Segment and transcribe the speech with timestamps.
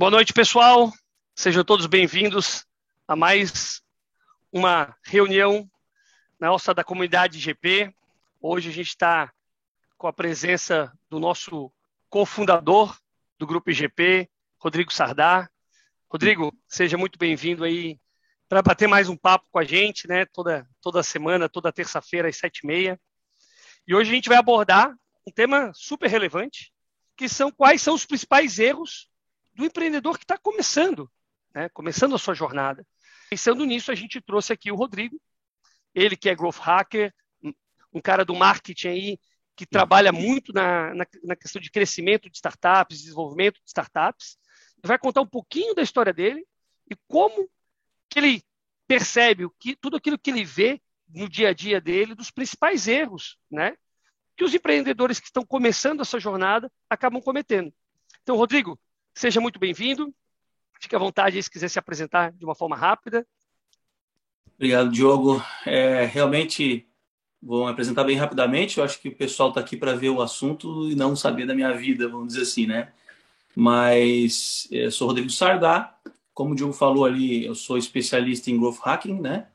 [0.00, 0.90] Boa noite, pessoal.
[1.36, 2.64] Sejam todos bem-vindos
[3.06, 3.82] a mais
[4.50, 5.70] uma reunião
[6.40, 7.94] nossa da comunidade GP.
[8.40, 9.30] Hoje a gente está
[9.98, 11.70] com a presença do nosso
[12.08, 12.98] cofundador
[13.38, 14.26] do Grupo IGP,
[14.58, 15.50] Rodrigo Sardá.
[16.10, 18.00] Rodrigo, seja muito bem-vindo aí
[18.48, 20.24] para bater mais um papo com a gente, né?
[20.32, 22.98] Toda, toda semana, toda terça-feira às sete e meia.
[23.86, 24.96] E hoje a gente vai abordar
[25.28, 26.72] um tema super relevante,
[27.18, 29.09] que são quais são os principais erros
[29.60, 31.10] do empreendedor que está começando,
[31.54, 32.86] né, começando a sua jornada.
[33.28, 35.20] Pensando nisso, a gente trouxe aqui o Rodrigo,
[35.94, 37.14] ele que é growth hacker,
[37.92, 39.18] um cara do marketing aí
[39.54, 44.38] que trabalha muito na, na, na questão de crescimento de startups, desenvolvimento de startups.
[44.82, 46.46] Vai contar um pouquinho da história dele
[46.90, 47.46] e como
[48.08, 48.42] que ele
[48.88, 52.88] percebe o que, tudo aquilo que ele vê no dia a dia dele, dos principais
[52.88, 53.76] erros, né?
[54.36, 57.70] Que os empreendedores que estão começando essa jornada acabam cometendo.
[58.22, 58.80] Então, Rodrigo,
[59.20, 60.14] Seja muito bem-vindo.
[60.80, 63.26] Fique à vontade se quiser se apresentar de uma forma rápida.
[64.56, 65.44] Obrigado, Diogo.
[65.66, 66.88] É, realmente
[67.42, 68.78] vou me apresentar bem rapidamente.
[68.78, 71.54] Eu acho que o pessoal está aqui para ver o assunto e não saber da
[71.54, 72.92] minha vida, vamos dizer assim, né?
[73.54, 75.94] Mas é, sou Rodrigo Sardá.
[76.32, 79.48] Como o Diogo falou ali, eu sou especialista em growth hacking, né?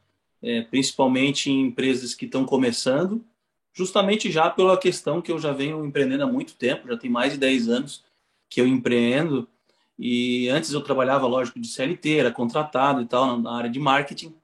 [0.44, 3.26] É, principalmente em empresas que estão começando,
[3.74, 7.34] justamente já pela questão que eu já venho empreendendo há muito tempo, já tem mais
[7.34, 8.04] de 10 anos
[8.48, 9.50] que eu empreendo.
[9.98, 14.36] E antes eu trabalhava, lógico, de CLT, era contratado e tal, na área de marketing.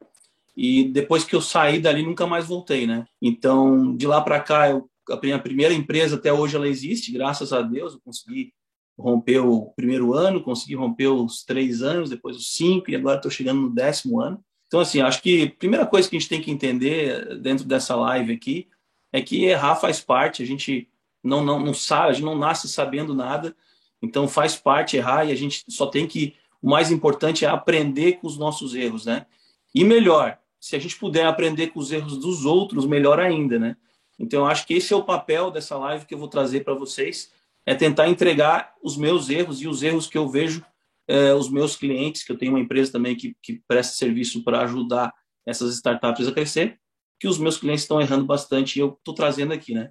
[0.56, 3.06] E depois que eu saí dali, nunca mais voltei, né?
[3.22, 7.52] Então, de lá para cá, eu, a minha primeira empresa até hoje ela existe, graças
[7.52, 8.54] a Deus, eu consegui
[8.98, 13.32] romper o primeiro ano, consegui romper os três anos, depois os cinco, e agora estou
[13.32, 14.44] chegando no décimo ano.
[14.68, 17.96] Então, assim, acho que a primeira coisa que a gente tem que entender dentro dessa
[17.96, 18.70] live aqui
[19.12, 20.88] é que errar faz parte, a gente
[21.24, 23.56] não, não, não sabe, a gente não nasce sabendo nada,
[24.02, 26.36] então faz parte errar e a gente só tem que.
[26.62, 29.26] O mais importante é aprender com os nossos erros, né?
[29.74, 33.76] E melhor, se a gente puder aprender com os erros dos outros, melhor ainda, né?
[34.20, 36.76] Então eu acho que esse é o papel dessa live que eu vou trazer para
[36.76, 37.32] vocês,
[37.66, 40.64] é tentar entregar os meus erros e os erros que eu vejo
[41.08, 44.61] é, os meus clientes, que eu tenho uma empresa também que, que presta serviço para
[44.61, 45.11] ajudar
[45.45, 46.80] essas startups a crescer,
[47.20, 49.90] que os meus clientes estão errando bastante e eu estou trazendo aqui, né?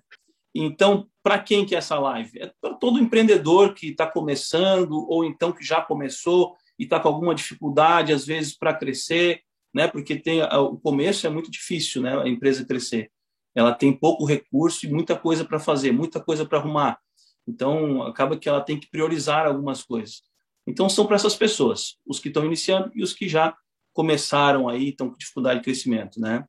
[0.54, 2.38] Então, para quem que é essa live?
[2.40, 7.08] É para todo empreendedor que está começando ou então que já começou e está com
[7.08, 9.42] alguma dificuldade, às vezes, para crescer,
[9.74, 9.86] né?
[9.86, 12.18] Porque tem o começo é muito difícil, né?
[12.18, 13.10] A empresa crescer.
[13.54, 16.98] Ela tem pouco recurso e muita coisa para fazer, muita coisa para arrumar.
[17.46, 20.22] Então, acaba que ela tem que priorizar algumas coisas.
[20.66, 23.54] Então, são para essas pessoas, os que estão iniciando e os que já
[23.92, 26.44] começaram aí, estão com dificuldade de crescimento, né?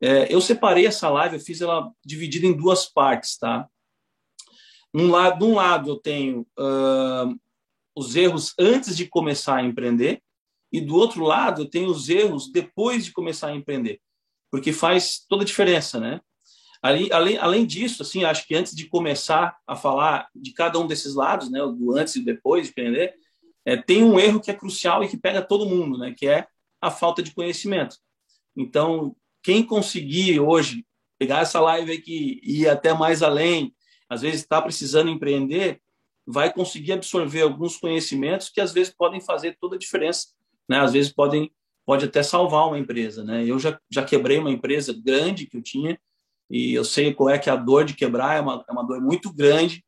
[0.00, 3.68] É, eu separei essa live, eu fiz ela dividida em duas partes, tá?
[4.94, 7.38] Um lado, de um lado eu tenho uh,
[7.96, 10.22] os erros antes de começar a empreender
[10.70, 14.00] e do outro lado eu tenho os erros depois de começar a empreender,
[14.50, 16.20] porque faz toda a diferença, né?
[16.82, 20.86] Além, além, além disso, assim, acho que antes de começar a falar de cada um
[20.86, 23.14] desses lados, né, do antes e depois de empreender,
[23.64, 26.44] é, tem um erro que é crucial e que pega todo mundo, né, que é
[26.80, 27.96] a falta de conhecimento.
[28.56, 29.14] Então,
[29.44, 30.84] quem conseguir hoje
[31.18, 33.72] pegar essa live aqui e ir até mais além,
[34.12, 35.80] às vezes está precisando empreender,
[36.26, 40.28] vai conseguir absorver alguns conhecimentos que às vezes podem fazer toda a diferença,
[40.68, 40.80] né?
[40.80, 41.50] Às vezes podem
[41.84, 43.44] pode até salvar uma empresa, né?
[43.44, 45.98] Eu já, já quebrei uma empresa grande que eu tinha
[46.50, 48.86] e eu sei qual é que é a dor de quebrar, é uma, é uma
[48.86, 49.82] dor muito grande.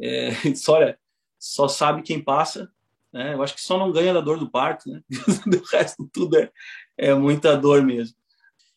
[0.00, 0.30] É,
[0.68, 0.96] olha,
[1.38, 2.70] só sabe quem passa,
[3.12, 3.34] né?
[3.34, 5.02] Eu acho que só não ganha da dor do parto, né?
[5.10, 6.50] o resto tudo é,
[6.96, 8.16] é muita dor mesmo.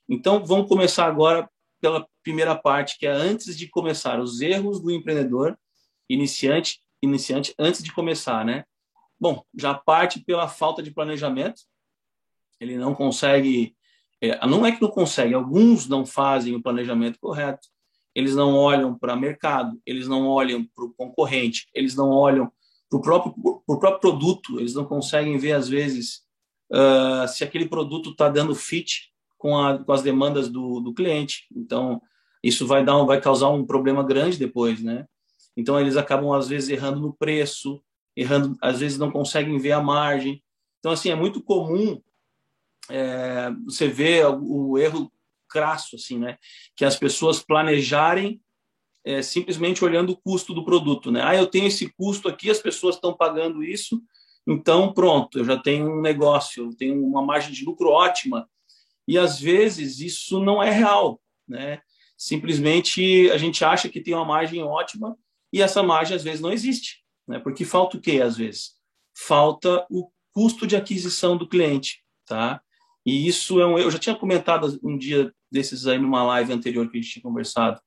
[0.09, 1.47] Então, vamos começar agora
[1.79, 5.58] pela primeira parte, que é antes de começar, os erros do empreendedor
[6.10, 8.66] iniciante, iniciante antes de começar, né?
[9.18, 11.62] Bom, já parte pela falta de planejamento.
[12.60, 13.74] Ele não consegue,
[14.20, 17.66] é, não é que não consegue, alguns não fazem o planejamento correto.
[18.14, 22.52] Eles não olham para o mercado, eles não olham para o concorrente, eles não olham
[22.90, 23.34] para o próprio,
[23.66, 26.23] pro próprio produto, eles não conseguem ver, às vezes,
[26.73, 31.47] uh, se aquele produto está dando fit com, a, com as demandas do, do cliente.
[31.56, 32.02] Então,
[32.43, 35.05] isso vai dar um, vai causar um problema grande depois, né?
[35.55, 37.81] Então eles acabam às vezes errando no preço,
[38.16, 40.43] errando, às vezes não conseguem ver a margem.
[40.79, 42.01] Então assim é muito comum
[42.89, 45.11] é, você ver o, o, erro
[45.49, 46.37] crasso assim, né?
[46.75, 48.39] Que as pessoas planejarem
[49.03, 51.22] é, simplesmente olhando o custo do produto, né?
[51.23, 54.01] Ah, eu tenho esse custo aqui, as pessoas estão pagando isso,
[54.45, 58.47] então pronto, eu já tenho um negócio, eu tenho uma margem de lucro ótima
[59.07, 61.81] e às vezes isso não é real, né?
[62.17, 65.16] Simplesmente a gente acha que tem uma margem ótima
[65.53, 67.40] e essa margem às vezes não existe, né?
[67.40, 68.78] Porque falta o quê às vezes?
[69.17, 72.61] falta o custo de aquisição do cliente, tá?
[73.03, 76.87] E isso é um, eu já tinha comentado um dia desses aí numa live anterior
[76.90, 77.81] que a gente tinha conversado.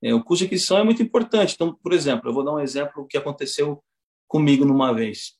[0.00, 1.54] É, o custo de aquisição é muito importante.
[1.54, 3.82] Então, por exemplo, eu vou dar um exemplo que aconteceu
[4.28, 5.32] comigo numa vez.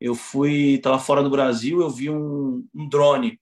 [0.00, 3.38] Eu fui, estava fora do Brasil, eu vi um, um, drone,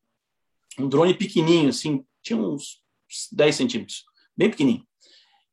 [0.79, 2.81] um drone pequenininho, assim, tinha uns
[3.31, 4.05] 10 centímetros,
[4.37, 4.87] bem pequenininho.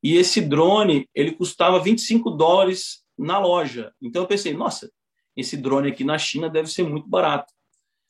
[0.03, 3.93] E esse drone, ele custava 25 dólares na loja.
[4.01, 4.91] Então eu pensei, nossa,
[5.35, 7.53] esse drone aqui na China deve ser muito barato.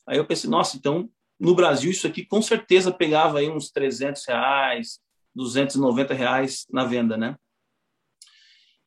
[0.08, 1.10] Aí eu pensei, nossa, então
[1.40, 5.00] no Brasil isso aqui com certeza pegava aí uns 300 reais,
[5.36, 7.36] 290 reais na venda, né?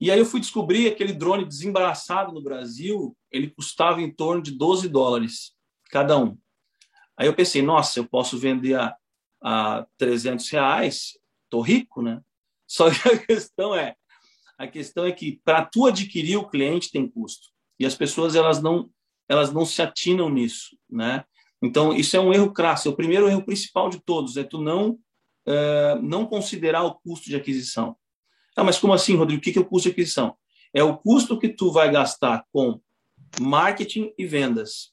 [0.01, 4.51] E aí eu fui descobrir aquele drone desembaraçado no Brasil, ele custava em torno de
[4.53, 5.55] 12 dólares
[5.91, 6.37] cada um.
[7.17, 8.95] Aí eu pensei, nossa, eu posso vender a,
[9.43, 11.19] a 300 reais,
[11.55, 12.21] tô rico, né?
[12.67, 13.95] Só que a questão é,
[14.59, 17.49] a questão é que para tu adquirir o cliente tem custo
[17.79, 18.91] e as pessoas elas não
[19.29, 21.25] elas não se atinam nisso, né?
[21.63, 22.89] Então isso é um erro crasso.
[22.89, 27.27] É o primeiro erro principal de todos é tu não uh, não considerar o custo
[27.29, 27.97] de aquisição.
[28.57, 29.41] Ah, mas como assim, Rodrigo?
[29.41, 30.37] O que é o custo de aquisição?
[30.73, 32.81] É o custo que tu vai gastar com
[33.41, 34.93] marketing e vendas.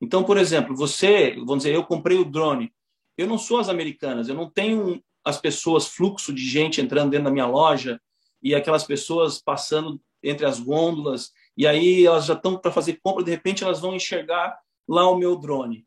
[0.00, 2.72] Então, por exemplo, você, vamos dizer, eu comprei o drone.
[3.16, 7.24] Eu não sou as americanas, eu não tenho as pessoas, fluxo de gente entrando dentro
[7.24, 8.00] da minha loja
[8.42, 13.24] e aquelas pessoas passando entre as gôndolas e aí elas já estão para fazer compra,
[13.24, 14.58] de repente elas vão enxergar
[14.88, 15.86] lá o meu drone.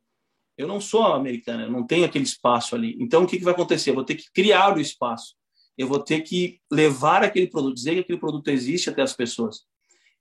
[0.57, 2.95] Eu não sou americana, eu não tenho aquele espaço ali.
[2.99, 3.89] Então, o que, que vai acontecer?
[3.89, 5.35] Eu vou ter que criar o espaço.
[5.77, 9.65] Eu vou ter que levar aquele produto, dizer que aquele produto existe até as pessoas.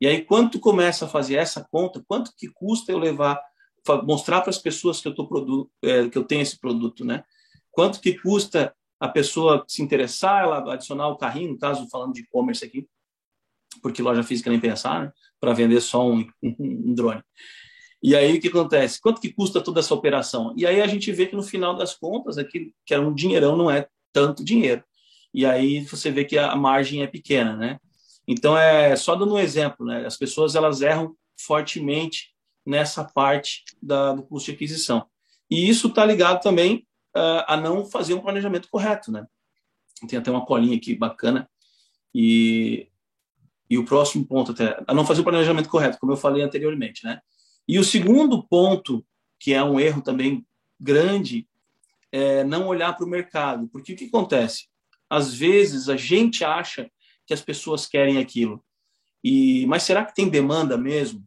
[0.01, 3.41] E aí, quando tu começa a fazer essa conta, quanto que custa eu levar,
[4.03, 7.23] mostrar para as pessoas que eu, tô é, que eu tenho esse produto, né?
[7.71, 12.21] Quanto que custa a pessoa se interessar, ela adicionar o carrinho, no caso, falando de
[12.21, 12.87] e-commerce aqui,
[13.83, 15.13] porque loja física nem pensar, né?
[15.41, 17.23] para vender só um, um, drone.
[18.03, 19.01] E aí o que acontece?
[19.01, 20.55] Quanto que custa toda essa operação?
[20.57, 23.57] E aí a gente vê que no final das contas, aquilo que era um dinheirão
[23.57, 24.85] não é tanto dinheiro.
[25.33, 27.79] E aí você vê que a margem é pequena, né?
[28.27, 30.07] Então é só dando um exemplo, né?
[30.07, 32.33] As pessoas elas erram fortemente
[32.65, 35.07] nessa parte da, do custo de aquisição.
[35.51, 39.27] E isso está ligado também a não fazer um planejamento correto, né?
[40.09, 41.49] Tem até uma colinha aqui bacana
[42.15, 42.89] e
[43.69, 47.05] e o próximo ponto até a não fazer o planejamento correto, como eu falei anteriormente,
[47.05, 47.21] né?
[47.67, 49.05] E o segundo ponto,
[49.39, 50.47] que é um erro também
[50.79, 51.49] grande,
[52.13, 53.67] é não olhar para o mercado.
[53.69, 54.67] Porque o que acontece?
[55.09, 56.91] Às vezes a gente acha
[57.27, 58.63] que as pessoas querem aquilo.
[59.23, 61.27] E mas será que tem demanda mesmo?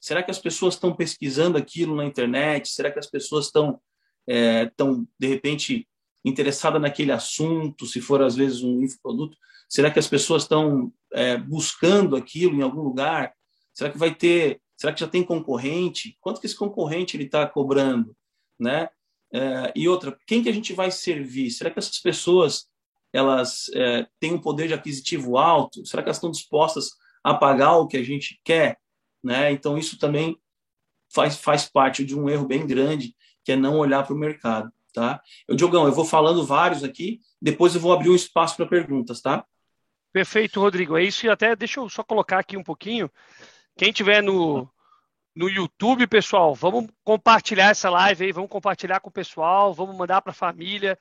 [0.00, 2.68] Será que as pessoas estão pesquisando aquilo na internet?
[2.68, 3.80] Será que as pessoas estão
[4.28, 4.70] é,
[5.18, 5.88] de repente
[6.24, 7.86] interessadas naquele assunto?
[7.86, 9.36] Se for às vezes um infoproduto,
[9.68, 13.32] será que as pessoas estão é, buscando aquilo em algum lugar?
[13.72, 16.16] Será que vai ter Será que já tem concorrente?
[16.20, 18.16] Quanto que esse concorrente ele está cobrando,
[18.58, 18.88] né?
[19.34, 21.50] É, e outra, quem que a gente vai servir?
[21.50, 22.68] Será que essas pessoas
[23.12, 25.84] elas é, têm um poder de aquisitivo alto?
[25.84, 26.90] Será que elas estão dispostas
[27.24, 28.78] a pagar o que a gente quer?
[29.22, 29.50] Né?
[29.50, 30.38] Então isso também
[31.12, 33.16] faz, faz parte de um erro bem grande,
[33.48, 34.70] que é não olhar para o mercado.
[34.92, 35.22] Tá?
[35.46, 39.22] Eu, Diogão, eu vou falando vários aqui, depois eu vou abrir um espaço para perguntas,
[39.22, 39.42] tá?
[40.12, 40.98] Perfeito, Rodrigo.
[40.98, 43.10] É isso e até deixa eu só colocar aqui um pouquinho.
[43.74, 44.68] Quem tiver no,
[45.34, 50.20] no YouTube, pessoal, vamos compartilhar essa live aí, vamos compartilhar com o pessoal, vamos mandar
[50.20, 50.98] para a família,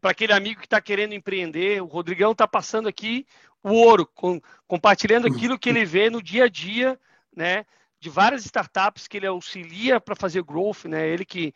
[0.00, 1.82] para aquele amigo que está querendo empreender.
[1.82, 3.26] O Rodrigão está passando aqui
[3.60, 6.96] o ouro, com, compartilhando aquilo que ele vê no dia a dia,
[7.34, 7.66] né?
[7.98, 11.08] De várias startups que ele auxilia para fazer growth, né?
[11.08, 11.52] Ele que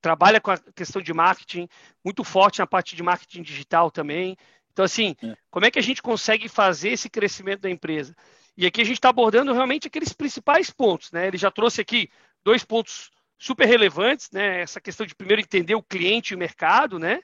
[0.00, 1.68] trabalha com a questão de marketing,
[2.04, 4.36] muito forte na parte de marketing digital também.
[4.72, 5.36] Então, assim, é.
[5.50, 8.14] como é que a gente consegue fazer esse crescimento da empresa?
[8.56, 11.12] E aqui a gente está abordando realmente aqueles principais pontos.
[11.12, 11.26] Né?
[11.26, 12.10] Ele já trouxe aqui
[12.42, 14.60] dois pontos super relevantes, né?
[14.60, 17.20] essa questão de primeiro entender o cliente e o mercado, né?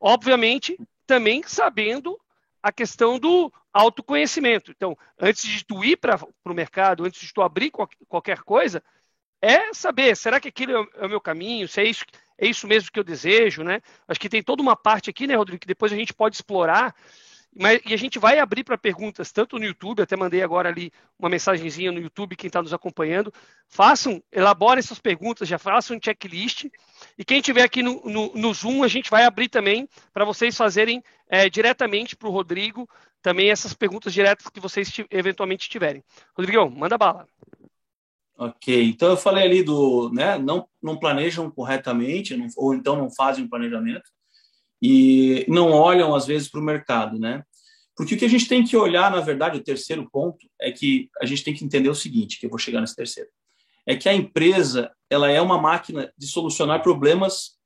[0.00, 2.18] obviamente também sabendo
[2.62, 4.70] a questão do autoconhecimento.
[4.70, 7.70] Então, antes de tu ir para o mercado, antes de tu abrir
[8.08, 8.82] qualquer coisa,
[9.42, 11.68] é saber, será que aquilo é o meu caminho?
[11.68, 12.04] Se é isso,
[12.38, 13.82] é isso mesmo que eu desejo, né?
[14.08, 16.94] Acho que tem toda uma parte aqui, né, Rodrigo, que depois a gente pode explorar
[17.54, 20.90] mas, e a gente vai abrir para perguntas, tanto no YouTube, até mandei agora ali
[21.18, 23.32] uma mensagenzinha no YouTube, quem está nos acompanhando.
[23.68, 26.64] Façam, elaborem essas perguntas, já façam um checklist.
[27.18, 30.56] E quem tiver aqui no, no, no Zoom, a gente vai abrir também para vocês
[30.56, 32.88] fazerem é, diretamente para o Rodrigo
[33.20, 36.02] também essas perguntas diretas que vocês eventualmente tiverem.
[36.34, 37.28] Rodrigão, manda bala.
[38.36, 43.10] Ok, então eu falei ali do, né, não, não planejam corretamente, não, ou então não
[43.10, 44.10] fazem um planejamento
[44.80, 47.44] e não olham às vezes para o mercado, né?
[47.94, 51.08] Porque o que a gente tem que olhar, na verdade, o terceiro ponto é que
[51.20, 53.28] a gente tem que entender o seguinte, que eu vou chegar nesse terceiro,
[53.86, 57.56] é que a empresa ela é uma máquina de solucionar problemas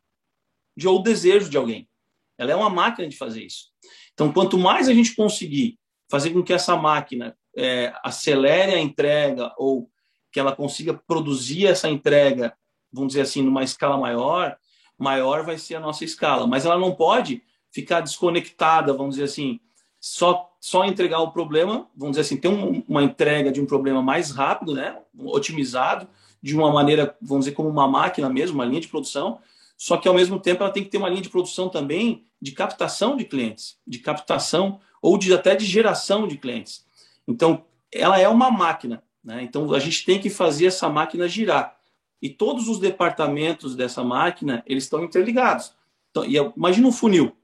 [0.77, 1.89] de ou desejo de alguém.
[2.37, 3.71] Ela é uma máquina de fazer isso.
[4.13, 5.79] Então, quanto mais a gente conseguir
[6.11, 9.91] fazer com que essa máquina é, acelere a entrega ou
[10.37, 12.52] que ela consiga produzir essa entrega,
[12.93, 14.55] vamos dizer assim, numa escala maior,
[14.99, 16.47] maior vai ser a nossa escala.
[16.47, 19.59] Mas ela não pode ficar desconectada, vamos dizer assim,
[19.99, 24.02] só, só entregar o problema, vamos dizer assim, ter um, uma entrega de um problema
[24.02, 26.07] mais rápido, né, otimizado,
[26.43, 29.38] de uma maneira, vamos dizer, como uma máquina mesmo, uma linha de produção,
[29.75, 32.52] só que ao mesmo tempo ela tem que ter uma linha de produção também de
[32.52, 36.85] captação de clientes, de captação ou de até de geração de clientes.
[37.26, 39.42] Então, ela é uma máquina, né?
[39.42, 41.76] Então a gente tem que fazer essa máquina girar.
[42.23, 45.75] E todos os departamentos dessa máquina, eles estão interligados.
[46.11, 47.37] Então, e imagina um funil.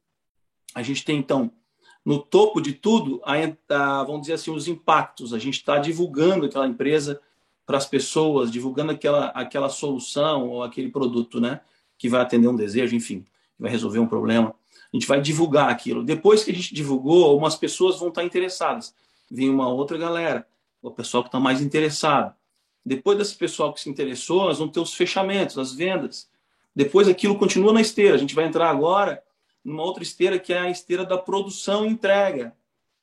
[0.75, 1.51] A gente tem então
[2.05, 3.35] no topo de tudo, a,
[3.75, 5.35] a, vamos dizer assim, os impactos.
[5.35, 7.21] A gente está divulgando aquela empresa
[7.67, 11.61] para as pessoas, divulgando aquela, aquela solução ou aquele produto, né?
[11.99, 14.55] Que vai atender um desejo, enfim, que vai resolver um problema.
[14.93, 16.03] A gente vai divulgar aquilo.
[16.03, 18.95] Depois que a gente divulgou, algumas pessoas vão estar interessadas.
[19.31, 20.47] Vem uma outra galera,
[20.83, 22.35] o pessoal que está mais interessado.
[22.85, 26.29] Depois desse pessoal que se interessou, nós vamos ter os fechamentos, as vendas.
[26.75, 28.17] Depois aquilo continua na esteira.
[28.17, 29.23] A gente vai entrar agora
[29.65, 32.55] numa outra esteira que é a esteira da produção e entrega.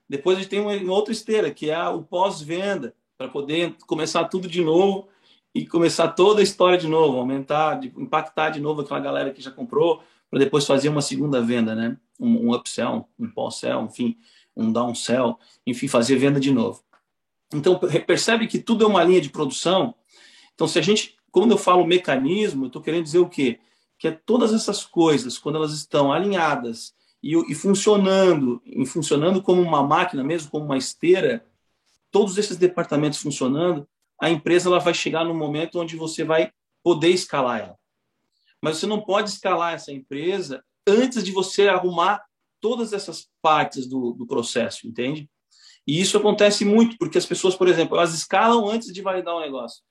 [0.08, 4.48] Depois a gente tem uma outra esteira que é o pós-venda, para poder começar tudo
[4.48, 5.10] de novo
[5.54, 9.52] e começar toda a história de novo, aumentar, impactar de novo aquela galera que já
[9.52, 11.98] comprou, para depois fazer uma segunda venda, né?
[12.18, 14.18] Um, um upsell, um pós-sell, enfim,
[14.56, 16.82] um downsell, enfim, fazer venda de novo.
[17.54, 19.96] Então, percebe que tudo é uma linha de produção.
[20.54, 23.60] Então, se a gente, quando eu falo mecanismo, eu estou querendo dizer o quê?
[23.98, 29.62] Que é todas essas coisas, quando elas estão alinhadas e, e funcionando, e funcionando como
[29.62, 31.46] uma máquina mesmo, como uma esteira,
[32.12, 33.88] todos esses departamentos funcionando,
[34.22, 36.52] a empresa ela vai chegar no momento onde você vai
[36.84, 37.80] poder escalar ela.
[38.62, 42.24] Mas você não pode escalar essa empresa antes de você arrumar
[42.60, 45.30] todas essas partes do, do processo, entende?
[45.88, 49.38] E isso acontece muito, porque as pessoas, por exemplo, elas escalam antes de validar o
[49.38, 49.82] um negócio.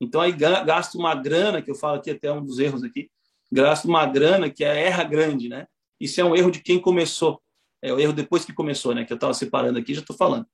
[0.00, 3.10] Então aí gasta uma grana, que eu falo aqui até um dos erros aqui,
[3.50, 5.66] gasta uma grana que é erra grande, né?
[6.00, 7.40] Isso é um erro de quem começou.
[7.80, 9.04] É o erro depois que começou, né?
[9.04, 10.46] Que eu estava separando aqui, já estou falando.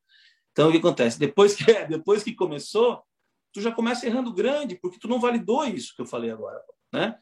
[0.52, 1.18] Então o que acontece?
[1.18, 3.02] Depois que depois que começou,
[3.52, 6.60] tu já começa errando grande, porque tu não validou isso que eu falei agora,
[6.92, 7.16] né?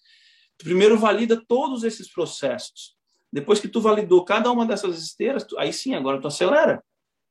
[0.58, 2.96] Tu primeiro valida todos esses processos.
[3.32, 6.82] Depois que tu validou cada uma dessas esteiras, tu, aí sim, agora tu acelera,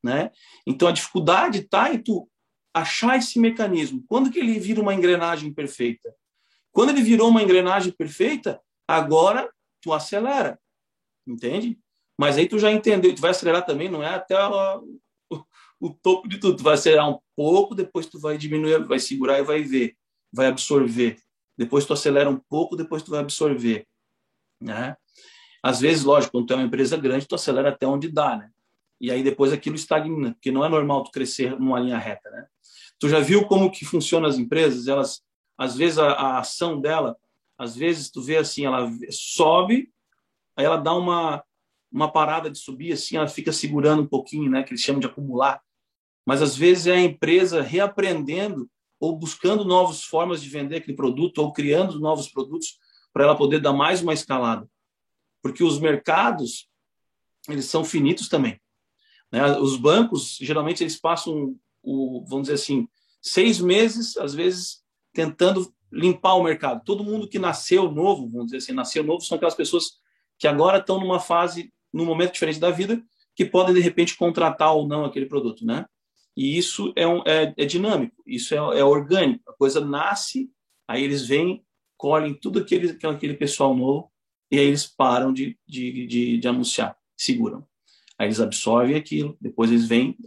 [0.04, 0.32] né?
[0.66, 2.30] Então a dificuldade está em tu
[2.74, 4.04] achar esse mecanismo.
[4.08, 6.14] Quando que ele vira uma engrenagem perfeita?
[6.72, 9.52] Quando ele virou uma engrenagem perfeita, agora
[9.82, 10.60] tu acelera,
[11.26, 11.80] entende?
[12.18, 15.00] Mas aí tu já entendeu, tu vai acelerar também, não é até o,
[15.80, 16.58] o, topo de tudo.
[16.58, 19.96] Tu vai acelerar um pouco, depois tu vai diminuir, vai segurar e vai ver,
[20.32, 21.20] vai absorver.
[21.58, 23.88] Depois tu acelera um pouco, depois tu vai absorver,
[24.62, 24.96] né?
[25.64, 28.52] Às vezes, lógico, quando tu é uma empresa grande, tu acelera até onde dá, né?
[29.00, 32.46] E aí depois aquilo estagna, porque não é normal tu crescer numa linha reta, né?
[33.00, 34.88] Tu já viu como que funcionam as empresas?
[34.88, 35.22] Elas,
[35.58, 37.16] às vezes, a, a ação dela,
[37.58, 39.92] às vezes tu vê assim, ela sobe,
[40.56, 41.44] aí ela dá uma,
[41.92, 44.64] uma parada de subir, assim, ela fica segurando um pouquinho, né?
[44.64, 45.62] Que eles chamam de acumular.
[46.26, 51.38] Mas às vezes é a empresa reaprendendo ou buscando novas formas de vender aquele produto
[51.38, 52.80] ou criando novos produtos
[53.14, 54.68] para ela poder dar mais uma escalada
[55.48, 56.68] porque os mercados
[57.48, 58.60] eles são finitos também.
[59.32, 59.58] Né?
[59.58, 62.88] Os bancos geralmente eles passam o, vamos dizer assim,
[63.22, 64.82] seis meses às vezes
[65.14, 66.84] tentando limpar o mercado.
[66.84, 69.98] Todo mundo que nasceu novo, vamos dizer assim, nasceu novo são aquelas pessoas
[70.38, 73.02] que agora estão numa fase, num momento diferente da vida,
[73.36, 75.86] que podem de repente contratar ou não aquele produto, né?
[76.36, 79.50] E isso é, um, é, é dinâmico, isso é, é, orgânico.
[79.50, 80.52] A coisa nasce,
[80.88, 81.64] aí eles vêm,
[81.98, 84.12] colhem tudo aquele, aquele pessoal novo
[84.52, 87.66] e aí eles param de, de, de, de anunciar, seguram.
[88.18, 90.18] Aí eles absorvem aquilo, depois eles vêm,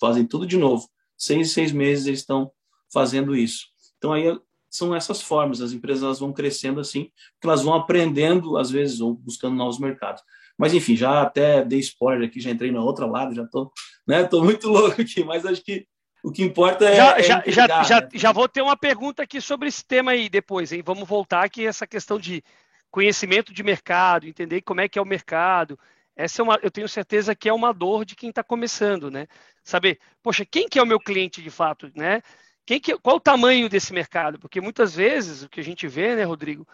[0.00, 0.88] fazem tudo de novo.
[1.16, 2.50] Seis, seis meses eles estão
[2.92, 3.66] fazendo isso.
[3.98, 4.36] Então aí
[4.68, 9.00] são essas formas, as empresas elas vão crescendo assim, porque elas vão aprendendo, às vezes,
[9.00, 10.22] ou buscando novos mercados.
[10.58, 13.70] Mas enfim, já até dei spoiler aqui, já entrei na outra lado, já estou
[14.06, 15.86] né, tô muito louco aqui, mas acho que
[16.22, 16.96] o que importa é.
[16.96, 20.28] Já, é já, já, já, já vou ter uma pergunta aqui sobre esse tema aí
[20.28, 20.82] depois, hein?
[20.84, 22.42] Vamos voltar aqui essa questão de
[22.90, 25.78] conhecimento de mercado, entender como é que é o mercado.
[26.16, 29.26] Essa é uma, eu tenho certeza que é uma dor de quem está começando, né?
[29.62, 32.22] Saber, poxa, quem que é o meu cliente de fato, né?
[32.64, 34.38] Quem que, qual o tamanho desse mercado?
[34.38, 36.66] Porque muitas vezes o que a gente vê, né, Rodrigo,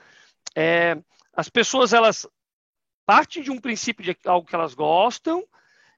[0.57, 0.97] é,
[1.35, 2.27] as pessoas elas
[3.07, 5.45] partem de um princípio de algo que elas gostam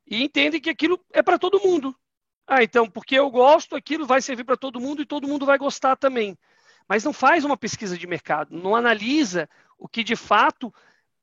[0.07, 1.95] e entendem que aquilo é para todo mundo.
[2.47, 5.59] Ah, então, porque eu gosto, aquilo vai servir para todo mundo e todo mundo vai
[5.59, 6.37] gostar também.
[6.89, 9.49] mas não faz uma pesquisa de mercado, não analisa
[9.79, 10.73] o que de fato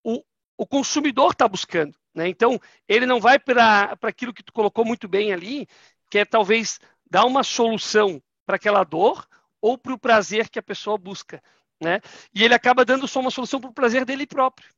[0.04, 0.24] o,
[0.58, 1.96] o consumidor está buscando.
[2.14, 2.28] Né?
[2.28, 5.68] Então, ele não vai para aquilo que tu colocou muito bem ali,
[6.10, 9.28] que é talvez dar uma solução para aquela dor
[9.62, 11.42] ou para o prazer que a pessoa busca.
[11.82, 12.00] Né?
[12.34, 14.70] E ele acaba dando só uma solução para o prazer dele próprio.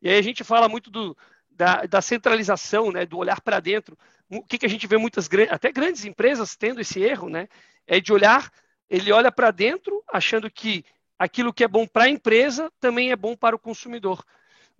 [0.00, 1.16] E aí a gente fala muito do,
[1.50, 3.98] da, da centralização, né, do olhar para dentro.
[4.28, 7.48] O que, que a gente vê muitas, até grandes empresas tendo esse erro, né,
[7.86, 8.50] é de olhar,
[8.88, 10.84] ele olha para dentro achando que
[11.18, 14.22] aquilo que é bom para a empresa também é bom para o consumidor.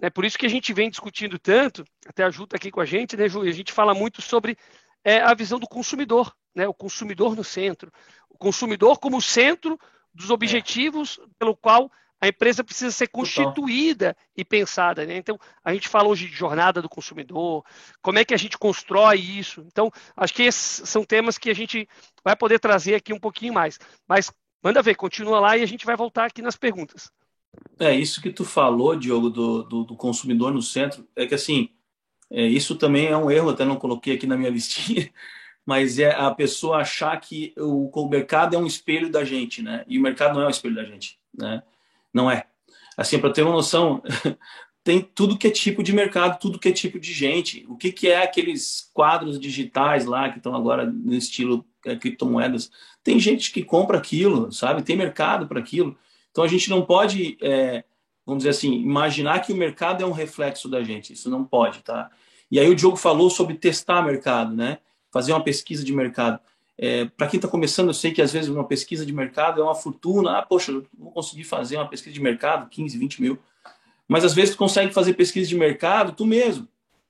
[0.01, 2.81] É por isso que a gente vem discutindo tanto, até a Ju está aqui com
[2.81, 3.45] a gente, né, Ju?
[3.45, 4.57] E a gente fala muito sobre
[5.03, 6.69] é, a visão do consumidor, né?
[6.69, 7.91] O consumidor no centro.
[8.29, 9.79] O consumidor como centro
[10.13, 11.27] dos objetivos é.
[11.39, 14.33] pelo qual a empresa precisa ser constituída Total.
[14.37, 15.07] e pensada.
[15.07, 15.17] Né?
[15.17, 17.63] Então, a gente fala hoje de jornada do consumidor,
[18.01, 19.63] como é que a gente constrói isso.
[19.67, 21.89] Então, acho que esses são temas que a gente
[22.25, 23.79] vai poder trazer aqui um pouquinho mais.
[24.09, 27.11] Mas manda ver, continua lá e a gente vai voltar aqui nas perguntas.
[27.79, 31.69] É, isso que tu falou, Diogo, do, do, do consumidor no centro, é que assim,
[32.31, 35.11] é, isso também é um erro, até não coloquei aqui na minha listinha,
[35.65, 39.85] mas é a pessoa achar que o, o mercado é um espelho da gente, né?
[39.89, 41.63] E o mercado não é um espelho da gente, né?
[42.15, 42.47] Não é.
[42.97, 44.03] Assim, para ter uma noção,
[44.83, 47.67] tem tudo que é tipo de mercado, tudo que é tipo de gente.
[47.69, 52.71] O que, que é aqueles quadros digitais lá que estão agora no estilo é, criptomoedas?
[53.03, 54.83] Tem gente que compra aquilo, sabe?
[54.83, 55.99] Tem mercado para aquilo.
[56.37, 57.83] Então a gente não pode, é,
[58.27, 61.15] vamos dizer assim, imaginar que o mercado é um reflexo da gente.
[61.15, 62.11] Isso não pode, tá?
[62.51, 64.77] E aí o Diogo falou sobre testar mercado, né?
[65.11, 66.39] Fazer uma pesquisa de mercado.
[66.77, 69.65] É, para quem está começando, eu sei que às vezes uma pesquisa de mercado é
[69.65, 70.37] uma fortuna.
[70.37, 73.39] Ah, poxa, eu vou conseguir fazer uma pesquisa de mercado, 15, 20 mil.
[74.07, 76.69] Mas às vezes tu consegue fazer pesquisa de mercado tu mesmo,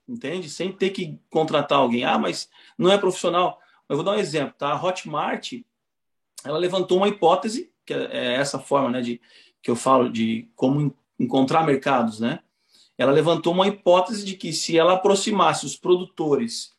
[0.09, 0.49] entende?
[0.49, 2.05] Sem ter que contratar alguém.
[2.05, 3.61] Ah, mas não é profissional.
[3.89, 4.69] Eu vou dar um exemplo, tá?
[4.69, 5.55] A Hotmart,
[6.45, 9.21] ela levantou uma hipótese, que é, é essa forma, né, de
[9.63, 12.41] que eu falo de como encontrar mercados, né?
[12.99, 16.75] Ela levantou uma hipótese de que se ela aproximasse os produtores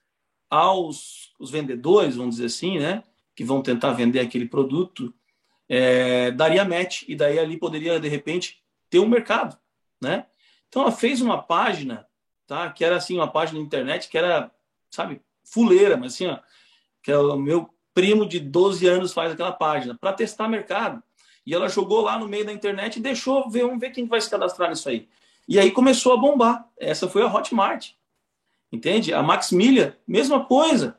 [0.49, 3.03] aos os vendedores, vamos dizer assim, né,
[3.35, 5.13] que vão tentar vender aquele produto,
[5.69, 9.57] é, daria match e daí ali poderia de repente ter um mercado,
[10.01, 10.25] né?
[10.67, 12.07] Então ela fez uma página,
[12.45, 12.69] tá?
[12.71, 14.51] Que era assim uma página na internet que era,
[14.89, 16.39] sabe, fuleira, mas assim, ó,
[17.03, 21.01] que é o meu primo de 12 anos faz aquela página para testar mercado.
[21.47, 24.19] E ela jogou lá no meio da internet e deixou ver, vamos ver quem vai
[24.19, 25.07] se cadastrar nisso aí.
[25.47, 26.67] E aí começou a bombar.
[26.77, 27.91] Essa foi a Hotmart.
[28.69, 29.13] Entende?
[29.13, 30.97] A Maximilian, mesma coisa.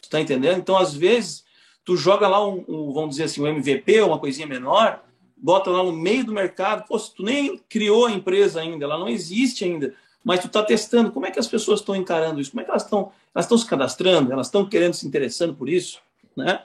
[0.00, 0.56] Tu tá entendendo?
[0.56, 1.44] Então, às vezes,
[1.84, 5.04] tu joga lá um, um, vamos dizer assim, um MVP, uma coisinha menor,
[5.36, 9.08] bota lá no meio do mercado, pô, tu nem criou a empresa ainda, ela não
[9.08, 12.52] existe ainda, mas tu tá testando, como é que as pessoas estão encarando isso?
[12.52, 14.32] Como é que elas estão elas estão se cadastrando?
[14.32, 16.00] Elas estão querendo, se interessando por isso?
[16.34, 16.62] Né?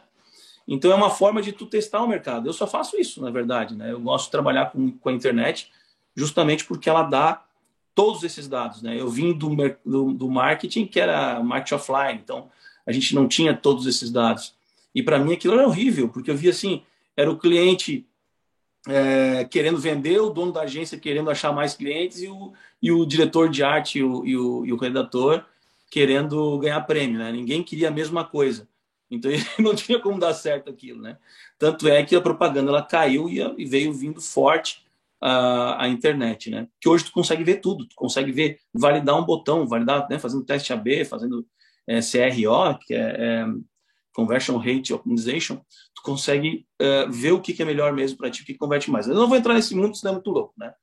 [0.67, 2.47] Então, é uma forma de tu testar o mercado.
[2.47, 3.91] Eu só faço isso, na verdade, né?
[3.91, 5.71] Eu gosto de trabalhar com, com a internet
[6.15, 7.43] justamente porque ela dá
[7.93, 8.99] todos esses dados, né?
[8.99, 12.49] Eu vim do, do, do marketing, que era marketing offline, então
[12.85, 14.53] a gente não tinha todos esses dados.
[14.93, 16.83] E para mim aquilo era horrível, porque eu via assim,
[17.15, 18.05] era o cliente
[18.87, 23.05] é, querendo vender, o dono da agência querendo achar mais clientes e o, e o
[23.05, 25.43] diretor de arte e o, e o, e o redator
[25.89, 27.31] querendo ganhar prêmio, né?
[27.31, 28.67] Ninguém queria a mesma coisa.
[29.09, 31.17] Então não tinha como dar certo aquilo, né?
[31.57, 34.85] Tanto é que a propaganda ela caiu e veio vindo forte
[35.21, 36.67] a, a internet, né?
[36.79, 40.19] Que hoje tu consegue ver tudo, tu consegue ver, validar um botão, validar, né?
[40.19, 41.45] Fazendo teste AB, fazendo
[41.87, 43.45] é, CRO, que é, é,
[44.13, 45.57] Conversion Rate Optimization,
[45.93, 48.89] tu consegue é, ver o que, que é melhor mesmo para ti, o que converte
[48.91, 49.07] mais.
[49.07, 50.73] Eu não vou entrar nesse mundo, senão é muito louco, né?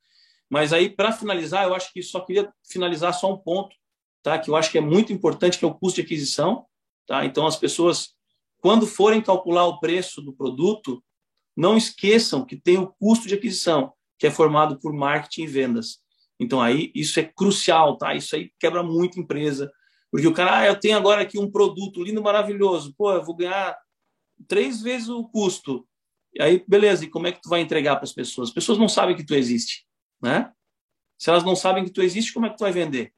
[0.49, 3.75] Mas aí, para finalizar, eu acho que só queria finalizar só um ponto,
[4.21, 4.37] tá?
[4.37, 6.65] Que eu acho que é muito importante, que é o custo de aquisição,
[7.07, 7.25] tá?
[7.25, 8.13] Então, as pessoas,
[8.59, 11.03] quando forem calcular o preço do produto,
[11.55, 15.99] não esqueçam que tem o custo de aquisição, que é formado por marketing e vendas.
[16.39, 18.15] Então, aí, isso é crucial, tá?
[18.15, 19.71] Isso aí quebra muito empresa,
[20.11, 23.35] porque o cara, ah, eu tenho agora aqui um produto lindo, maravilhoso, pô, eu vou
[23.35, 23.77] ganhar
[24.47, 25.87] três vezes o custo.
[26.33, 28.49] E aí, beleza, e como é que tu vai entregar para as pessoas?
[28.49, 29.85] As pessoas não sabem que tu existe,
[30.21, 30.51] né?
[31.17, 33.13] Se elas não sabem que tu existe, como é que tu vai vender?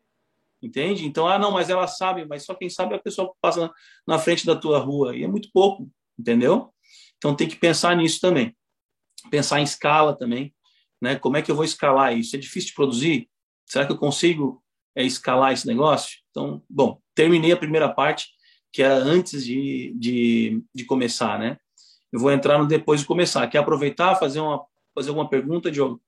[0.66, 1.06] Entende?
[1.06, 3.72] Então, ah, não, mas elas sabem, mas só quem sabe é a pessoa que passa
[4.08, 5.16] na frente da tua rua.
[5.16, 6.74] E é muito pouco, entendeu?
[7.18, 8.56] Então, tem que pensar nisso também.
[9.30, 10.54] Pensar em escala também,
[11.02, 11.16] né?
[11.18, 12.36] Como é que eu vou escalar isso?
[12.36, 13.30] É difícil de produzir?
[13.66, 14.64] Será que eu consigo
[14.96, 16.18] é, escalar esse negócio?
[16.32, 18.28] Então, bom, terminei a primeira parte,
[18.72, 21.58] que era antes de, de, de começar, né?
[22.12, 23.48] Eu vou entrar no depois de começar.
[23.48, 26.02] Quer aproveitar, fazer uma fazer alguma pergunta, Diogo?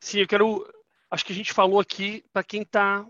[0.00, 0.64] Sim, eu quero.
[1.10, 3.06] Acho que a gente falou aqui para quem está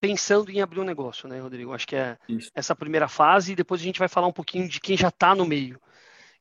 [0.00, 1.72] pensando em abrir um negócio, né, Rodrigo?
[1.72, 2.50] Acho que é Isso.
[2.54, 5.34] essa primeira fase e depois a gente vai falar um pouquinho de quem já está
[5.34, 5.80] no meio.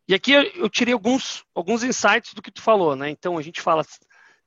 [0.07, 3.09] E aqui eu tirei alguns, alguns insights do que tu falou, né?
[3.09, 3.83] Então a gente fala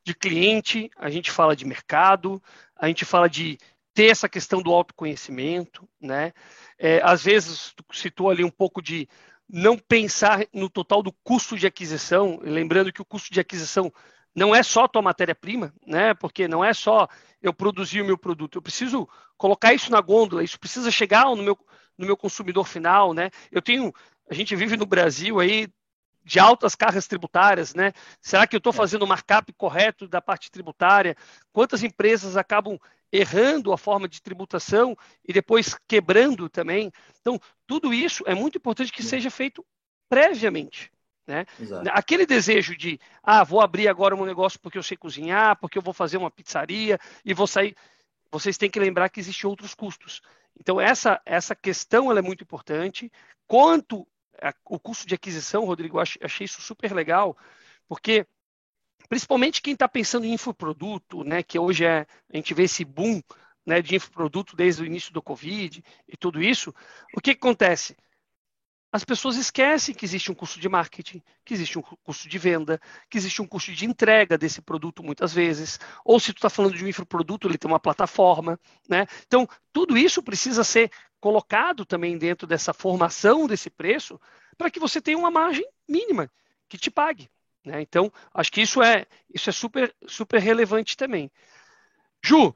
[0.03, 2.41] de cliente, a gente fala de mercado,
[2.75, 3.57] a gente fala de
[3.93, 6.33] ter essa questão do autoconhecimento, né?
[6.79, 9.07] É, às vezes, tu citou ali um pouco de
[9.47, 13.91] não pensar no total do custo de aquisição, lembrando que o custo de aquisição
[14.35, 16.13] não é só a tua matéria-prima, né?
[16.13, 17.07] Porque não é só
[17.41, 21.37] eu produzir o meu produto, eu preciso colocar isso na gôndola, isso precisa chegar no
[21.37, 21.57] meu,
[21.97, 23.29] no meu consumidor final, né?
[23.51, 23.93] Eu tenho,
[24.29, 25.67] a gente vive no Brasil aí
[26.23, 27.93] de altas cargas tributárias, né?
[28.21, 28.75] Será que eu estou é.
[28.75, 31.15] fazendo o markup correto da parte tributária?
[31.51, 32.79] Quantas empresas acabam
[33.11, 34.95] errando a forma de tributação
[35.27, 36.91] e depois quebrando também?
[37.19, 39.65] Então, tudo isso é muito importante que seja feito
[40.07, 40.91] previamente.
[41.31, 41.45] Né?
[41.93, 45.81] Aquele desejo de, ah, vou abrir agora um negócio porque eu sei cozinhar, porque eu
[45.81, 47.75] vou fazer uma pizzaria e vou sair.
[48.31, 50.21] Vocês têm que lembrar que existem outros custos.
[50.59, 53.11] Então, essa, essa questão é muito importante.
[53.47, 54.07] Quanto
[54.65, 57.37] o custo de aquisição, Rodrigo, achei isso super legal,
[57.87, 58.25] porque
[59.07, 63.21] principalmente quem está pensando em infoproduto, né, que hoje é, a gente vê esse boom
[63.65, 66.73] né, de infoproduto desde o início do Covid e tudo isso,
[67.15, 67.95] o que, que acontece?
[68.91, 72.79] As pessoas esquecem que existe um custo de marketing, que existe um custo de venda,
[73.09, 76.75] que existe um custo de entrega desse produto muitas vezes, ou se tu está falando
[76.75, 79.07] de um infoproduto, ele tem uma plataforma, né?
[79.25, 84.19] Então, tudo isso precisa ser colocado também dentro dessa formação desse preço
[84.57, 86.29] para que você tenha uma margem mínima
[86.67, 87.29] que te pague.
[87.63, 87.81] Né?
[87.81, 91.31] Então, acho que isso é, isso é super, super relevante também.
[92.23, 92.53] Ju,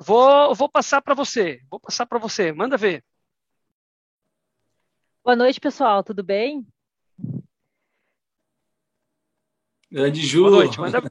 [0.00, 1.60] vou, vou passar para você.
[1.70, 2.52] Vou passar para você.
[2.52, 3.04] Manda ver.
[5.22, 6.02] Boa noite, pessoal.
[6.02, 6.66] Tudo bem?
[9.90, 10.44] Grande Ju.
[10.44, 10.80] Boa noite.
[10.80, 10.98] Manda...
[10.98, 11.02] Uh,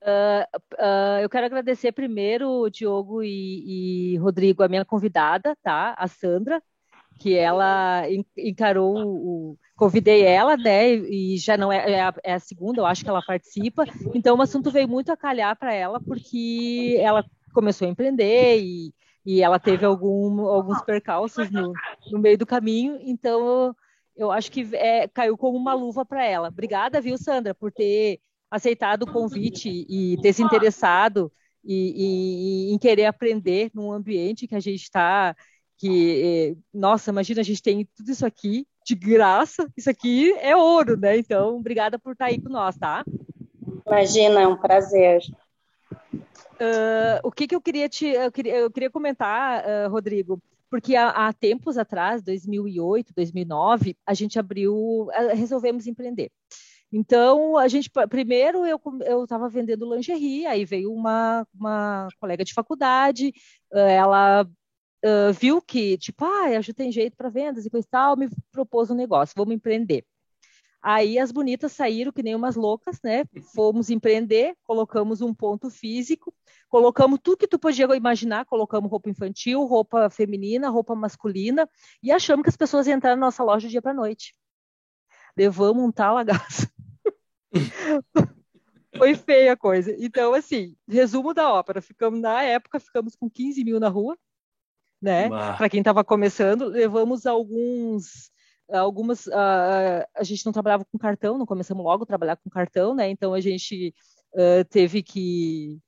[0.80, 5.94] uh, eu quero agradecer primeiro, Diogo e, e, Rodrigo, a minha convidada, tá?
[5.98, 6.62] A Sandra,
[7.20, 8.04] que ela
[8.36, 9.58] encarou o.
[9.76, 10.94] Convidei ela, né?
[10.94, 13.84] E já não é, é a, é a segunda, eu acho que ela participa.
[14.14, 18.94] Então, o assunto veio muito a calhar para ela, porque ela começou a empreender e,
[19.26, 21.72] e ela teve algum, alguns percalços no,
[22.12, 22.96] no meio do caminho.
[23.02, 23.74] Então,
[24.16, 26.48] eu, acho que é, caiu como uma luva para ela.
[26.48, 31.32] Obrigada, viu, Sandra, por ter aceitado o convite e ter se interessado
[31.64, 35.34] e, e, em querer aprender num ambiente que a gente está
[35.78, 40.56] que, eh, nossa, imagina, a gente tem tudo isso aqui de graça, isso aqui é
[40.56, 41.18] ouro, né?
[41.18, 43.04] Então, obrigada por estar aí com nós, tá?
[43.86, 45.20] Imagina, é um prazer.
[46.60, 50.40] Uh, o que, que eu queria te, eu queria, eu queria comentar, uh, Rodrigo,
[50.70, 56.30] porque há, há, tempos atrás, 2008, 2009, a gente abriu, resolvemos empreender.
[56.90, 58.80] Então, a gente, primeiro eu
[59.22, 63.32] estava vendendo lingerie, aí veio uma, uma colega de faculdade,
[63.72, 64.46] ela
[65.04, 68.16] uh, viu que, tipo, ah, a Ju tem jeito para vendas e coisa e tal,
[68.16, 70.04] me propôs um negócio, vamos empreender.
[70.88, 73.24] Aí as bonitas saíram que nem umas loucas, né?
[73.52, 76.32] Fomos empreender, colocamos um ponto físico,
[76.68, 81.68] colocamos tudo que tu podia imaginar, colocamos roupa infantil, roupa feminina, roupa masculina,
[82.00, 84.32] e achamos que as pessoas iam entrar na nossa loja dia para noite.
[85.36, 86.70] Levamos um tal agaço.
[88.96, 89.92] Foi feia a coisa.
[89.98, 91.82] Então, assim, resumo da ópera.
[91.82, 94.16] Ficamos, na época, ficamos com 15 mil na rua,
[95.02, 95.28] né?
[95.56, 98.30] Para quem estava começando, levamos alguns
[98.70, 102.94] algumas uh, a gente não trabalhava com cartão, não começamos logo a trabalhar com cartão,
[102.94, 103.08] né?
[103.08, 103.94] Então a gente
[104.34, 105.78] uh, teve que,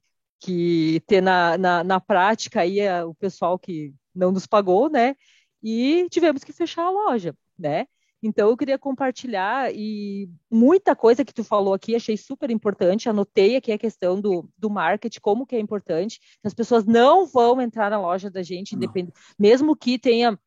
[0.40, 5.14] que ter na, na, na prática aí o pessoal que não nos pagou, né?
[5.62, 7.86] E tivemos que fechar a loja, né?
[8.22, 13.08] Então eu queria compartilhar e muita coisa que tu falou aqui achei super importante.
[13.08, 16.18] Anotei aqui a questão do, do marketing, como que é importante.
[16.42, 20.38] As pessoas não vão entrar na loja da gente, independente, mesmo que tenha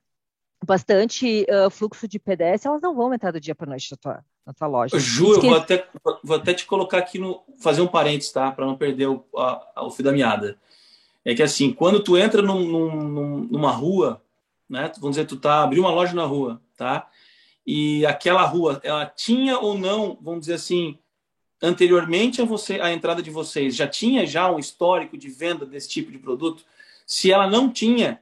[0.65, 4.25] bastante uh, fluxo de PDS, elas não vão entrar do dia para noite na tua,
[4.45, 4.99] na tua loja.
[4.99, 5.87] Ju, eu vou até,
[6.23, 7.41] vou até te colocar aqui no.
[7.59, 8.51] fazer um parênteses, tá?
[8.51, 10.57] Para não perder o, a, o fio da meada.
[11.23, 14.21] É que assim, quando tu entra num, num, numa rua,
[14.69, 14.91] né?
[14.99, 17.07] Vamos dizer, tu tá abriu uma loja na rua, tá?
[17.65, 20.97] e aquela rua, ela tinha ou não, vamos dizer assim,
[21.61, 25.89] anteriormente a você a entrada de vocês, já tinha já um histórico de venda desse
[25.89, 26.65] tipo de produto?
[27.05, 28.21] Se ela não tinha,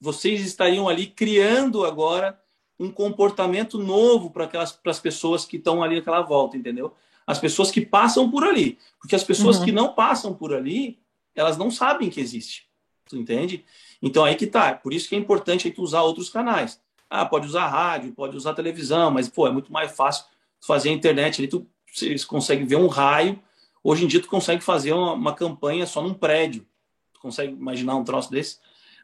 [0.00, 2.40] vocês estariam ali criando agora
[2.78, 6.92] um comportamento novo para aquelas para as pessoas que estão ali naquela volta, entendeu?
[7.26, 9.64] As pessoas que passam por ali, porque as pessoas uhum.
[9.64, 10.98] que não passam por ali,
[11.34, 12.66] elas não sabem que existe.
[13.08, 13.64] Tu entende?
[14.00, 14.74] Então aí que tá.
[14.74, 16.80] Por isso que é importante aí tu usar outros canais.
[17.10, 20.24] Ah, pode usar rádio, pode usar televisão, mas pô, é muito mais fácil
[20.60, 23.40] fazer a internet ali, tu vocês conseguem ver um raio.
[23.82, 26.66] Hoje em dia tu consegue fazer uma, uma, campanha só num prédio.
[27.12, 28.58] Tu consegue imaginar um troço desse?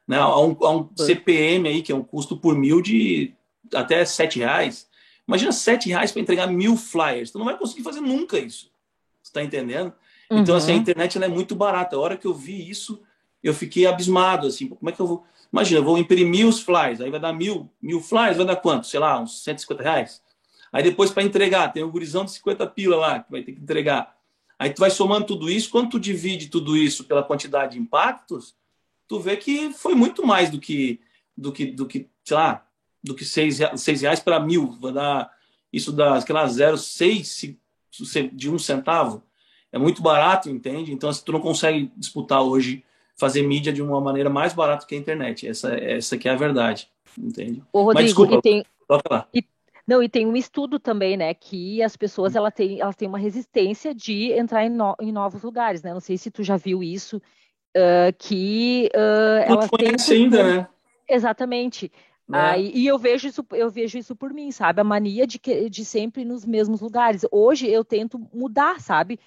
[0.06, 0.18] Né?
[0.18, 3.34] Há um, há um CPM aí, que é um custo por mil de
[3.72, 4.88] até sete reais.
[5.26, 7.30] Imagina sete reais para entregar mil flyers.
[7.30, 8.70] Tu não vai conseguir fazer nunca isso.
[9.22, 9.92] Você está entendendo?
[10.30, 10.38] Uhum.
[10.38, 10.80] Então, assim, a uhum.
[10.80, 11.96] internet ela é muito barata.
[11.96, 13.02] A hora que eu vi isso,
[13.42, 15.24] eu fiquei abismado, assim, como é que eu vou...
[15.52, 18.88] Imagina, eu vou imprimir os flyers, aí vai dar mil, mil flyers, vai dar quanto?
[18.88, 20.20] Sei lá, uns 150 reais?
[20.72, 23.60] Aí depois, para entregar, tem um gurizão de 50 pila lá, que vai ter que
[23.60, 24.16] entregar.
[24.58, 28.56] Aí tu vai somando tudo isso, quando tu divide tudo isso pela quantidade de impactos,
[29.08, 31.00] tu vê que foi muito mais do que,
[31.36, 32.66] do que, do que sei lá,
[33.02, 34.72] do que seis, seis reais para mil.
[34.80, 35.30] Vai dar,
[35.72, 37.56] isso dá, sei lá, 0,6
[38.32, 39.22] de um centavo.
[39.70, 40.92] É muito barato, entende?
[40.92, 42.84] Então, assim, tu não consegue disputar hoje,
[43.16, 45.46] fazer mídia de uma maneira mais barata que a internet.
[45.46, 46.88] Essa, essa que é a verdade,
[47.18, 47.62] entende?
[47.72, 48.64] Ô, Rodrigo, Mas, desculpa, e tem...
[49.34, 49.44] E,
[49.86, 53.18] não, e tem um estudo também, né, que as pessoas ela tem, elas têm uma
[53.18, 55.92] resistência de entrar em, no, em novos lugares, né?
[55.92, 57.20] Não sei se tu já viu isso,
[57.76, 60.68] uh, que uh, elas têm ainda, né?
[61.08, 61.90] Exatamente.
[62.26, 62.38] Né?
[62.38, 64.80] Aí, e eu vejo isso, eu vejo isso por mim, sabe?
[64.80, 67.26] A mania de, que, de sempre ir nos mesmos lugares.
[67.30, 69.20] Hoje eu tento mudar, sabe?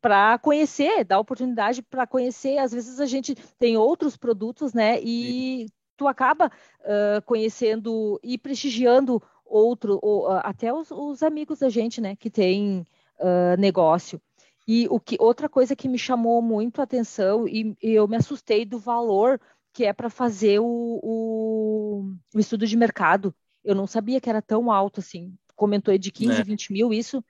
[0.00, 2.58] Para conhecer, dar oportunidade para conhecer.
[2.58, 5.00] Às vezes a gente tem outros produtos, né?
[5.02, 5.74] E Sim.
[5.96, 12.00] tu acaba uh, conhecendo e prestigiando outro, ou, uh, até os, os, amigos da gente,
[12.00, 12.14] né?
[12.14, 12.86] Que tem
[13.18, 14.20] uh, negócio.
[14.66, 18.16] E o que, outra coisa que me chamou muito a atenção e, e eu me
[18.16, 19.40] assustei do valor
[19.72, 23.34] que é para fazer o, o, o, estudo de mercado.
[23.64, 25.34] Eu não sabia que era tão alto assim.
[25.54, 26.44] Comentou aí de 15, é.
[26.44, 27.24] 20 mil, isso?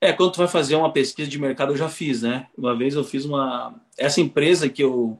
[0.00, 2.48] É, quando tu vai fazer uma pesquisa de mercado, eu já fiz, né?
[2.56, 3.74] Uma vez eu fiz uma.
[3.98, 5.18] Essa empresa que eu,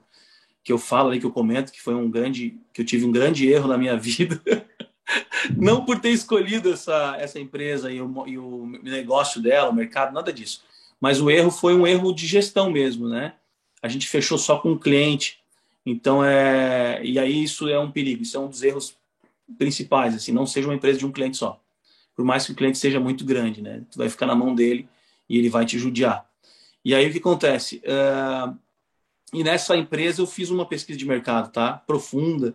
[0.63, 2.59] que eu falo aí, que eu comento, que foi um grande.
[2.73, 4.41] que eu tive um grande erro na minha vida.
[5.57, 10.15] não por ter escolhido essa, essa empresa e o, e o negócio dela, o mercado,
[10.15, 10.63] nada disso.
[11.01, 13.35] Mas o erro foi um erro de gestão mesmo, né?
[13.83, 15.41] A gente fechou só com o cliente
[15.85, 18.97] então, é, e aí isso é um perigo, isso é um dos erros
[19.59, 21.61] principais, assim, não seja uma empresa de um cliente só.
[22.15, 23.83] Por mais que o cliente seja muito grande, né?
[23.91, 24.89] Tu vai ficar na mão dele
[25.29, 26.29] e ele vai te judiar.
[26.85, 27.83] E aí o que acontece?
[27.85, 28.57] Uh,
[29.33, 31.73] e nessa empresa eu fiz uma pesquisa de mercado, tá?
[31.73, 32.55] Profunda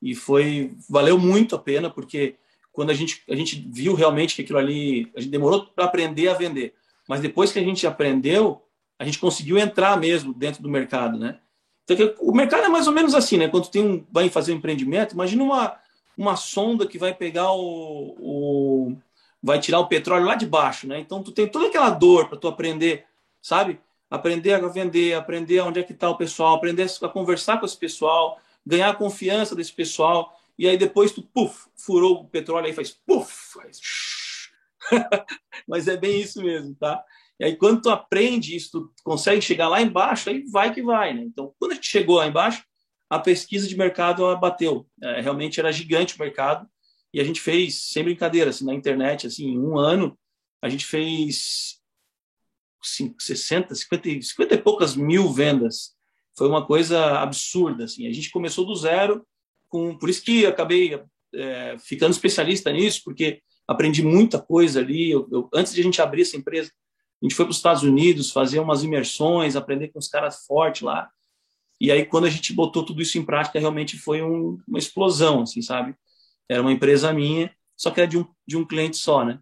[0.00, 2.36] e foi valeu muito a pena porque
[2.72, 6.28] quando a gente a gente viu realmente que aquilo ali a gente demorou para aprender
[6.28, 6.74] a vender,
[7.10, 8.62] mas depois que a gente aprendeu
[8.96, 11.40] a gente conseguiu entrar mesmo dentro do mercado, né?
[11.88, 13.48] Então, o mercado é mais ou menos assim, né?
[13.48, 15.76] Quando tem um, vai fazer um empreendimento, imagina uma,
[16.16, 18.96] uma sonda que vai pegar o, o
[19.42, 21.00] vai tirar o petróleo lá de baixo, né?
[21.00, 23.04] Então tu tem toda aquela dor para tu aprender,
[23.42, 23.80] sabe?
[24.08, 27.76] Aprender a vender, aprender onde é que está o pessoal, aprender a conversar com esse
[27.76, 32.72] pessoal, ganhar a confiança desse pessoal, e aí depois tu, puf, furou o petróleo aí
[32.72, 33.80] faz puf, faz...
[35.66, 37.02] mas é bem isso mesmo, tá?
[37.38, 41.14] E aí, quando tu aprende isso, tu consegue chegar lá embaixo, aí vai que vai,
[41.14, 41.22] né?
[41.22, 42.62] Então, quando a gente chegou lá embaixo,
[43.08, 44.86] a pesquisa de mercado ela bateu.
[45.02, 46.68] É, realmente era gigante o mercado.
[47.12, 50.16] E a gente fez, sem brincadeira, assim, na internet, assim, em um ano,
[50.62, 51.80] a gente fez
[52.82, 55.94] 60, 50, 50 e poucas mil vendas.
[56.36, 58.06] Foi uma coisa absurda, assim.
[58.06, 59.26] A gente começou do zero,
[59.68, 61.02] com, por isso que acabei
[61.34, 65.12] é, ficando especialista nisso, porque aprendi muita coisa ali.
[65.12, 66.72] Eu, eu, antes de a gente abrir essa empresa,
[67.22, 70.82] a gente foi para os Estados Unidos fazer umas imersões, aprender com os caras fortes
[70.82, 71.08] lá.
[71.80, 75.42] E aí, quando a gente botou tudo isso em prática, realmente foi um, uma explosão,
[75.42, 75.94] assim, sabe?
[76.48, 79.38] Era uma empresa minha, só que era de um, de um cliente só, né?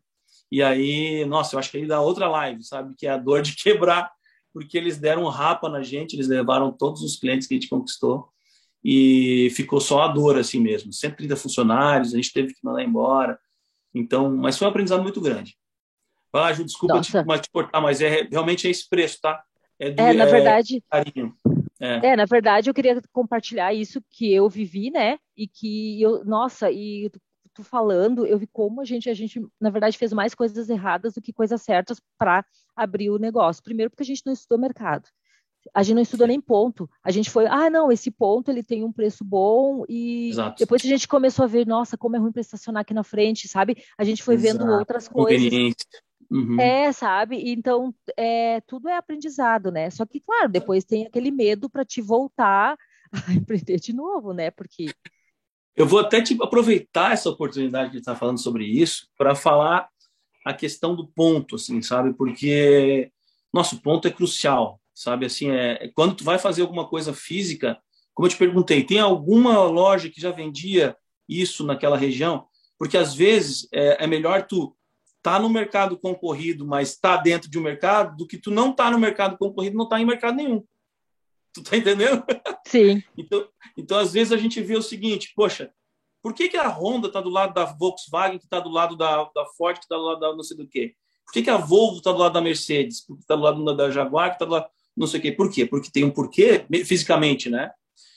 [0.53, 2.95] E aí, nossa, eu acho que aí dá outra live, sabe?
[2.97, 4.13] Que é a dor de quebrar,
[4.53, 7.69] porque eles deram um rapa na gente, eles levaram todos os clientes que a gente
[7.69, 8.29] conquistou
[8.85, 10.93] e ficou só a dor assim mesmo.
[10.93, 13.39] 130 funcionários, a gente teve que mandar embora.
[13.99, 15.57] Então, mas foi um aprendizado muito grande.
[16.33, 19.43] Ah, Ju, desculpa te, mas te cortar, mas é, realmente é esse preço, tá?
[19.79, 20.83] É, do, é na é, verdade.
[20.91, 21.35] Carinho.
[21.81, 22.09] É.
[22.09, 22.17] é.
[22.17, 25.19] na verdade, eu queria compartilhar isso que eu vivi, né?
[25.37, 27.11] E que eu, nossa, e
[27.55, 31.15] tu falando, eu vi como a gente, a gente, na verdade, fez mais coisas erradas
[31.15, 32.45] do que coisas certas para
[32.77, 33.63] abrir o negócio.
[33.63, 35.09] Primeiro, porque a gente não estudou mercado.
[35.75, 36.89] A gente não estudou nem ponto.
[37.03, 40.59] A gente foi, ah, não, esse ponto ele tem um preço bom e Exato.
[40.59, 43.49] depois a gente começou a ver, nossa, como é ruim para estacionar aqui na frente,
[43.49, 43.83] sabe?
[43.97, 44.59] A gente foi Exato.
[44.59, 45.75] vendo outras coisas.
[46.31, 46.61] Uhum.
[46.61, 47.51] É, sabe?
[47.51, 49.89] Então, é, tudo é aprendizado, né?
[49.91, 52.77] Só que, claro, depois tem aquele medo para te voltar
[53.29, 54.51] a empreender de novo, né?
[54.51, 54.93] Porque.
[55.75, 59.89] Eu vou até te aproveitar essa oportunidade de estar falando sobre isso para falar
[60.45, 62.13] a questão do ponto, assim, sabe?
[62.13, 63.11] Porque
[63.53, 65.27] nosso ponto é crucial, sabe?
[65.27, 67.81] Assim, é, é quando tu vai fazer alguma coisa física,
[68.13, 70.97] como eu te perguntei, tem alguma loja que já vendia
[71.29, 72.49] isso naquela região?
[72.77, 74.77] Porque às vezes é, é melhor tu
[75.23, 78.91] tá no mercado concorrido, mas está dentro de um mercado, do que tu não tá
[78.91, 80.65] no mercado concorrido, não tá em mercado nenhum.
[81.55, 82.23] Tu tá entendendo?
[82.67, 83.03] Sim.
[83.17, 85.73] então, então, às vezes a gente vê o seguinte, poxa,
[86.23, 89.25] Por que, que a Honda está do lado da Volkswagen, que está do lado da,
[89.35, 90.95] da Ford, que está do lado da não sei do quê?
[91.25, 93.05] Por que, que a Volvo está do lado da Mercedes?
[93.05, 95.33] Porque está do lado da Jaguar, que está do lado não sei o quê.
[95.33, 95.65] Por quê?
[95.65, 97.71] Porque tem um porquê fisicamente, né?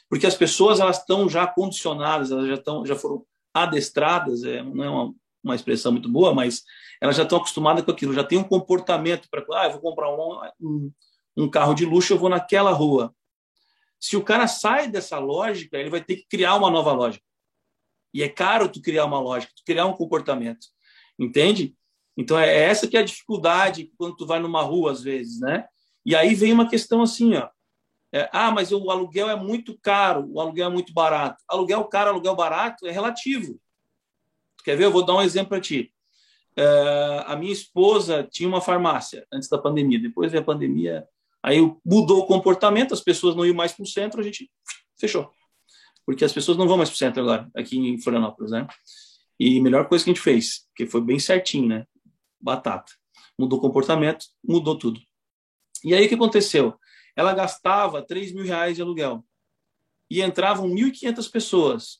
[0.09, 4.83] Porque as pessoas elas estão já condicionadas, elas já estão, já foram adestradas, é, não
[4.83, 5.13] é uma,
[5.43, 6.63] uma expressão muito boa, mas
[6.99, 10.09] elas já estão acostumadas com aquilo, já tem um comportamento para, ah, eu vou comprar
[10.09, 10.91] um, um,
[11.37, 13.15] um carro de luxo, eu vou naquela rua.
[13.99, 17.23] Se o cara sai dessa lógica, ele vai ter que criar uma nova lógica.
[18.13, 20.67] E é caro tu criar uma lógica, tu criar um comportamento.
[21.17, 21.75] Entende?
[22.17, 25.67] Então é essa que é a dificuldade quando tu vai numa rua às vezes, né?
[26.05, 27.49] E aí vem uma questão assim, ó.
[28.13, 31.41] É, ah, mas o aluguel é muito caro, o aluguel é muito barato.
[31.47, 33.59] Aluguel caro, aluguel barato é relativo.
[34.63, 34.85] Quer ver?
[34.85, 35.93] Eu vou dar um exemplo para ti.
[36.57, 39.99] É, a minha esposa tinha uma farmácia antes da pandemia.
[39.99, 41.07] Depois veio a pandemia,
[41.41, 44.51] aí mudou o comportamento, as pessoas não iam mais para o centro, a gente
[44.99, 45.31] fechou.
[46.05, 48.67] Porque as pessoas não vão mais para o centro agora, aqui em Florianópolis, né?
[49.39, 51.85] E melhor coisa que a gente fez, que foi bem certinho, né?
[52.39, 52.91] Batata.
[53.39, 54.99] Mudou o comportamento, mudou tudo.
[55.83, 56.79] E aí o que aconteceu?
[57.15, 59.25] Ela gastava 3 mil reais de aluguel
[60.09, 61.93] e entravam 1.500 pessoas.
[61.95, 61.99] O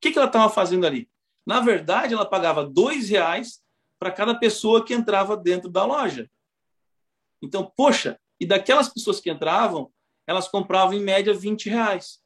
[0.00, 1.10] que, que ela estava fazendo ali?
[1.46, 3.62] Na verdade, ela pagava dois reais
[3.98, 6.30] para cada pessoa que entrava dentro da loja.
[7.42, 9.92] Então, poxa, e daquelas pessoas que entravam,
[10.26, 12.20] elas compravam em média 20 reais.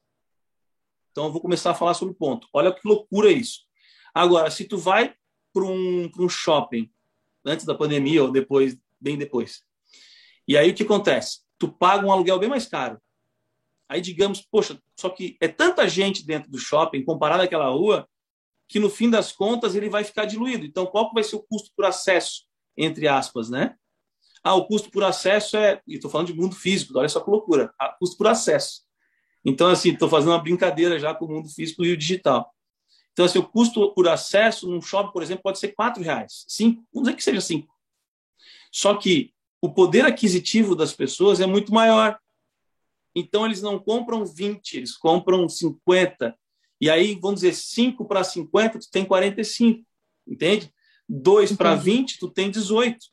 [1.11, 2.49] Então, eu vou começar a falar sobre o ponto.
[2.53, 3.61] Olha que loucura isso.
[4.13, 5.15] Agora, se tu vai
[5.53, 6.91] para um, um shopping
[7.45, 9.65] antes da pandemia ou depois, bem depois,
[10.47, 11.41] e aí o que acontece?
[11.59, 13.01] Tu paga um aluguel bem mais caro.
[13.89, 18.09] Aí digamos, poxa, só que é tanta gente dentro do shopping comparado àquela rua
[18.67, 20.65] que no fim das contas ele vai ficar diluído.
[20.65, 22.45] Então, qual vai ser o custo por acesso,
[22.77, 23.77] entre aspas, né?
[24.43, 27.31] Ah, o custo por acesso é, e estou falando de mundo físico, olha só que
[27.31, 28.83] loucura, ah, custo por acesso.
[29.45, 32.53] Então, assim, estou fazendo uma brincadeira já com o mundo físico e o digital.
[33.13, 36.85] Então, assim, o custo por acesso num shopping, por exemplo, pode ser quatro reais, cinco,
[36.93, 37.73] vamos dizer que seja cinco.
[38.73, 39.33] Só que
[39.65, 42.19] o poder aquisitivo das pessoas é muito maior.
[43.17, 46.37] Então, eles não compram 20, eles compram 50.
[46.79, 49.83] E aí, vamos dizer, 5 para 50, tu tem 45.
[50.29, 50.71] Entende?
[51.09, 53.07] 2 para 20, tu tem 18.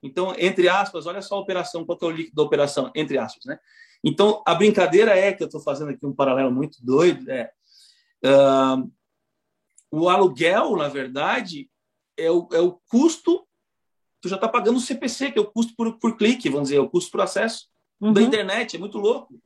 [0.00, 3.44] Então, entre aspas, olha só a operação, qual é o líquido da operação, entre aspas,
[3.44, 3.58] né?
[4.04, 7.50] Então, a brincadeira é, que eu estou fazendo aqui um paralelo muito doido, é,
[8.24, 8.92] uh,
[9.90, 11.68] o aluguel, na verdade,
[12.16, 13.44] é o, é o custo
[14.24, 16.78] tu já está pagando o CPC, que é o custo por, por clique, vamos dizer,
[16.78, 17.66] o custo por acesso
[18.00, 18.10] uhum.
[18.10, 18.74] da internet.
[18.74, 19.38] É muito louco.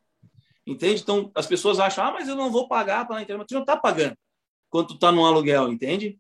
[0.65, 1.03] Entende?
[1.03, 3.41] Então, as pessoas acham, ah, mas eu não vou pagar para a internet.
[3.41, 4.17] Mas tu já está pagando
[4.71, 6.17] quando tu está num aluguel, entende?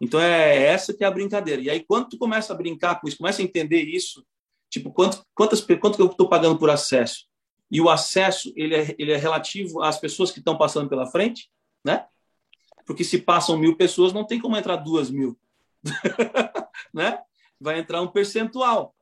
[0.00, 1.60] Então, é essa que é a brincadeira.
[1.60, 4.24] E aí, quando tu começa a brincar com isso, começa a entender isso,
[4.70, 7.26] tipo, quanto, quantas, quanto que eu estou pagando por acesso?
[7.68, 11.50] E o acesso, ele é, ele é relativo às pessoas que estão passando pela frente,
[11.84, 12.06] né?
[12.86, 15.36] Porque se passam mil pessoas, não tem como entrar duas mil.
[16.94, 17.18] né?
[17.60, 18.94] Vai entrar um percentual.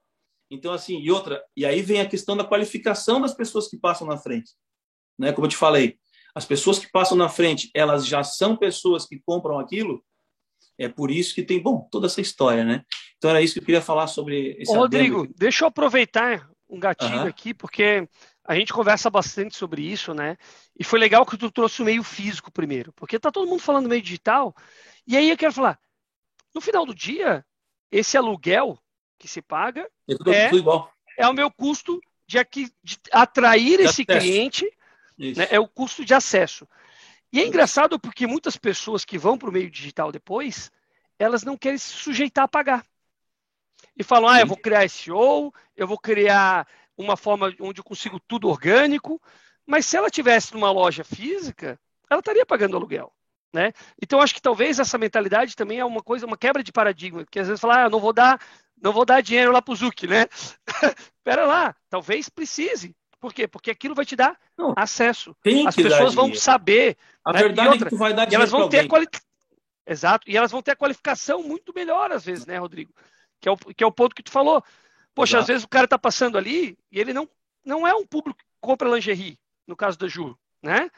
[0.51, 4.07] Então, assim, e outra, e aí vem a questão da qualificação das pessoas que passam
[4.07, 4.53] na frente.
[5.19, 5.33] Né?
[5.33, 5.99] Como eu te falei,
[6.35, 10.05] as pessoas que passam na frente, elas já são pessoas que compram aquilo,
[10.79, 12.85] é por isso que tem, bom, toda essa história, né?
[13.17, 16.81] Então era isso que eu queria falar sobre esse Ô, Rodrigo, deixa eu aproveitar um
[16.81, 17.27] gatilho uhum.
[17.27, 18.09] aqui, porque
[18.45, 20.37] a gente conversa bastante sobre isso, né?
[20.79, 23.89] E foi legal que tu trouxe o meio físico primeiro, porque tá todo mundo falando
[23.89, 24.55] meio digital,
[25.07, 25.79] e aí eu quero falar,
[26.53, 27.45] no final do dia,
[27.95, 28.77] esse aluguel
[29.17, 29.89] que se paga
[31.17, 34.19] é, é o meu custo de, aqui, de atrair de esse acesso.
[34.19, 34.79] cliente,
[35.17, 36.67] né, é o custo de acesso.
[37.33, 40.73] E é engraçado porque muitas pessoas que vão para o meio digital depois,
[41.19, 42.85] elas não querem se sujeitar a pagar.
[43.97, 48.19] E falam, ah, eu vou criar SEO, eu vou criar uma forma onde eu consigo
[48.27, 49.23] tudo orgânico,
[49.65, 51.79] mas se ela tivesse numa loja física,
[52.11, 53.13] ela estaria pagando aluguel.
[53.55, 53.73] Né?
[54.03, 57.39] Então acho que talvez essa mentalidade também é uma coisa, uma quebra de paradigma, porque
[57.39, 58.41] às vezes falar, ah, eu não vou dar,
[58.83, 60.27] não vou dar dinheiro lá para o Zuc, né?
[61.17, 62.97] Espera lá, talvez precise.
[63.21, 63.47] Por quê?
[63.47, 65.37] Porque aquilo vai te dar não, acesso.
[65.69, 66.97] As pessoas vão saber.
[67.25, 67.39] A né?
[67.39, 68.43] verdade outra, é que tu vai dar dinheiro.
[68.43, 69.07] elas vão ter quali...
[69.87, 70.29] Exato.
[70.29, 72.93] E elas vão ter a qualificação muito melhor, às vezes, né, Rodrigo?
[73.41, 74.65] Que é o, que é o ponto que tu falou.
[75.15, 75.43] Poxa, Exato.
[75.43, 77.29] às vezes o cara está passando ali e ele não,
[77.65, 80.91] não é um público que compra lingerie, no caso da Ju, né?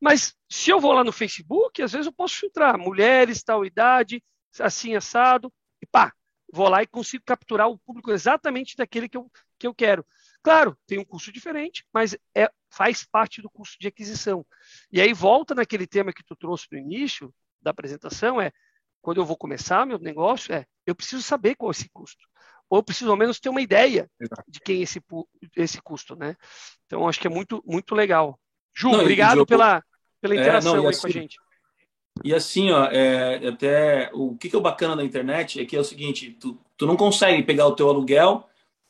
[0.00, 4.22] Mas se eu vou lá no Facebook, às vezes eu posso filtrar mulheres, tal idade,
[4.58, 6.12] assim assado, e pá,
[6.52, 10.04] vou lá e consigo capturar o público exatamente daquele que eu, que eu quero.
[10.42, 14.44] Claro, tem um custo diferente, mas é, faz parte do custo de aquisição.
[14.90, 18.50] E aí volta naquele tema que tu trouxe no início da apresentação, é
[19.02, 22.26] quando eu vou começar meu negócio, é eu preciso saber qual é esse custo.
[22.68, 24.44] Ou eu preciso ao menos ter uma ideia Exato.
[24.48, 25.02] de quem é esse,
[25.56, 26.36] esse custo, né?
[26.86, 28.38] Então, acho que é muito, muito legal.
[28.74, 29.82] Ju, Não, obrigado pela,
[30.20, 31.38] pela interação é, não, aí assim, com a gente.
[32.22, 35.76] E assim, ó, é, até o que, que é o bacana da internet é que
[35.76, 38.46] é o seguinte, tu, tu não consegue pegar o teu aluguel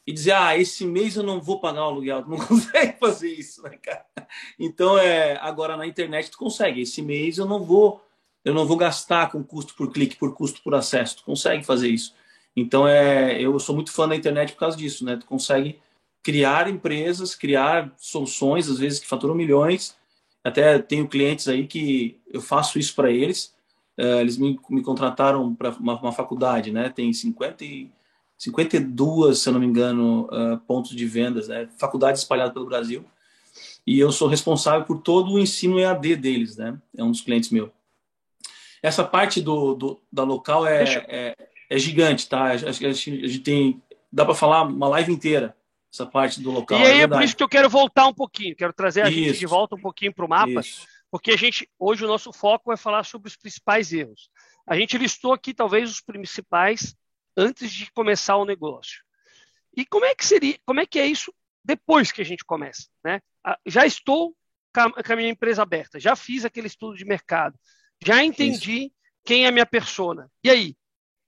[0.07, 2.23] e dizer, ah, esse mês eu não vou pagar o aluguel.
[2.25, 4.05] Tu não consegue fazer isso, né, cara?
[4.59, 6.81] Então, é, agora na internet tu consegue.
[6.81, 8.05] Esse mês eu não vou,
[8.45, 11.19] eu não vou gastar com custo por clique, por custo por acesso.
[11.19, 12.15] Tu consegue fazer isso.
[12.57, 15.17] Então, é, eu sou muito fã da internet por causa disso, né?
[15.17, 15.79] Tu consegue
[16.23, 19.97] criar empresas, criar soluções, às vezes que faturam milhões.
[20.43, 23.55] Até tenho clientes aí que eu faço isso para eles.
[23.99, 26.89] Uh, eles me, me contrataram para uma, uma, faculdade, né?
[26.89, 27.91] Tem 50 e,
[28.39, 31.69] 52, se eu não me engano, uh, pontos de vendas, né?
[31.77, 33.05] faculdades espalhadas pelo Brasil.
[33.87, 36.79] E eu sou responsável por todo o ensino EAD deles, né?
[36.97, 37.71] É um dos clientes meu.
[38.83, 41.37] Essa parte do, do da local é, é,
[41.69, 42.45] é, gigante, tá?
[42.53, 43.83] Acho que a gente tem.
[44.11, 45.55] Dá para falar uma live inteira
[45.93, 46.79] essa parte do local.
[46.79, 49.11] E aí é, é por isso que eu quero voltar um pouquinho, quero trazer a
[49.11, 49.19] isso.
[49.19, 50.87] gente de volta um pouquinho para o mapa, isso.
[51.11, 54.31] porque a gente hoje o nosso foco é falar sobre os principais erros.
[54.67, 56.95] A gente listou aqui talvez os principais
[57.37, 59.03] antes de começar o negócio.
[59.77, 61.35] E como é que seria, como é que é isso
[61.65, 63.21] depois que a gente começa, né?
[63.45, 64.35] Ah, já estou
[64.73, 67.59] com a minha empresa aberta, já fiz aquele estudo de mercado,
[68.05, 68.95] já entendi isso.
[69.25, 70.31] quem é a minha persona.
[70.45, 70.77] E aí,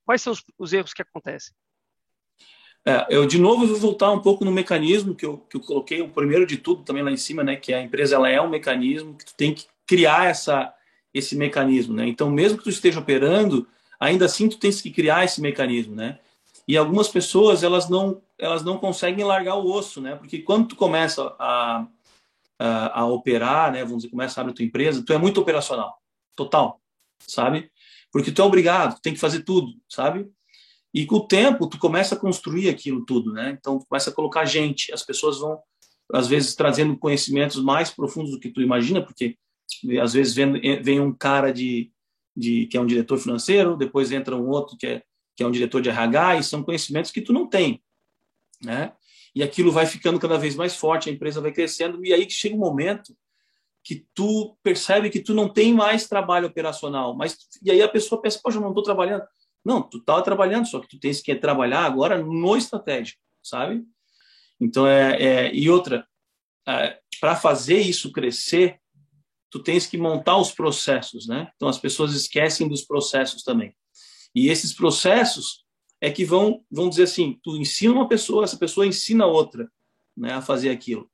[0.05, 1.53] quais são os, os erros que acontecem?
[2.85, 6.03] É, eu de novo vou voltar um pouco no mecanismo que eu, que eu coloquei,
[6.03, 8.49] o primeiro de tudo também lá em cima, né, que a empresa ela é um
[8.49, 10.75] mecanismo que tu tem que criar essa
[11.15, 12.07] esse mecanismo, né?
[12.09, 13.69] Então, mesmo que tu esteja operando,
[14.01, 16.19] ainda assim tu tens que criar esse mecanismo, né?
[16.67, 20.17] E algumas pessoas elas não elas não conseguem largar o osso, né?
[20.17, 21.87] Porque quando tu começa a,
[22.59, 23.85] a, a operar, né?
[23.85, 25.99] Vamos dizer, começa a abrir tua empresa, tu é muito operacional,
[26.35, 26.81] total,
[27.27, 27.71] sabe?
[28.11, 30.31] Porque tu é obrigado, tem que fazer tudo, sabe?
[30.95, 33.57] E com o tempo, tu começa a construir aquilo tudo, né?
[33.59, 35.59] Então, tu começa a colocar gente, as pessoas vão,
[36.13, 39.39] às vezes, trazendo conhecimentos mais profundos do que tu imagina, porque
[40.01, 41.91] às vezes vem, vem um cara de,
[42.37, 45.03] de que é um diretor financeiro, depois entra um outro que é,
[45.35, 47.83] que é um diretor de RH, e são conhecimentos que tu não tem,
[48.63, 48.93] né?
[49.35, 52.55] E aquilo vai ficando cada vez mais forte, a empresa vai crescendo, e aí chega
[52.55, 53.17] um momento
[53.83, 58.21] que tu percebe que tu não tem mais trabalho operacional, mas e aí a pessoa
[58.21, 59.25] pensa, poxa, eu não estou trabalhando.
[59.65, 63.85] Não, tu estava trabalhando, só que tu tens que trabalhar agora no estratégico, sabe?
[64.61, 66.07] Então, é, é e outra,
[66.67, 68.81] é, para fazer isso crescer,
[69.51, 71.51] tu tens que montar os processos, né?
[71.55, 73.75] Então, as pessoas esquecem dos processos também.
[74.35, 75.65] E esses processos
[76.01, 79.71] é que vão, vão dizer assim, tu ensina uma pessoa, essa pessoa ensina outra
[80.17, 81.09] né, a fazer aquilo.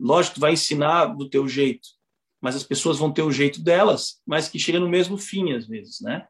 [0.00, 1.88] Lógico, tu vai ensinar do teu jeito,
[2.40, 5.66] mas as pessoas vão ter o jeito delas, mas que chega no mesmo fim, às
[5.66, 6.26] vezes, né?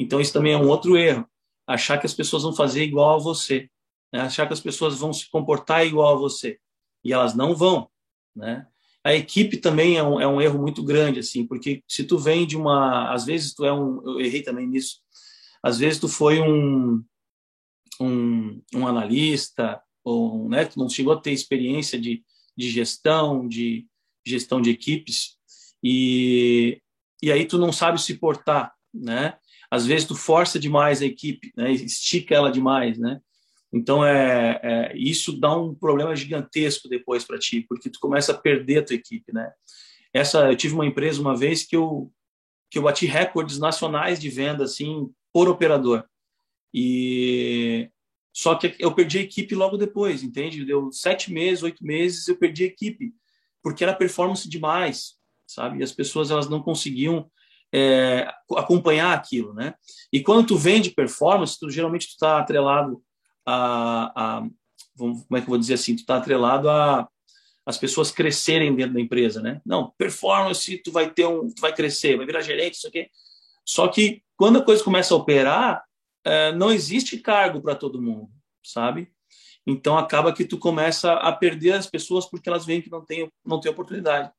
[0.00, 1.26] Então, isso também é um outro erro.
[1.66, 3.68] Achar que as pessoas vão fazer igual a você.
[4.12, 4.20] Né?
[4.20, 6.58] Achar que as pessoas vão se comportar igual a você.
[7.04, 7.88] E elas não vão.
[8.34, 8.66] Né?
[9.04, 12.46] A equipe também é um, é um erro muito grande, assim, porque se tu vem
[12.46, 13.12] de uma...
[13.12, 14.02] Às vezes tu é um...
[14.04, 15.00] Eu errei também nisso.
[15.62, 17.04] Às vezes tu foi um,
[18.00, 22.24] um, um analista, ou né, tu não chegou a ter experiência de,
[22.56, 23.86] de gestão, de
[24.26, 25.36] gestão de equipes,
[25.82, 26.80] e,
[27.22, 29.38] e aí tu não sabe se portar, né?
[29.70, 31.70] Às vezes tu força demais a equipe, né?
[31.72, 33.20] estica ela demais, né?
[33.72, 38.38] Então é, é, isso dá um problema gigantesco depois para ti, porque tu começa a
[38.38, 39.52] perder a tua equipe, né?
[40.12, 42.12] Essa eu tive uma empresa uma vez que eu
[42.68, 46.04] que eu bati recordes nacionais de venda assim por operador
[46.74, 47.88] e
[48.32, 50.64] só que eu perdi a equipe logo depois, entende?
[50.64, 53.12] Deu sete meses, oito meses eu perdi a equipe
[53.62, 55.14] porque era performance demais,
[55.46, 55.78] sabe?
[55.78, 57.30] E as pessoas elas não conseguiam
[57.72, 59.74] é, acompanhar aquilo, né?
[60.12, 63.02] E quando tu vende performance, tu geralmente tu está atrelado
[63.46, 64.42] a, a,
[64.96, 67.08] como é que eu vou dizer assim, tu está atrelado a
[67.66, 69.60] as pessoas crescerem dentro da empresa, né?
[69.64, 73.08] Não, performance, tu vai ter um, tu vai crescer, vai virar gerente, isso aqui.
[73.64, 75.84] Só que quando a coisa começa a operar,
[76.24, 78.28] é, não existe cargo para todo mundo,
[78.64, 79.12] sabe?
[79.66, 83.30] Então acaba que tu começa a perder as pessoas porque elas veem que não tem
[83.44, 84.30] não tem oportunidade.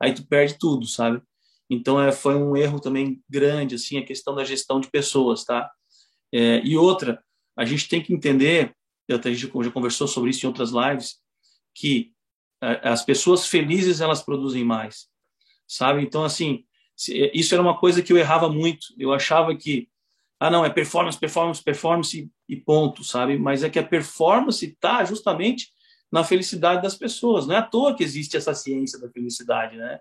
[0.00, 1.22] Aí tu perde tudo, sabe?
[1.70, 5.70] Então, é, foi um erro também grande, assim, a questão da gestão de pessoas, tá?
[6.32, 7.22] É, e outra,
[7.56, 8.74] a gente tem que entender,
[9.06, 11.18] eu até já conversou sobre isso em outras lives,
[11.72, 12.12] que
[12.60, 15.06] é, as pessoas felizes, elas produzem mais,
[15.68, 16.02] sabe?
[16.02, 16.64] Então, assim,
[17.32, 18.88] isso era uma coisa que eu errava muito.
[18.98, 19.88] Eu achava que,
[20.38, 23.38] ah, não, é performance, performance, performance e ponto, sabe?
[23.38, 25.70] Mas é que a performance está justamente
[26.12, 27.46] na felicidade das pessoas.
[27.46, 30.00] Não é à toa que existe essa ciência da felicidade, né?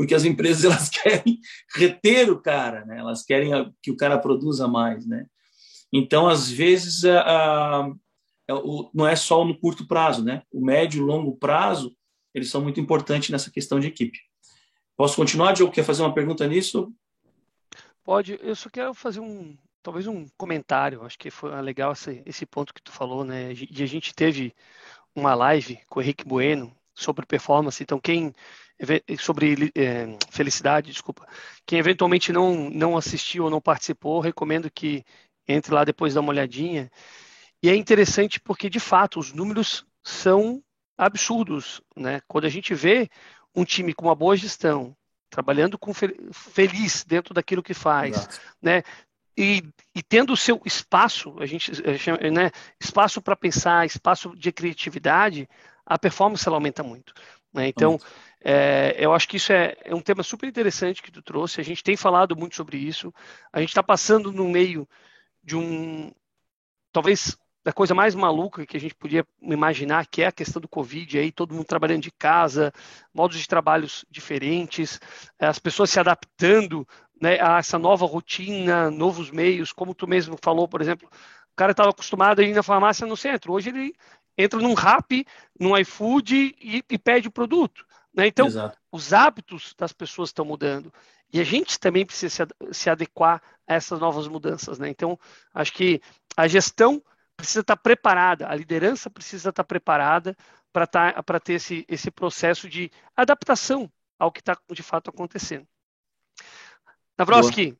[0.00, 1.38] Porque as empresas elas querem
[1.76, 3.00] reter o cara, né?
[3.00, 5.26] Elas querem que o cara produza mais, né?
[5.92, 7.80] Então, às vezes, a, a,
[8.48, 10.42] a, o, não é só no curto prazo, né?
[10.50, 11.94] O médio e longo prazo,
[12.32, 14.18] eles são muito importantes nessa questão de equipe.
[14.96, 15.70] Posso continuar, Diogo?
[15.70, 16.90] Quer fazer uma pergunta nisso?
[18.02, 18.40] Pode.
[18.42, 21.04] Eu só quero fazer um, talvez um comentário.
[21.04, 23.52] Acho que foi legal esse, esse ponto que tu falou, né?
[23.52, 24.54] E a gente teve
[25.14, 27.82] uma live com o Henrique Bueno sobre performance.
[27.82, 28.34] Então, quem
[29.18, 31.26] sobre é, felicidade, desculpa.
[31.66, 35.04] Quem eventualmente não não assistiu ou não participou, recomendo que
[35.46, 36.90] entre lá depois dá uma olhadinha.
[37.62, 40.62] E é interessante porque de fato os números são
[40.96, 42.20] absurdos, né?
[42.26, 43.08] Quando a gente vê
[43.54, 44.96] um time com uma boa gestão,
[45.28, 45.92] trabalhando com
[46.32, 48.40] feliz dentro daquilo que faz, Exato.
[48.62, 48.82] né?
[49.36, 49.62] E,
[49.94, 55.48] e, tendo o seu espaço, a gente chama, né, espaço para pensar, espaço de criatividade,
[55.86, 57.14] a performance ela aumenta muito.
[57.52, 57.68] Né?
[57.68, 57.98] Então,
[58.42, 61.60] é, eu acho que isso é, é, um tema super interessante que tu trouxe.
[61.60, 63.12] A gente tem falado muito sobre isso.
[63.52, 64.88] A gente está passando no meio
[65.42, 66.10] de um,
[66.92, 70.68] talvez da coisa mais maluca que a gente podia imaginar, que é a questão do
[70.68, 72.72] Covid, aí todo mundo trabalhando de casa,
[73.12, 74.98] modos de trabalhos diferentes,
[75.38, 76.88] eh, as pessoas se adaptando
[77.20, 81.72] né, a essa nova rotina, novos meios, como tu mesmo falou, por exemplo, o cara
[81.72, 83.94] estava acostumado a ir na farmácia no centro, hoje ele
[84.38, 85.26] entra num rap,
[85.58, 87.84] num iFood e, e pede o produto.
[88.14, 88.26] Né?
[88.26, 88.76] Então, Exato.
[88.90, 90.92] os hábitos das pessoas estão mudando.
[91.32, 94.78] E a gente também precisa se, se adequar a essas novas mudanças.
[94.78, 94.88] Né?
[94.88, 95.18] Então,
[95.54, 96.00] acho que
[96.36, 97.02] a gestão
[97.36, 100.36] precisa estar preparada, a liderança precisa estar preparada
[100.72, 105.66] para tá, ter esse, esse processo de adaptação ao que está de fato acontecendo.
[107.16, 107.76] Navroski,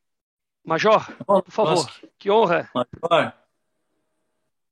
[0.65, 2.71] Major, por favor, que honra.
[2.75, 3.33] Major.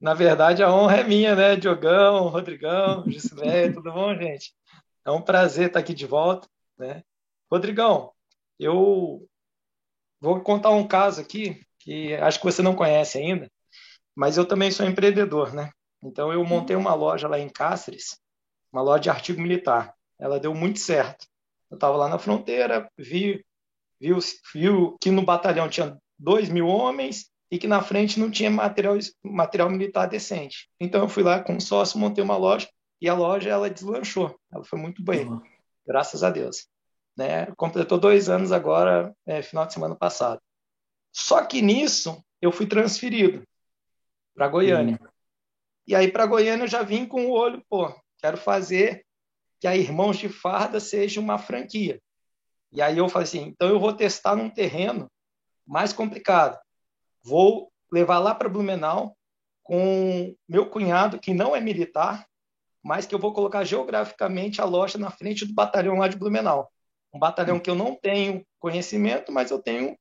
[0.01, 1.57] Na verdade, a honra é minha, né?
[1.57, 4.55] Diogão, Rodrigão, Gisilé, tudo bom, gente?
[5.09, 6.47] É um prazer estar aqui de volta,
[6.77, 7.03] né?
[7.51, 8.13] Rodrigão,
[8.59, 9.27] eu
[10.21, 13.51] vou contar um caso aqui que acho que você não conhece ainda,
[14.15, 15.71] mas eu também sou empreendedor, né?
[16.03, 18.21] Então eu montei uma loja lá em Cáceres,
[18.71, 19.95] uma loja de artigo militar.
[20.21, 21.27] Ela deu muito certo.
[21.71, 23.43] Eu estava lá na fronteira, vi,
[23.99, 24.11] vi,
[24.53, 24.69] vi
[25.01, 29.71] que no batalhão tinha dois mil homens e que na frente não tinha material, material
[29.71, 30.69] militar decente.
[30.79, 32.69] Então eu fui lá com um sócio, montei uma loja
[33.01, 34.39] e a loja ela deslanchou.
[34.53, 35.41] Ela foi muito bem, uhum.
[35.87, 36.69] graças a Deus.
[37.17, 37.47] Né?
[37.57, 40.41] Completou dois anos agora, é, final de semana passado.
[41.13, 43.43] Só que nisso eu fui transferido
[44.35, 44.99] para Goiânia.
[45.01, 45.09] Uhum.
[45.87, 49.05] E aí para Goiânia eu já vim com o olho, pô, quero fazer
[49.61, 52.01] que a Irmãos de Farda seja uma franquia.
[52.71, 55.11] E aí eu falei assim, então eu vou testar num terreno
[55.67, 56.59] mais complicado.
[57.25, 59.17] Vou levar lá para Blumenau
[59.63, 62.27] com meu cunhado, que não é militar,
[62.83, 66.71] mas que eu vou colocar geograficamente a loja na frente do batalhão lá de Blumenau.
[67.13, 69.97] Um batalhão que eu não tenho conhecimento, mas eu tenho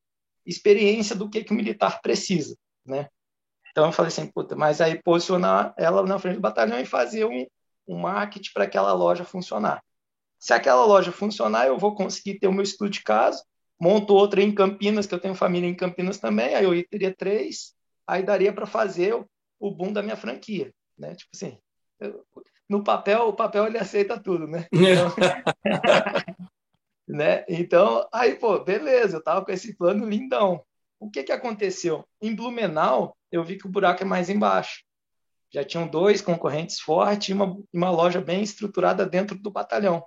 [0.45, 2.55] experiência do que, que o militar precisa,
[2.85, 3.07] né?
[3.71, 7.25] Então eu falei assim, puta, mas aí posicionar ela na frente do batalhão e fazer
[7.25, 7.45] um,
[7.87, 9.83] um marketing para aquela loja funcionar.
[10.39, 13.43] Se aquela loja funcionar, eu vou conseguir ter o meu estudo de caso,
[13.79, 17.75] monto outra em Campinas, que eu tenho família em Campinas também, aí eu teria três,
[18.05, 21.15] aí daria para fazer o, o boom da minha franquia, né?
[21.15, 21.57] Tipo assim,
[21.99, 22.25] eu,
[22.69, 24.67] no papel, o papel ele aceita tudo, né?
[27.07, 27.45] Então, né?
[27.47, 30.61] Então, aí, pô, beleza, eu tava com esse plano lindão.
[30.99, 32.05] O que que aconteceu?
[32.21, 34.83] Em Blumenau, eu vi que o buraco é mais embaixo.
[35.49, 40.03] Já tinham dois concorrentes fortes e uma, uma loja bem estruturada dentro do batalhão.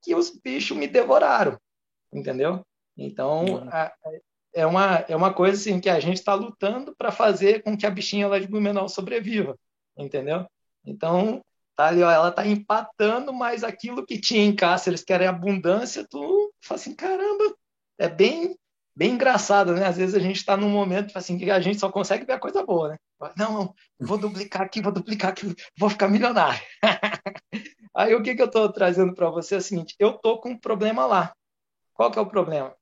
[0.00, 1.58] Que os bichos me devoraram,
[2.12, 2.64] entendeu?
[2.96, 3.68] Então, uhum.
[4.54, 7.86] é, uma, é uma coisa assim que a gente está lutando para fazer com que
[7.86, 9.58] a bichinha lá de Blumenau sobreviva,
[9.96, 10.46] entendeu?
[10.84, 11.42] Então,
[11.78, 16.04] tá ali, ó, ela tá empatando, mas aquilo que tinha em Cáceres, que era abundância,
[16.10, 17.54] tu fala assim, caramba,
[17.96, 18.56] é bem
[18.96, 19.86] bem engraçado, né?
[19.86, 22.38] Às vezes a gente está num momento assim que a gente só consegue ver a
[22.40, 22.96] coisa boa, né?
[23.36, 26.60] Não, vou duplicar aqui, vou duplicar aqui, vou ficar milionário.
[27.94, 30.50] Aí o que, que eu estou trazendo para você é o seguinte: eu estou com
[30.50, 31.32] um problema lá.
[31.94, 32.74] Qual que é o problema?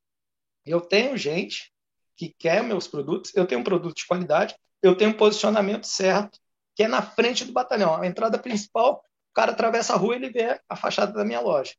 [0.64, 1.70] Eu tenho gente
[2.16, 6.38] que quer meus produtos, eu tenho um produto de qualidade, eu tenho um posicionamento certo,
[6.76, 8.00] que é na frente do batalhão.
[8.00, 11.40] A entrada principal, o cara atravessa a rua e ele vê a fachada da minha
[11.40, 11.74] loja.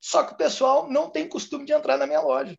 [0.00, 2.58] Só que o pessoal não tem costume de entrar na minha loja.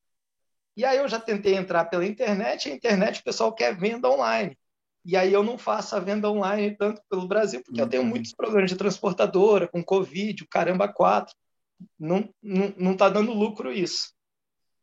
[0.78, 4.10] E aí eu já tentei entrar pela internet, e a internet o pessoal quer venda
[4.10, 4.58] online.
[5.04, 7.86] E aí eu não faço a venda online tanto pelo Brasil, porque uhum.
[7.86, 8.10] eu tenho uhum.
[8.10, 11.36] muitos problemas de transportadora, com Covid, o caramba, quatro.
[11.98, 14.14] Não, não, não tá dando lucro isso.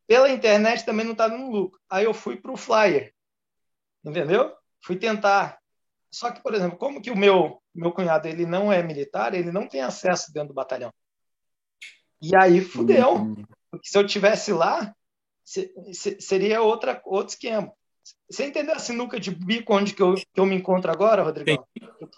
[0.07, 1.79] Pela internet também não está dando lucro.
[1.89, 3.13] Aí eu fui para o Flyer,
[4.03, 4.53] entendeu?
[4.81, 5.59] Fui tentar.
[6.13, 9.51] Só que, por exemplo, como que o meu meu cunhado ele não é militar, ele
[9.51, 10.93] não tem acesso dentro do batalhão.
[12.21, 13.15] E aí fudeu.
[13.15, 13.43] Uhum.
[13.71, 14.93] Porque se eu tivesse lá,
[16.19, 17.73] seria outra, outro esquema.
[18.29, 21.65] Você entendeu a sinuca de bico onde que eu, que eu me encontro agora, Rodrigo?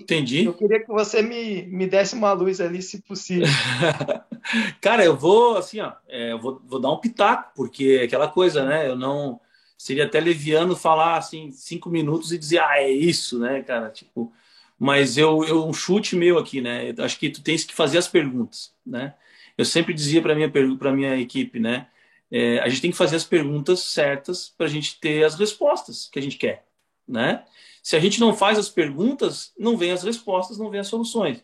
[0.02, 0.44] Entendi.
[0.44, 3.48] Eu queria que você me, me desse uma luz ali, se possível.
[4.82, 8.28] Cara, eu vou, assim, ó, é, eu vou, vou dar um pitaco, porque é aquela
[8.28, 8.90] coisa, né?
[8.90, 9.40] Eu não,
[9.78, 13.90] seria até leviano falar assim cinco minutos e dizer, ah, é isso, né, cara?
[13.90, 14.32] Tipo,
[14.78, 16.94] mas eu, eu um chute meu aqui, né?
[16.96, 19.14] Eu acho que tu tens que fazer as perguntas, né?
[19.58, 21.88] Eu sempre dizia para minha para minha equipe, né?
[22.32, 26.10] É, a gente tem que fazer as perguntas certas para a gente ter as respostas
[26.12, 26.66] que a gente quer,
[27.08, 27.46] né?
[27.82, 31.44] Se a gente não faz as perguntas, não vem as respostas, não vem as soluções.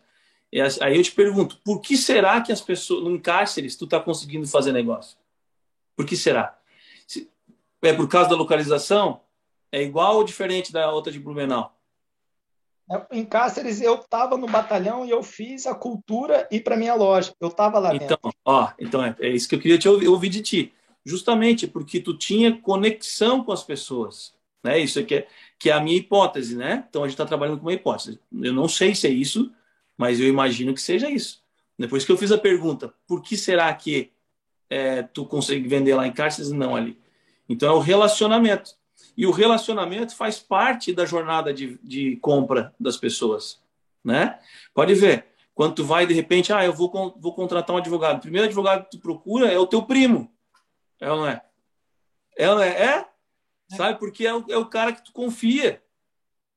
[0.51, 3.99] E aí eu te pergunto, por que será que as pessoas, no cárceres, tu está
[3.99, 5.17] conseguindo fazer negócio?
[5.95, 6.59] Por que será?
[7.81, 9.21] É por causa da localização?
[9.71, 11.75] É igual ou diferente da outra de Blumenau?
[12.91, 16.93] É, em Cáceres, eu estava no batalhão e eu fiz a cultura ir para minha
[16.93, 17.33] loja.
[17.39, 18.31] Eu estava lá então, dentro.
[18.45, 20.73] Ó, então é, é, isso que eu queria te ouvir, ouvir, de ti.
[21.05, 24.33] Justamente porque tu tinha conexão com as pessoas.
[24.63, 24.79] Né?
[24.79, 25.27] Isso aqui é,
[25.57, 26.85] que é a minha hipótese, né?
[26.89, 28.19] Então a gente está trabalhando com uma hipótese.
[28.31, 29.51] Eu não sei se é isso,
[29.97, 31.41] mas eu imagino que seja isso.
[31.79, 34.11] Depois que eu fiz a pergunta, por que será que
[34.69, 36.99] é, tu consegue vender lá em Cáceres e não ali?
[37.51, 38.71] Então é o relacionamento.
[39.17, 43.61] E o relacionamento faz parte da jornada de, de compra das pessoas,
[44.03, 44.39] né?
[44.73, 46.89] Pode ver, quando tu vai de repente, ah, eu vou,
[47.19, 48.17] vou contratar um advogado.
[48.17, 50.31] O primeiro advogado que tu procura é o teu primo.
[50.99, 51.41] É ou não é?
[52.37, 52.69] É ou não é?
[52.69, 52.85] É?
[52.85, 53.75] é.
[53.75, 53.99] Sabe?
[53.99, 55.83] Porque é o, é o cara que tu confia.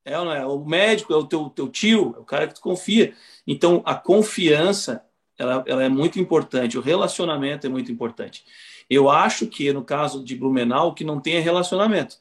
[0.04, 0.46] É ou não é?
[0.46, 3.16] O médico é o teu, teu tio, é o cara que tu confia.
[3.46, 5.04] Então, a confiança,
[5.36, 6.78] ela, ela é muito importante.
[6.78, 8.44] O relacionamento é muito importante.
[8.88, 12.18] Eu acho que, no caso de Blumenau, que não tenha relacionamento.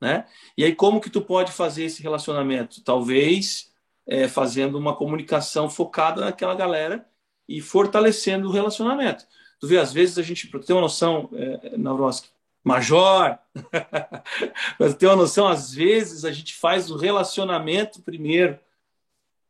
[0.00, 0.26] Né?
[0.56, 2.82] E aí, como que tu pode fazer esse relacionamento?
[2.82, 3.72] Talvez
[4.06, 7.06] é, fazendo uma comunicação focada naquela galera
[7.48, 9.26] e fortalecendo o relacionamento.
[9.60, 12.28] Tu vê, às vezes a gente, ter uma noção, é, Navroski,
[12.62, 13.38] major,
[14.78, 18.58] para ter uma noção, às vezes a gente faz o relacionamento primeiro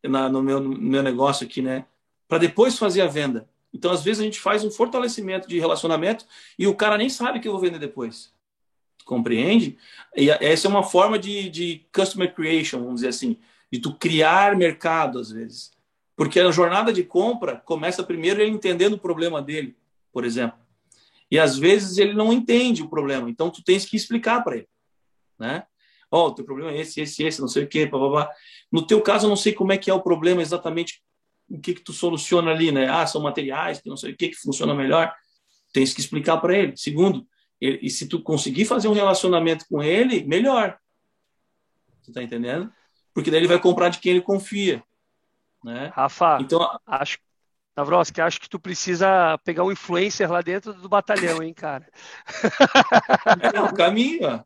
[0.02, 1.86] na, no, meu, no meu negócio aqui, né?
[2.28, 3.48] Para depois fazer a venda.
[3.75, 6.25] Então, às vezes, a gente faz um fortalecimento de relacionamento
[6.59, 8.33] e o cara nem sabe que eu vou vender depois
[9.05, 9.77] compreende?
[10.16, 13.37] E essa é uma forma de, de customer creation, vamos dizer assim,
[13.70, 15.72] de tu criar mercado às vezes.
[16.16, 19.77] Porque a jornada de compra começa primeiro ele entendendo o problema dele,
[20.12, 20.59] por exemplo.
[21.31, 24.68] E às vezes ele não entende o problema, então tu tens que explicar para ele,
[25.39, 25.64] né?
[26.11, 28.31] Ó, oh, o teu problema é esse, esse, esse, não sei o quê, blá,
[28.70, 31.03] No teu caso, eu não sei como é que é o problema exatamente,
[31.55, 32.88] o que que tu soluciona ali, né?
[32.88, 35.12] Ah, são materiais, que não sei o que que funciona melhor.
[35.72, 36.76] Tens que explicar para ele.
[36.76, 37.26] Segundo,
[37.61, 40.78] e se tu conseguir fazer um relacionamento com ele, melhor.
[42.02, 42.70] Você tá entendendo?
[43.14, 44.82] Porque daí ele vai comprar de quem ele confia.
[45.64, 45.90] Né?
[45.94, 47.18] Rafa, então, acho,
[47.76, 51.88] Navroski, acho que tu precisa pegar um influencer lá dentro do batalhão, hein, cara?
[53.52, 54.44] É o caminho.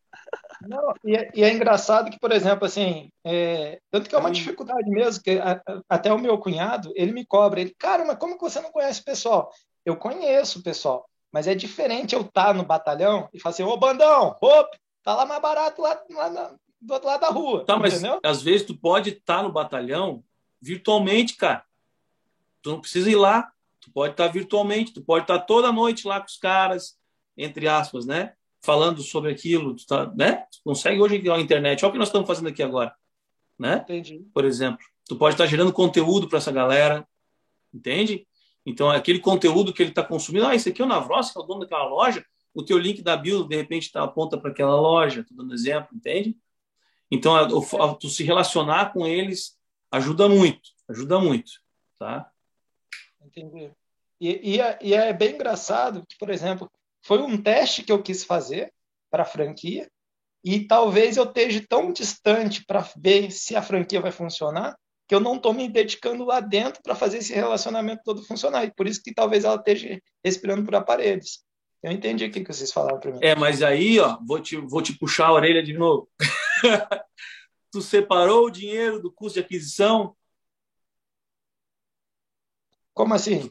[0.62, 4.30] Não, e, é, e, é, engraçado que, por exemplo, assim, é, tanto que é uma
[4.30, 8.18] dificuldade mesmo, que a, a, até o meu cunhado, ele me cobra, ele, cara, mas
[8.18, 9.52] como que você não conhece o pessoal?
[9.84, 11.08] Eu conheço o pessoal.
[11.32, 14.70] Mas é diferente eu estar tá no batalhão e falar assim, ô bandão, opa,
[15.02, 17.64] tá lá mais barato lá, lá na, do outro lado da rua.
[17.64, 18.20] Tá, mas entendeu?
[18.22, 20.24] às vezes tu pode estar tá no batalhão
[20.60, 21.64] virtualmente, cara.
[22.62, 23.52] Tu não precisa ir lá.
[23.80, 26.98] Tu pode estar tá virtualmente, tu pode estar tá toda noite lá com os caras,
[27.36, 28.34] entre aspas, né?
[28.60, 30.46] Falando sobre aquilo, tu tá, né?
[30.50, 31.84] Tu consegue hoje na internet.
[31.84, 32.94] Olha o que nós estamos fazendo aqui agora,
[33.58, 33.76] né?
[33.84, 34.26] Entendi.
[34.34, 37.06] Por exemplo, tu pode estar gerando conteúdo para essa galera,
[37.72, 38.26] entende?
[38.66, 41.40] Então, aquele conteúdo que ele está consumindo, ah, esse aqui é o Navros, que é
[41.40, 44.78] o dono daquela loja, o teu link da bio, de repente, tá, aponta para aquela
[44.78, 46.36] loja, estou dando exemplo, entende?
[47.10, 49.56] Então, a, a, tu se relacionar com eles
[49.90, 51.52] ajuda muito, ajuda muito,
[51.98, 52.30] tá?
[53.24, 53.70] Entendi.
[54.20, 56.70] E, e, é, e é bem engraçado que, por exemplo,
[57.08, 58.70] foi um teste que eu quis fazer
[59.10, 59.90] para a franquia
[60.44, 64.76] e talvez eu esteja tão distante para ver se a franquia vai funcionar
[65.08, 68.64] que eu não estou me dedicando lá dentro para fazer esse relacionamento todo funcionar.
[68.64, 71.42] E por isso que talvez ela esteja respirando por aparelhos.
[71.82, 73.20] Eu entendi o que vocês falaram para mim.
[73.22, 76.10] É, mas aí, ó, vou te, vou te puxar a orelha de novo.
[77.72, 80.14] tu separou o dinheiro do custo de aquisição?
[82.92, 83.50] Como assim?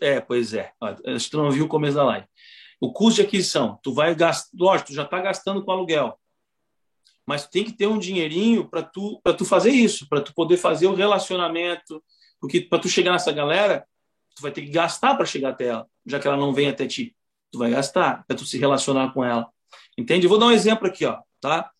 [0.00, 0.72] É, pois é.
[0.80, 2.26] Acho que tu não viu o começo da live.
[2.82, 6.18] O custo de aquisição, tu vai gastar, lógico, tu já está gastando com aluguel
[7.26, 10.56] mas tem que ter um dinheirinho para tu para tu fazer isso, para tu poder
[10.56, 12.02] fazer o relacionamento,
[12.40, 13.86] porque para tu chegar nessa galera,
[14.34, 16.86] tu vai ter que gastar para chegar até ela, já que ela não vem até
[16.86, 17.16] ti.
[17.50, 19.48] Tu vai gastar para tu se relacionar com ela.
[19.96, 20.26] Entende?
[20.26, 21.70] vou dar um exemplo aqui, ó, tá?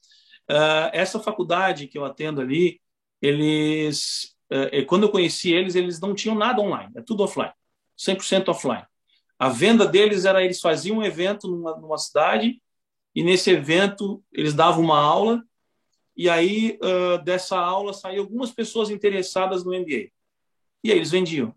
[0.51, 2.81] Uh, essa faculdade que eu atendo ali,
[3.21, 7.53] eles uh, quando eu conheci eles, eles não tinham nada online, é tudo offline,
[7.99, 8.85] 100% offline.
[9.43, 12.63] A venda deles era eles faziam um evento numa, numa cidade
[13.13, 15.43] e nesse evento eles davam uma aula
[16.17, 20.13] e aí uh, dessa aula saíam algumas pessoas interessadas no MBA
[20.85, 21.53] e aí eles vendiam.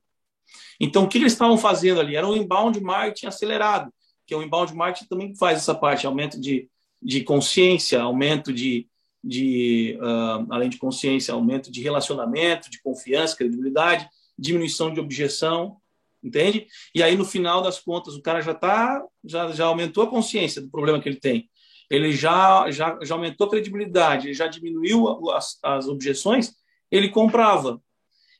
[0.79, 2.15] Então o que eles estavam fazendo ali?
[2.15, 3.93] Era um inbound marketing acelerado,
[4.25, 6.67] que é o inbound marketing também faz essa parte, aumento de
[6.99, 8.87] de consciência, aumento de,
[9.23, 15.77] de uh, além de consciência, aumento de relacionamento, de confiança, credibilidade, diminuição de objeção,
[16.25, 16.67] entende?
[16.93, 20.61] E aí, no final das contas, o cara já tá, já, já aumentou a consciência
[20.61, 21.49] do problema que ele tem.
[21.89, 26.53] Ele já, já, já aumentou a credibilidade, ele já diminuiu as, as objeções,
[26.91, 27.81] ele comprava.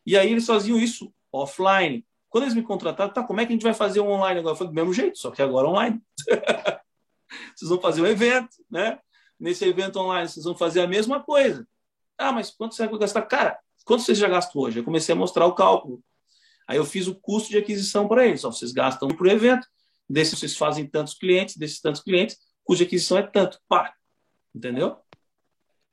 [0.06, 2.06] E aí eles faziam isso offline.
[2.30, 4.54] Quando eles me contrataram, tá, como é que a gente vai fazer o online agora?
[4.54, 6.02] Eu falei, do mesmo jeito, só que agora online.
[7.56, 9.00] vocês vão fazer um evento, né?
[9.40, 11.68] Nesse evento online, vocês vão fazer a mesma coisa.
[12.18, 13.22] Ah, mas quanto você vai gastar?
[13.24, 14.80] Cara, quanto vocês já gastam hoje?
[14.80, 16.02] Eu comecei a mostrar o cálculo.
[16.68, 18.44] Aí eu fiz o custo de aquisição para eles.
[18.44, 19.68] Ó, vocês gastam por evento,
[20.10, 22.38] desses vocês fazem tantos clientes, desses tantos clientes,
[22.74, 23.60] de aquisição é tanto.
[23.68, 23.94] Pá!
[24.54, 24.98] Entendeu?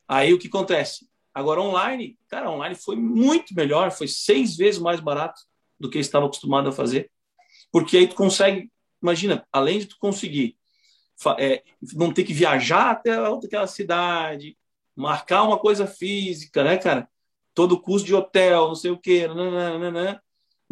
[0.09, 1.09] Aí o que acontece?
[1.35, 5.41] Agora online, cara, online foi muito melhor, foi seis vezes mais barato
[5.79, 7.11] do que eu estava acostumado a fazer.
[7.71, 8.71] Porque aí tu consegue,
[9.03, 10.57] imagina, além de tu conseguir
[11.39, 11.63] é,
[11.95, 14.57] não ter que viajar até aquela cidade,
[14.95, 17.09] marcar uma coisa física, né, cara?
[17.55, 20.21] Todo custo de hotel, não sei o quê, né?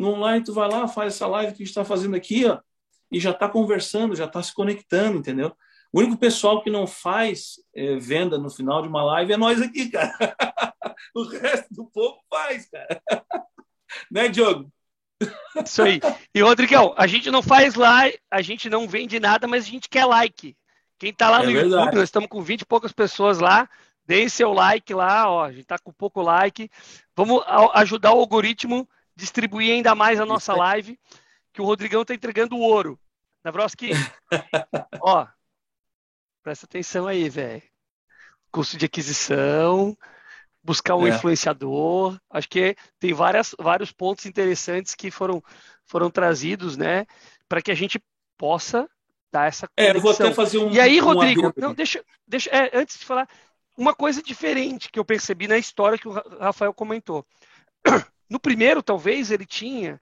[0.00, 2.58] No online, tu vai lá, faz essa live que a gente está fazendo aqui, ó,
[3.12, 5.54] e já está conversando, já está se conectando, entendeu?
[5.92, 9.60] O único pessoal que não faz é, venda no final de uma live é nós
[9.60, 10.16] aqui, cara.
[11.14, 13.02] o resto do povo faz, cara.
[14.10, 14.72] né, Diogo?
[15.62, 16.00] Isso aí.
[16.34, 19.86] E, Rodrigão, a gente não faz like, a gente não vende nada, mas a gente
[19.86, 20.56] quer like.
[20.98, 21.74] Quem está lá é no verdade.
[21.74, 23.68] YouTube, nós estamos com 20 e poucas pessoas lá.
[24.06, 25.44] Deem seu like lá, ó.
[25.44, 26.70] A gente está com pouco like.
[27.14, 27.42] Vamos
[27.74, 28.88] ajudar o algoritmo
[29.20, 30.98] distribuir ainda mais a nossa live,
[31.52, 32.98] que o Rodrigão está entregando o ouro.
[33.44, 33.90] Navroski,
[35.00, 35.26] ó,
[36.42, 37.62] presta atenção aí, velho.
[38.50, 39.96] Custo de aquisição,
[40.62, 41.10] buscar um é.
[41.10, 42.18] influenciador.
[42.28, 45.42] Acho que tem várias, vários pontos interessantes que foram,
[45.86, 47.06] foram trazidos, né,
[47.48, 48.02] para que a gente
[48.36, 48.88] possa
[49.32, 49.94] dar essa conexão.
[49.94, 50.70] É, eu vou até fazer um.
[50.70, 53.28] E aí, Rodrigo, não, deixa, deixa é, antes de falar,
[53.76, 57.24] uma coisa diferente que eu percebi na história que o Rafael comentou.
[58.30, 60.00] No primeiro, talvez, ele tinha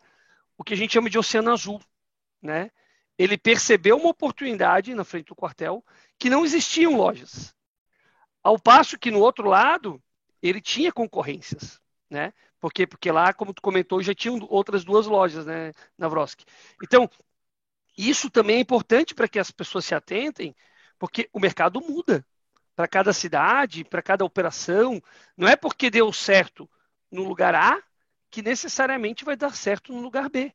[0.58, 1.80] o que a gente chama de oceano azul,
[2.42, 2.70] né?
[3.16, 5.82] Ele percebeu uma oportunidade na frente do quartel
[6.18, 7.54] que não existiam lojas.
[8.42, 10.00] Ao passo que no outro lado,
[10.42, 12.32] ele tinha concorrências, né?
[12.60, 16.44] Porque, porque lá, como tu comentou, já tinham outras duas lojas, né, Navroski?
[16.82, 17.08] Então,
[17.96, 20.54] isso também é importante para que as pessoas se atentem,
[20.98, 22.26] porque o mercado muda
[22.76, 25.00] para cada cidade, para cada operação.
[25.36, 26.68] Não é porque deu certo
[27.10, 27.82] no lugar A
[28.30, 30.52] que necessariamente vai dar certo no lugar B.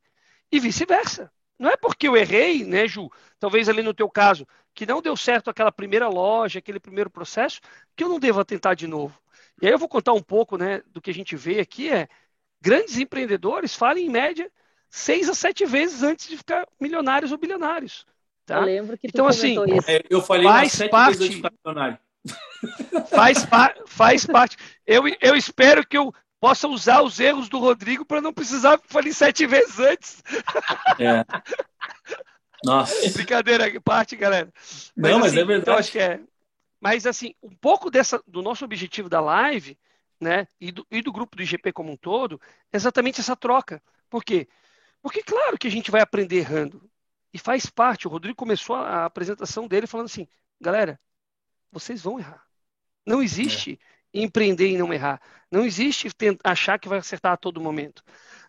[0.51, 1.31] E vice-versa.
[1.57, 3.09] Não é porque eu errei, né, Ju?
[3.39, 7.61] Talvez ali no teu caso, que não deu certo aquela primeira loja, aquele primeiro processo,
[7.95, 9.17] que eu não devo tentar de novo.
[9.61, 12.07] E aí eu vou contar um pouco né, do que a gente vê aqui é
[12.59, 14.49] grandes empreendedores falem em média
[14.89, 18.05] seis a sete vezes antes de ficar milionários ou bilionários.
[18.45, 18.57] Tá?
[18.57, 19.89] Eu lembro que então, assim, isso.
[19.89, 21.99] É, eu falei faz sete parte, vezes antes de ficar milionário.
[23.09, 23.45] Faz,
[23.85, 24.57] faz parte.
[24.85, 26.13] Eu, eu espero que eu
[26.43, 30.21] possa usar os erros do Rodrigo para não precisar falir sete vezes antes.
[30.99, 31.23] É.
[32.65, 33.09] Nossa.
[33.11, 34.51] Brincadeira parte, galera.
[34.93, 35.61] Mas, não, mas assim, é verdade.
[35.61, 36.19] Então, acho que é,
[36.81, 39.79] mas, assim, um pouco dessa, do nosso objetivo da live,
[40.19, 42.41] né, e do, e do grupo do IGP como um todo,
[42.73, 43.81] é exatamente essa troca.
[44.09, 44.45] Por quê?
[45.01, 46.91] Porque, claro que a gente vai aprender errando.
[47.33, 48.05] E faz parte.
[48.05, 50.27] O Rodrigo começou a, apresentação dele falando assim:
[50.59, 50.99] galera,
[51.71, 52.45] vocês vão errar.
[53.05, 53.79] Não existe.
[54.13, 55.21] Empreender e não errar.
[55.51, 56.09] Não existe
[56.43, 58.03] achar que vai acertar a todo momento.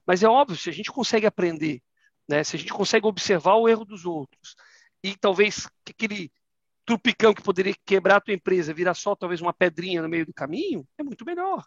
[0.06, 1.82] Mas é óbvio, se a gente consegue aprender,
[2.28, 4.54] né, se a gente consegue observar o erro dos outros,
[5.02, 6.30] e talvez aquele
[6.84, 10.34] trupicão que poderia quebrar a tua empresa virar só talvez uma pedrinha no meio do
[10.34, 11.66] caminho, é muito melhor.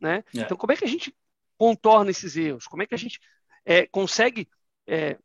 [0.00, 0.24] Né?
[0.34, 0.40] É.
[0.40, 1.14] Então, como é que a gente
[1.56, 2.66] contorna esses erros?
[2.66, 3.20] Como é que a gente
[3.64, 4.48] é, consegue
[4.86, 5.18] é,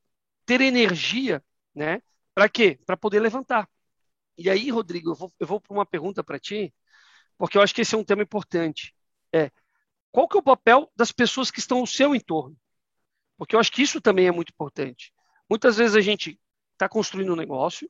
[0.46, 1.44] ter energia
[1.74, 2.02] né?
[2.34, 2.80] para quê?
[2.86, 3.68] Para poder levantar.
[4.38, 6.74] E aí, Rodrigo, eu vou, eu vou para uma pergunta para ti,
[7.42, 8.94] porque eu acho que esse é um tema importante.
[9.34, 9.50] É,
[10.12, 12.56] qual que é o papel das pessoas que estão ao seu entorno?
[13.36, 15.12] Porque eu acho que isso também é muito importante.
[15.50, 16.40] Muitas vezes a gente
[16.74, 17.90] está construindo um negócio,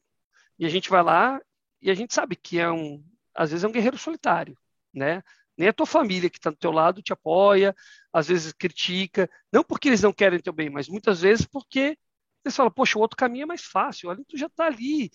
[0.57, 1.37] e a gente vai lá
[1.81, 3.03] e a gente sabe que é um,
[3.35, 4.57] às vezes é um guerreiro solitário,
[4.93, 5.21] né?
[5.57, 7.75] Nem a tua família que está do teu lado te apoia,
[8.13, 11.97] às vezes critica, não porque eles não querem teu bem, mas muitas vezes porque
[12.45, 15.11] eles falam, poxa, o outro caminho é mais fácil, ali tu já está ali,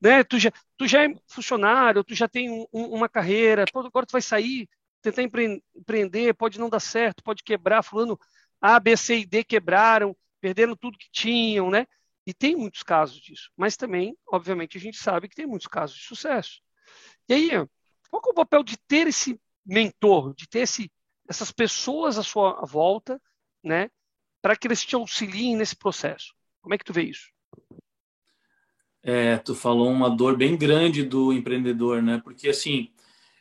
[0.00, 0.24] né?
[0.24, 4.22] Tu já, tu já é funcionário, tu já tem um, uma carreira, agora tu vai
[4.22, 4.68] sair,
[5.02, 8.18] tentar empre empreender, pode não dar certo, pode quebrar, fulano
[8.60, 11.86] A, B, C e D quebraram, perderam tudo que tinham, né?
[12.26, 15.96] E tem muitos casos disso, mas também, obviamente, a gente sabe que tem muitos casos
[15.96, 16.60] de sucesso.
[17.28, 17.50] E aí,
[18.10, 20.90] qual é o papel de ter esse mentor, de ter esse,
[21.28, 23.20] essas pessoas à sua volta,
[23.62, 23.90] né,
[24.42, 26.34] para que eles te auxiliem nesse processo?
[26.60, 27.30] Como é que tu vê isso?
[29.08, 32.20] É, tu falou uma dor bem grande do empreendedor, né?
[32.24, 32.90] Porque assim,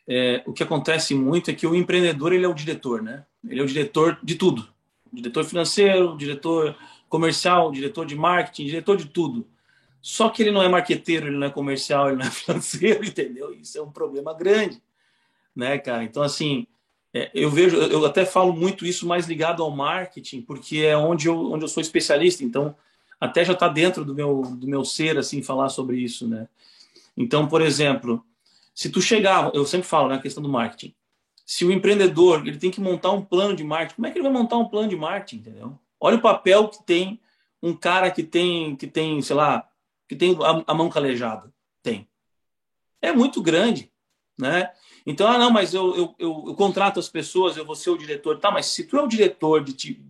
[0.07, 3.25] é, o que acontece muito é que o empreendedor ele é o diretor, né?
[3.43, 4.67] Ele é o diretor de tudo,
[5.11, 6.77] diretor financeiro, diretor
[7.09, 9.47] comercial, diretor de marketing, diretor de tudo.
[9.99, 13.51] Só que ele não é marqueteiro, ele não é comercial, ele não é financeiro, entendeu?
[13.51, 14.79] Isso é um problema grande,
[15.55, 16.03] né, cara?
[16.03, 16.67] Então assim,
[17.11, 21.27] é, eu vejo, eu até falo muito isso mais ligado ao marketing, porque é onde
[21.27, 22.43] eu, onde eu sou especialista.
[22.43, 22.75] Então
[23.19, 26.47] até já está dentro do meu do meu ser assim falar sobre isso, né?
[27.15, 28.25] Então, por exemplo,
[28.73, 30.93] se tu chegar, eu sempre falo na né, questão do marketing,
[31.45, 34.27] se o empreendedor ele tem que montar um plano de marketing, como é que ele
[34.27, 35.79] vai montar um plano de marketing, entendeu?
[35.99, 37.21] Olha o papel que tem
[37.61, 39.67] um cara que tem que tem, sei lá,
[40.07, 42.07] que tem a, a mão calejada, tem.
[43.01, 43.91] É muito grande,
[44.37, 44.71] né?
[45.05, 47.97] Então, ah, não, mas eu, eu, eu, eu, contrato as pessoas, eu vou ser o
[47.97, 48.39] diretor.
[48.39, 50.01] Tá, mas se tu é o diretor de, de,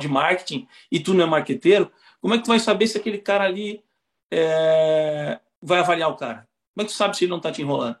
[0.00, 1.90] de marketing e tu não é marqueteiro,
[2.20, 3.84] como é que tu vai saber se aquele cara ali
[4.30, 6.48] é, vai avaliar o cara?
[6.74, 7.98] Como é que tu sabe se ele não está te enrolando?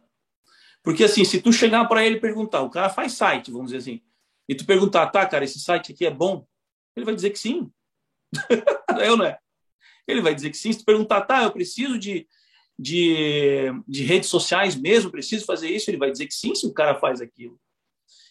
[0.82, 3.78] Porque assim, se tu chegar para ele e perguntar, o cara faz site, vamos dizer
[3.78, 4.02] assim,
[4.48, 6.46] e tu perguntar, tá, cara, esse site aqui é bom?
[6.96, 7.70] Ele vai dizer que sim.
[9.00, 9.38] eu não é.
[10.06, 10.72] Ele vai dizer que sim.
[10.72, 12.26] Se tu perguntar, tá, eu preciso de,
[12.78, 16.72] de, de redes sociais mesmo, preciso fazer isso, ele vai dizer que sim, se o
[16.72, 17.60] cara faz aquilo.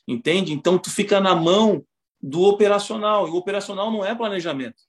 [0.08, 0.54] Entende?
[0.54, 1.86] Então tu fica na mão
[2.20, 4.87] do operacional, e o operacional não é planejamento.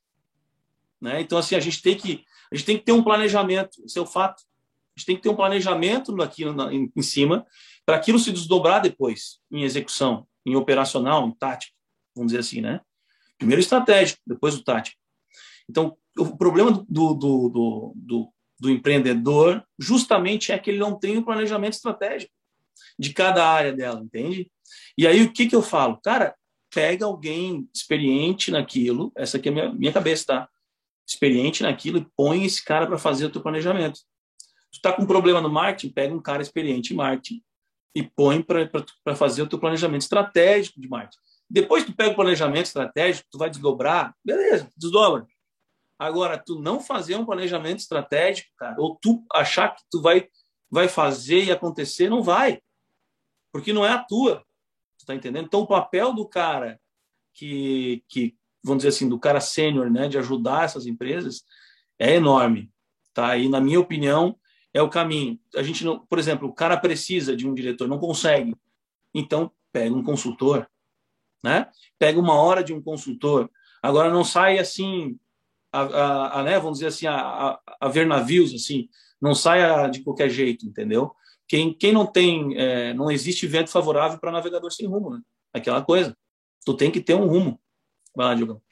[1.01, 1.20] Né?
[1.20, 4.01] Então, assim, a gente tem que a gente tem que ter um planejamento, esse é
[4.01, 4.42] o fato
[4.99, 7.46] gente tem que ter um planejamento aqui em, em cima
[7.86, 11.74] para aquilo se desdobrar depois em execução, em operacional, em tático,
[12.14, 12.80] vamos dizer assim, né?
[13.38, 14.99] Primeiro estratégico, depois o tático.
[15.70, 16.84] Então, o problema do,
[17.14, 22.32] do, do, do, do empreendedor justamente é que ele não tem um planejamento estratégico
[22.99, 24.51] de cada área dela, entende?
[24.96, 26.01] E aí o que, que eu falo?
[26.03, 26.34] Cara,
[26.74, 30.49] pega alguém experiente naquilo, essa aqui é a minha, minha cabeça, tá?
[31.09, 34.00] Experiente naquilo e põe esse cara para fazer o teu planejamento.
[34.70, 37.42] Tu está com um problema no marketing, pega um cara experiente em marketing
[37.94, 41.18] e põe para fazer o teu planejamento estratégico de marketing.
[41.50, 45.26] Depois tu pega o planejamento estratégico, tu vai desdobrar, beleza, desdobra.
[45.98, 50.28] Agora, tu não fazer um planejamento estratégico, cara, ou tu achar que tu vai,
[50.70, 52.61] vai fazer e acontecer, não vai.
[53.50, 54.44] Porque não é a tua.
[54.98, 55.46] Tu tá entendendo?
[55.46, 56.78] Então, o papel do cara
[57.34, 61.42] que, que vamos dizer assim, do cara sênior, né, de ajudar essas empresas,
[61.98, 62.70] é enorme.
[63.12, 63.36] Tá?
[63.36, 64.36] E, na minha opinião,
[64.72, 65.38] é o caminho.
[65.56, 68.54] A gente não, por exemplo, o cara precisa de um diretor, não consegue.
[69.14, 70.68] Então, pega um consultor,
[71.42, 71.68] né?
[71.98, 73.50] Pega uma hora de um consultor.
[73.82, 75.18] Agora não sai assim,
[75.72, 76.59] a, a, a né?
[76.59, 78.88] Vamos dizer assim, a, a, a, ver navios assim.
[79.20, 81.12] Não saia de qualquer jeito, entendeu?
[81.46, 85.20] Quem, quem não tem, é, não existe vento favorável para navegador sem rumo, né?
[85.52, 86.16] Aquela coisa.
[86.64, 87.59] Tu tem que ter um rumo.
[88.14, 88.62] Vai lá, Diogo.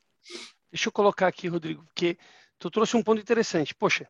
[0.71, 2.19] Deixa eu colocar aqui, Rodrigo, porque
[2.59, 3.75] tu trouxe um ponto interessante.
[3.75, 4.09] Poxa,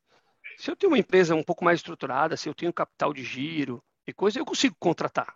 [0.57, 3.83] se eu tenho uma empresa um pouco mais estruturada, se eu tenho capital de giro
[4.07, 5.35] e coisa, eu consigo contratar.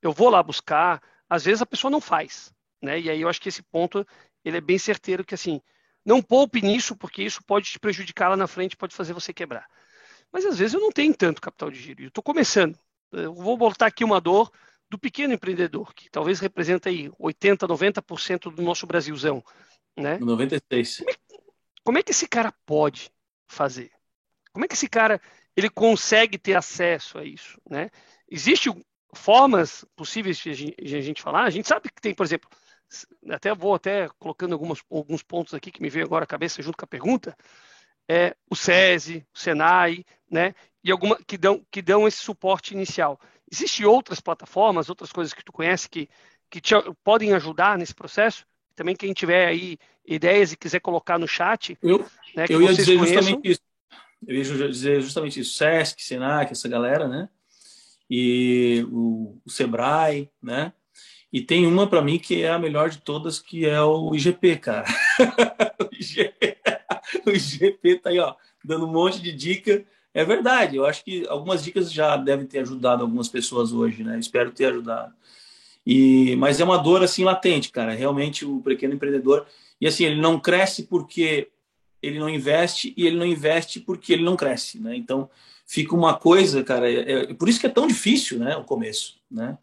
[0.00, 2.98] Eu vou lá buscar, às vezes a pessoa não faz, né?
[3.00, 4.06] E aí eu acho que esse ponto
[4.44, 5.60] ele é bem certeiro que assim,
[6.04, 9.66] não poupe nisso porque isso pode te prejudicar lá na frente, pode fazer você quebrar.
[10.32, 12.78] Mas às vezes eu não tenho tanto capital de giro, eu estou começando.
[13.12, 14.50] Eu vou botar aqui uma dor
[14.94, 19.42] do pequeno empreendedor, que talvez representa aí 80, 90% do nosso Brasilzão,
[19.96, 20.18] né?
[20.18, 20.98] 96.
[20.98, 21.14] Como é,
[21.82, 23.10] como é que esse cara pode
[23.48, 23.90] fazer?
[24.52, 25.20] Como é que esse cara
[25.56, 27.90] ele consegue ter acesso a isso, né?
[28.30, 28.72] Existem
[29.12, 31.42] formas possíveis de a gente falar.
[31.42, 32.48] A gente sabe que tem, por exemplo,
[33.28, 36.78] até vou até colocando algumas, alguns pontos aqui que me veio agora à cabeça junto
[36.78, 37.36] com a pergunta,
[38.08, 40.54] é o SESI, o Senai, né?
[40.84, 43.18] E alguma que dão que dão esse suporte inicial.
[43.54, 46.08] Existem outras plataformas, outras coisas que tu conhece que
[46.50, 48.46] que te, podem ajudar nesse processo?
[48.76, 49.76] Também quem tiver aí
[50.06, 51.98] ideias e quiser colocar no chat, eu,
[52.36, 53.22] né, eu ia dizer conheçam.
[53.22, 53.60] justamente isso
[54.26, 57.28] eu ia dizer justamente isso, SESC, SENAC, essa galera, né?
[58.08, 60.72] E o, o Sebrae, né?
[61.32, 64.56] E tem uma para mim que é a melhor de todas, que é o IGP,
[64.56, 64.86] cara.
[65.80, 66.58] o, IGP,
[67.26, 68.34] o IGP tá aí, ó,
[68.64, 69.84] dando um monte de dica.
[70.14, 74.16] É verdade, eu acho que algumas dicas já devem ter ajudado algumas pessoas hoje, né?
[74.16, 75.12] Espero ter ajudado.
[75.84, 77.92] E, mas é uma dor assim latente, cara.
[77.92, 79.44] Realmente o pequeno empreendedor
[79.80, 81.48] e assim ele não cresce porque
[82.00, 84.94] ele não investe e ele não investe porque ele não cresce, né?
[84.96, 85.28] Então
[85.66, 88.56] fica uma coisa, cara, é, é, por isso que é tão difícil, né?
[88.56, 89.58] O começo, né?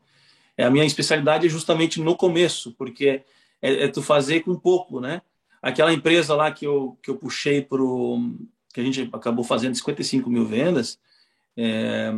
[0.57, 3.23] É, a minha especialidade é justamente no começo, porque
[3.61, 5.21] é, é tu fazer com pouco, né?
[5.61, 8.19] Aquela empresa lá que eu, que eu puxei pro
[8.71, 10.99] que a gente acabou fazendo 55 mil vendas,
[11.57, 12.13] é,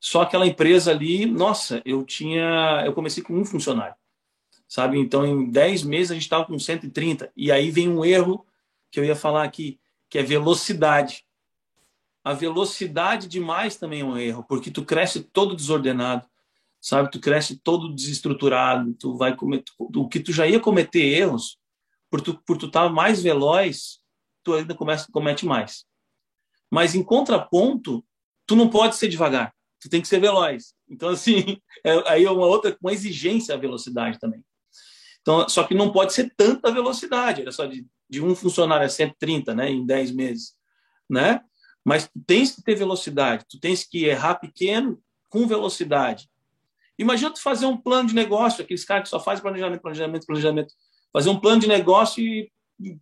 [0.00, 3.96] só aquela empresa ali, nossa, eu tinha, eu comecei com um funcionário,
[4.68, 4.98] sabe?
[4.98, 8.46] Então em 10 meses a gente estava com 130 e aí vem um erro
[8.90, 11.24] que eu ia falar aqui, que é velocidade.
[12.24, 16.26] a velocidade demais também é um erro, porque tu cresce todo desordenado,
[16.80, 17.10] sabe?
[17.10, 21.58] Tu cresce todo desestruturado, tu vai cometer o que tu já ia cometer erros,
[22.10, 24.00] por tu por tu estar tá mais veloz,
[24.46, 25.84] tu ainda começa comete mais.
[26.70, 28.04] Mas em contraponto,
[28.46, 30.72] tu não pode ser devagar, tu tem que ser veloz.
[30.88, 34.44] Então assim, é, aí é uma outra uma exigência velocidade também.
[35.20, 38.88] Então, só que não pode ser tanta velocidade, era só de, de um funcionário a
[38.88, 40.54] 130, né, em 10 meses,
[41.10, 41.40] né?
[41.84, 46.30] Mas tu tens que ter velocidade, tu tens que errar pequeno com velocidade.
[46.96, 50.74] Imagina tu fazer um plano de negócio, aqueles caras que só fazem planejamento, planejamento, planejamento.
[51.12, 52.48] Fazer um plano de negócio e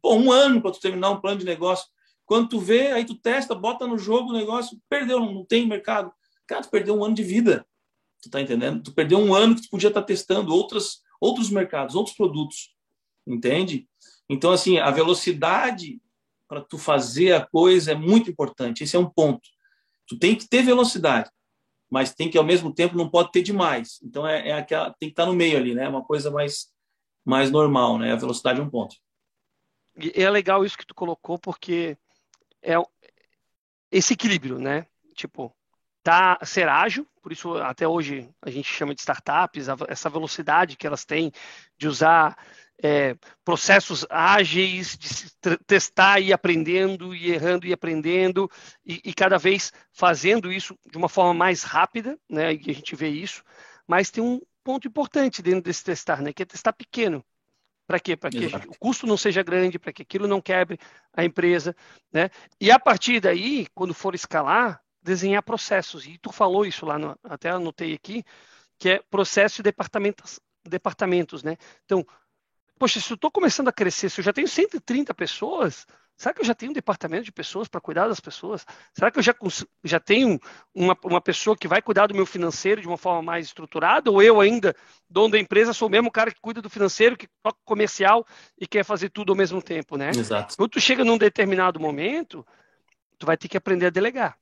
[0.05, 1.87] um ano para tu terminar um plano de negócio.
[2.25, 6.12] Quando tu vê, aí tu testa, bota no jogo o negócio, perdeu, não tem mercado.
[6.47, 7.66] Cara, tu perdeu um ano de vida.
[8.22, 8.83] Tu tá entendendo?
[8.83, 12.75] Tu perdeu um ano que tu podia estar tá testando outras, outros mercados, outros produtos.
[13.27, 13.89] Entende?
[14.29, 16.01] Então, assim, a velocidade
[16.49, 18.85] para tu fazer a coisa é muito importante.
[18.85, 19.49] Esse é um ponto.
[20.07, 21.31] Tu tem que ter velocidade,
[21.91, 23.99] mas tem que ao mesmo tempo não pode ter demais.
[24.03, 25.89] Então é, é aquela tem que estar tá no meio ali, né?
[25.89, 26.72] Uma coisa mais
[27.25, 28.12] mais normal, né?
[28.12, 28.97] A velocidade é um ponto.
[29.97, 31.97] E é legal isso que tu colocou porque
[32.62, 32.74] é
[33.90, 34.86] esse equilíbrio, né?
[35.14, 35.55] Tipo,
[36.03, 40.86] tá ser ágil, por isso até hoje a gente chama de startups, essa velocidade que
[40.86, 41.32] elas têm
[41.78, 42.36] de usar
[42.82, 48.51] é, processos ágeis de testar e aprendendo e errando e aprendendo
[48.84, 52.53] e, e, cada vez fazendo isso de uma forma mais rápida, né?
[52.55, 53.42] E a gente vê isso.
[53.86, 56.32] Mas tem um ponto importante dentro desse testar, né?
[56.32, 57.24] Que é testar pequeno.
[57.87, 58.16] Para quê?
[58.16, 58.68] Para que Exato.
[58.70, 60.78] o custo não seja grande, para que aquilo não quebre
[61.12, 61.76] a empresa,
[62.12, 62.30] né?
[62.61, 66.07] E a partir daí, quando for escalar, desenhar processos.
[66.07, 68.24] E tu falou isso lá, no, até anotei aqui,
[68.78, 71.57] que é processo de departamentos, departamentos, né?
[71.85, 72.05] Então,
[72.78, 75.87] poxa, se eu estou começando a crescer, se eu já tenho 130 pessoas,
[76.17, 78.67] será que eu já tenho um departamento de pessoas para cuidar das pessoas?
[78.93, 79.35] Será que eu já,
[79.83, 80.39] já tenho
[80.75, 84.11] uma, uma pessoa que vai cuidar do meu financeiro de uma forma mais estruturada?
[84.11, 84.75] Ou eu ainda,
[85.09, 88.27] dono da empresa, sou o mesmo cara que cuida do financeiro, que toca comercial
[88.59, 90.11] e quer fazer tudo ao mesmo tempo, né?
[90.11, 90.57] Exato.
[90.57, 92.47] Quando tu chega num determinado momento,
[93.19, 94.39] tu vai ter que aprender a delegar.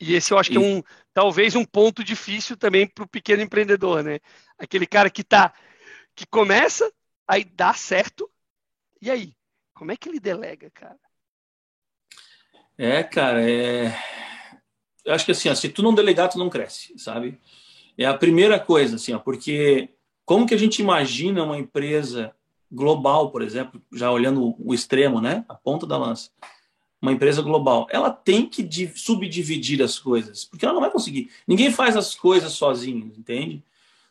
[0.00, 3.42] E esse eu acho que é um, talvez um ponto difícil também para o pequeno
[3.42, 4.18] empreendedor, né?
[4.58, 5.52] Aquele cara que tá,
[6.14, 6.90] que começa,
[7.28, 8.30] aí dá certo.
[9.02, 9.34] E aí?
[9.80, 10.98] Como é que ele delega, cara?
[12.76, 13.90] É, cara, é.
[15.02, 17.40] Eu acho que assim, ó, se tu não delegar, tu não cresce, sabe?
[17.96, 19.88] É a primeira coisa, assim, ó, porque
[20.26, 22.30] como que a gente imagina uma empresa
[22.70, 25.46] global, por exemplo, já olhando o extremo, né?
[25.48, 26.30] A ponta da lança.
[27.00, 31.30] Uma empresa global, ela tem que subdividir as coisas, porque ela não vai conseguir.
[31.48, 33.64] Ninguém faz as coisas sozinho, entende?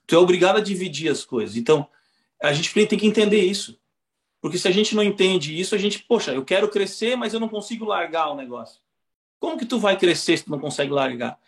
[0.07, 1.55] Tu é obrigado a dividir as coisas.
[1.55, 1.87] Então,
[2.41, 3.79] a gente tem que entender isso.
[4.41, 7.39] Porque se a gente não entende isso, a gente, poxa, eu quero crescer, mas eu
[7.39, 8.79] não consigo largar o negócio.
[9.39, 11.39] Como que tu vai crescer se tu não consegue largar?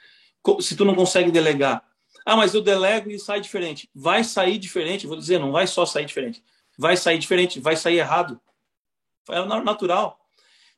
[0.59, 1.85] Se tu não consegue delegar?
[2.25, 3.89] Ah, mas eu delego e sai diferente.
[3.93, 6.43] Vai sair diferente, vou dizer, não vai só sair diferente.
[6.77, 8.39] Vai sair diferente, vai sair errado.
[9.29, 10.19] É natural.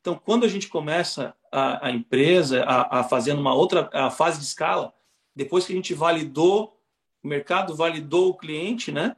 [0.02, 4.40] Então, quando a gente começa a, a empresa a, a fazer uma outra a fase
[4.40, 4.94] de escala,
[5.36, 6.78] depois que a gente validou,
[7.24, 9.16] o mercado validou o cliente, né?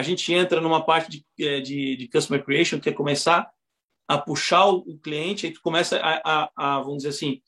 [0.00, 3.50] A gente entra numa parte de, é, de, de Customer Creation, que é começar
[4.08, 7.40] a puxar o cliente, aí tu começa a, a, a, vamos dizer assim,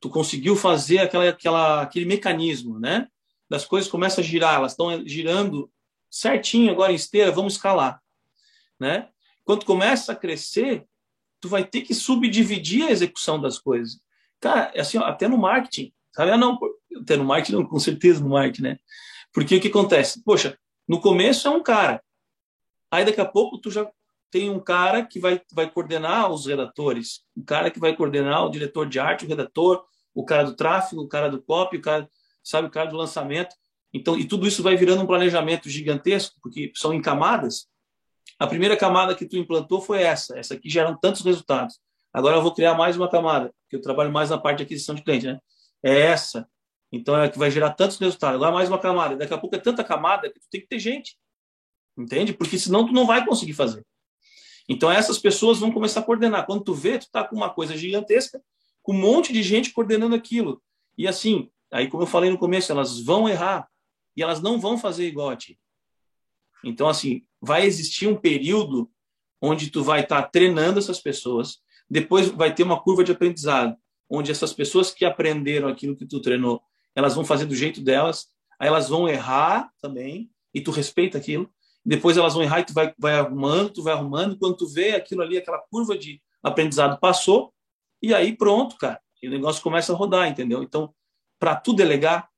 [0.00, 3.08] tu conseguiu fazer aquela, aquela, aquele mecanismo, né?
[3.48, 5.70] Das coisas começam a girar, elas estão girando
[6.10, 8.02] certinho agora em esteira, vamos escalar,
[8.78, 9.08] né?
[9.44, 10.84] Quando começa a crescer,
[11.40, 14.00] tu vai ter que subdividir a execução das coisas.
[14.40, 16.32] Cara, é assim, ó, até no marketing, sabe?
[16.32, 16.58] Ah, não,
[17.00, 18.78] até no marketing, não, com certeza no marketing, né?
[19.32, 20.22] Porque o que acontece?
[20.22, 20.58] Poxa,
[20.92, 22.04] no começo é um cara.
[22.90, 23.90] Aí daqui a pouco tu já
[24.30, 28.50] tem um cara que vai, vai coordenar os redatores, um cara que vai coordenar o
[28.50, 32.06] diretor de arte, o redator, o cara do tráfego, o cara do copy, o cara,
[32.44, 33.56] sabe, o cara do lançamento.
[33.90, 37.66] Então, e tudo isso vai virando um planejamento gigantesco, porque são em camadas.
[38.38, 41.80] A primeira camada que tu implantou foi essa, essa aqui geram tantos resultados.
[42.12, 44.94] Agora eu vou criar mais uma camada, porque eu trabalho mais na parte de aquisição
[44.94, 45.38] de cliente, né?
[45.82, 46.46] É essa.
[46.92, 48.38] Então é que vai gerar tantos resultados.
[48.38, 49.16] Lá mais uma camada.
[49.16, 51.16] Daqui a pouco é tanta camada que tu tem que ter gente.
[51.96, 52.34] Entende?
[52.34, 53.82] Porque senão tu não vai conseguir fazer.
[54.68, 56.44] Então essas pessoas vão começar a coordenar.
[56.44, 58.42] Quando tu vê, tu tá com uma coisa gigantesca,
[58.82, 60.62] com um monte de gente coordenando aquilo.
[60.96, 63.66] E assim, aí como eu falei no começo, elas vão errar
[64.14, 65.58] e elas não vão fazer igual a ti.
[66.62, 68.90] Então assim, vai existir um período
[69.40, 71.58] onde tu vai estar tá treinando essas pessoas,
[71.90, 73.76] depois vai ter uma curva de aprendizado,
[74.08, 76.62] onde essas pessoas que aprenderam aquilo que tu treinou
[76.94, 78.26] elas vão fazer do jeito delas,
[78.58, 81.50] aí elas vão errar também, e tu respeita aquilo.
[81.84, 84.38] Depois elas vão errar e tu vai, vai arrumando, tu vai arrumando.
[84.38, 87.52] Quando tu vê aquilo ali, aquela curva de aprendizado passou,
[88.00, 89.00] e aí pronto, cara.
[89.22, 90.62] E o negócio começa a rodar, entendeu?
[90.62, 90.92] Então,
[91.38, 92.28] para tu delegar,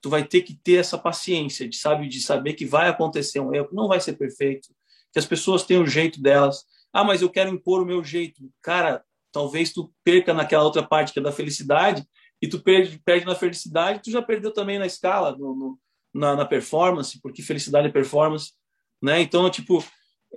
[0.00, 3.54] tu vai ter que ter essa paciência de sabe de saber que vai acontecer um
[3.54, 4.68] erro, não vai ser perfeito,
[5.12, 6.64] que as pessoas têm o jeito delas.
[6.92, 8.42] Ah, mas eu quero impor o meu jeito.
[8.60, 12.06] Cara, talvez tu perca naquela outra parte que é da felicidade
[12.42, 15.78] e tu perde, perde na felicidade, tu já perdeu também na escala, no, no,
[16.12, 18.52] na, na, performance, porque felicidade é performance,
[19.00, 19.20] né?
[19.20, 19.82] Então, tipo,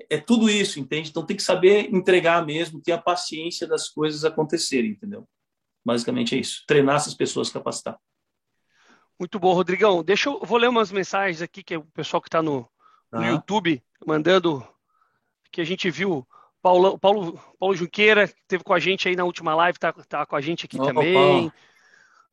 [0.07, 1.09] é tudo isso, entende?
[1.09, 5.27] Então tem que saber entregar mesmo, ter a paciência das coisas acontecerem, entendeu?
[5.83, 6.63] Basicamente é isso.
[6.67, 7.97] Treinar essas pessoas, capacitar.
[9.19, 10.03] Muito bom, Rodrigão.
[10.03, 12.69] Deixa eu vou ler umas mensagens aqui que é o pessoal que está no,
[13.11, 13.27] no ah.
[13.29, 14.65] YouTube mandando
[15.51, 16.27] que a gente viu
[16.61, 20.25] Paulo, Paulo, Paulo Junqueira, que esteve com a gente aí na última live, está tá
[20.25, 21.51] com a gente aqui oh, também.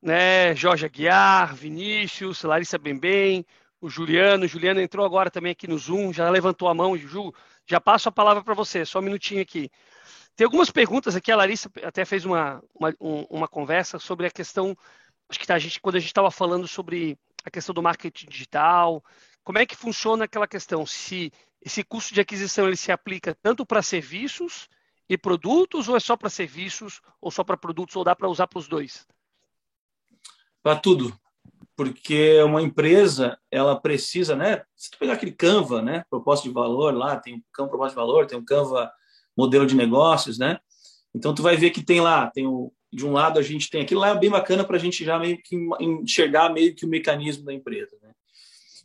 [0.03, 0.53] Né?
[0.53, 3.45] Jorge Aguiar, Vinícius, Larissa Bembem,
[3.79, 4.43] o Juliano.
[4.43, 6.97] O Juliano entrou agora também aqui no Zoom, já levantou a mão.
[6.97, 7.33] Ju,
[7.65, 9.71] já passo a palavra para você, só um minutinho aqui.
[10.35, 12.93] Tem algumas perguntas aqui, a Larissa até fez uma, uma,
[13.29, 14.75] uma conversa sobre a questão,
[15.29, 18.27] acho que tá, a gente, quando a gente estava falando sobre a questão do marketing
[18.27, 19.03] digital,
[19.43, 21.31] como é que funciona aquela questão, se
[21.61, 24.67] esse custo de aquisição ele se aplica tanto para serviços
[25.07, 28.47] e produtos, ou é só para serviços, ou só para produtos, ou dá para usar
[28.47, 29.05] para os dois?
[30.63, 31.13] Para tudo,
[31.75, 34.63] porque uma empresa ela precisa, né?
[34.75, 36.05] Se tu pegar aquele Canva, né?
[36.09, 38.91] Proposta de valor lá, tem um Canva proposta de valor, tem um Canva
[39.35, 40.59] modelo de negócios, né?
[41.13, 43.81] Então tu vai ver que tem lá, tem o de um lado a gente tem
[43.81, 46.87] aquilo lá é bem bacana para a gente já meio que enxergar meio que o
[46.87, 48.11] mecanismo da empresa, né?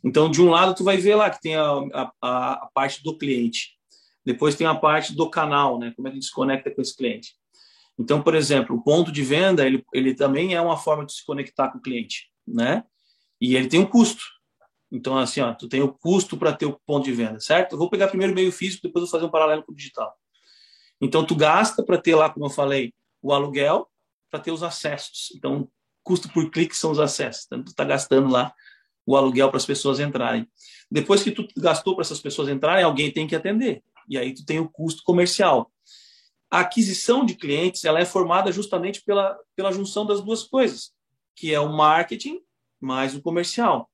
[0.03, 3.15] Então de um lado tu vai ver lá que tem a, a, a parte do
[3.15, 3.77] cliente,
[4.25, 5.93] depois tem a parte do canal, né?
[5.95, 7.35] Como é que a gente se conecta com esse cliente.
[7.99, 11.25] Então, por exemplo, o ponto de venda, ele, ele também é uma forma de se
[11.25, 12.85] conectar com o cliente, né?
[13.41, 14.23] E ele tem um custo.
[14.89, 17.73] Então, assim, ó, tu tem o custo para ter o ponto de venda, certo?
[17.73, 20.15] Eu vou pegar primeiro o meio físico, depois vou fazer um paralelo com o digital.
[21.01, 23.87] Então, tu gasta para ter lá, como eu falei, o aluguel,
[24.31, 25.33] para ter os acessos.
[25.35, 25.69] Então,
[26.01, 27.45] custo por clique são os acessos.
[27.47, 28.53] Então, tu está gastando lá
[29.05, 30.47] o aluguel para as pessoas entrarem.
[30.89, 33.83] Depois que tu gastou para essas pessoas entrarem, alguém tem que atender.
[34.07, 35.69] E aí tu tem o custo comercial
[36.49, 40.91] a aquisição de clientes ela é formada justamente pela, pela junção das duas coisas,
[41.35, 42.41] que é o marketing
[42.79, 43.89] mais o comercial.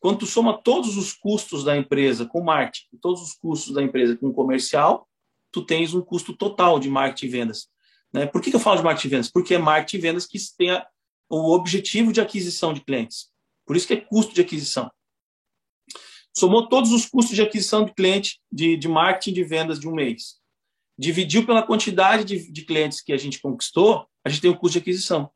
[0.00, 4.16] Quando tu soma todos os custos da empresa com marketing, todos os custos da empresa
[4.16, 5.08] com comercial,
[5.50, 7.68] tu tens um custo total de marketing e vendas.
[8.12, 8.26] Né?
[8.26, 9.30] Por que, que eu falo de marketing e vendas?
[9.30, 10.86] Porque é marketing e vendas que tem a,
[11.30, 13.30] o objetivo de aquisição de clientes.
[13.64, 14.90] Por isso que é custo de aquisição.
[16.36, 19.94] Somou todos os custos de aquisição de cliente, de, de marketing de vendas de um
[19.94, 20.38] mês
[20.98, 24.72] dividiu pela quantidade de, de clientes que a gente conquistou, a gente tem o custo
[24.72, 25.30] de aquisição.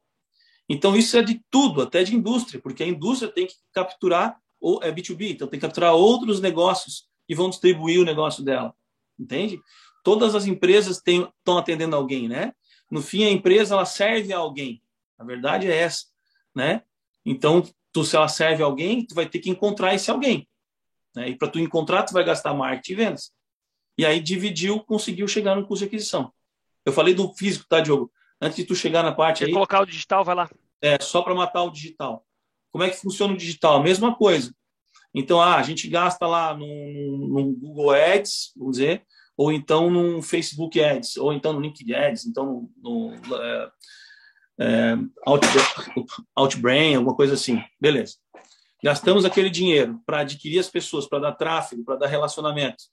[0.68, 4.80] Então, isso é de tudo, até de indústria, porque a indústria tem que capturar, ou
[4.82, 8.74] é B2B, então tem que capturar outros negócios que vão distribuir o negócio dela.
[9.18, 9.60] Entende?
[10.02, 12.52] Todas as empresas estão atendendo alguém, né?
[12.90, 14.82] No fim, a empresa ela serve a alguém.
[15.18, 16.06] A verdade é essa,
[16.54, 16.82] né?
[17.24, 20.48] Então, tu, se ela serve a alguém, tu vai ter que encontrar esse alguém.
[21.14, 21.30] Né?
[21.30, 23.32] E para tu encontrar, tu vai gastar marketing e vendas.
[24.00, 26.32] E aí dividiu, conseguiu chegar no custo de aquisição.
[26.86, 28.10] Eu falei do físico, tá, Diogo?
[28.40, 29.52] Antes de tu chegar na parte aí...
[29.52, 30.50] colocar o digital, vai lá.
[30.80, 32.24] É, só para matar o digital.
[32.72, 33.76] Como é que funciona o digital?
[33.76, 34.54] A mesma coisa.
[35.14, 39.04] Então, ah, a gente gasta lá no, no Google Ads, vamos dizer,
[39.36, 43.70] ou então no Facebook Ads, ou então no LinkedIn Ads, então no, no é,
[44.60, 44.98] é,
[46.34, 47.62] Outbrain, alguma coisa assim.
[47.78, 48.14] Beleza.
[48.82, 52.84] Gastamos aquele dinheiro para adquirir as pessoas, para dar tráfego, para dar relacionamento.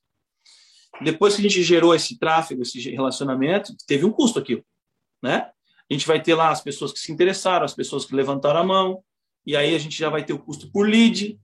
[1.02, 4.64] Depois que a gente gerou esse tráfego, esse relacionamento, teve um custo aquilo,
[5.22, 5.52] né?
[5.90, 8.64] A gente vai ter lá as pessoas que se interessaram, as pessoas que levantaram a
[8.64, 9.04] mão,
[9.46, 11.40] e aí a gente já vai ter o custo por lead,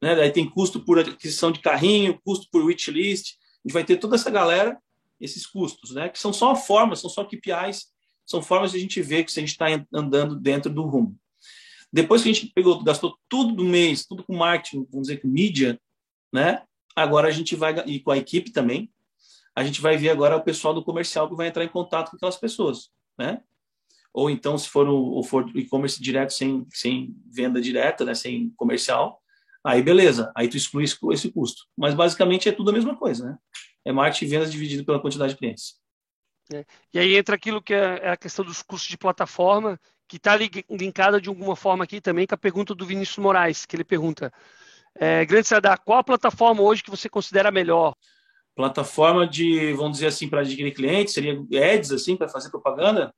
[0.00, 0.14] né?
[0.14, 3.32] Daí tem custo por aquisição de carrinho, custo por wishlist.
[3.32, 4.78] A gente vai ter toda essa galera,
[5.20, 6.08] esses custos, né?
[6.08, 7.88] Que são só formas, são só KPIs,
[8.24, 11.18] são formas de a gente ver que se a gente está andando dentro do rumo.
[11.92, 15.28] Depois que a gente pegou, gastou tudo do mês, tudo com marketing, vamos dizer, com
[15.28, 15.80] mídia,
[16.32, 16.62] né?
[16.94, 18.90] Agora a gente vai, e com a equipe também,
[19.58, 22.16] a gente vai ver agora o pessoal do comercial que vai entrar em contato com
[22.16, 23.42] aquelas pessoas, né?
[24.14, 29.20] Ou então, se for o, for e-commerce direto sem, sem venda direta, né, sem comercial,
[29.64, 31.64] aí beleza, aí tu exclui esse, custo.
[31.76, 33.38] Mas basicamente é tudo a mesma coisa, né?
[33.84, 35.74] É marketing e vendas dividido pela quantidade de clientes.
[36.54, 36.64] É.
[36.94, 40.38] E aí entra aquilo que é, é a questão dos custos de plataforma, que está
[40.70, 44.32] linkada de alguma forma aqui também com a pergunta do Vinícius Moraes, que ele pergunta:
[44.94, 47.96] é, Grande Sadar, qual a plataforma hoje que você considera melhor?
[48.58, 51.38] Plataforma de, vamos dizer assim, para adquirir clientes, seria
[51.72, 53.14] ads, assim, para fazer propaganda?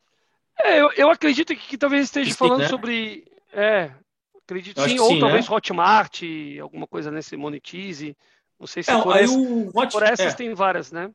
[0.62, 2.68] É, eu, eu acredito que, que talvez esteja sim, falando né?
[2.68, 3.24] sobre.
[3.50, 3.90] É,
[4.44, 5.56] acredito sim, ou sim, talvez né?
[5.56, 6.22] Hotmart,
[6.60, 8.14] alguma coisa nesse Monetize.
[8.58, 10.36] Não sei se é, por, essa, Hot, por essas é.
[10.36, 11.10] tem várias, né?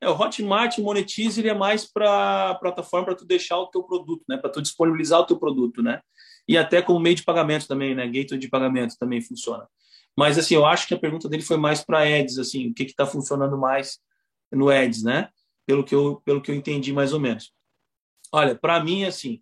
[0.00, 4.22] É, o Hotmart Monetize ele é mais para plataforma para tu deixar o teu produto,
[4.28, 4.36] né?
[4.36, 6.00] Para tu disponibilizar o teu produto, né?
[6.46, 8.06] E até como meio de pagamento também, né?
[8.06, 9.66] Gateway de pagamento também funciona.
[10.18, 12.82] Mas assim, eu acho que a pergunta dele foi mais para ads, assim, o que
[12.82, 14.00] está funcionando mais
[14.50, 15.28] no ads, né?
[15.64, 17.52] Pelo que eu pelo que eu entendi mais ou menos.
[18.32, 19.40] Olha, para mim assim,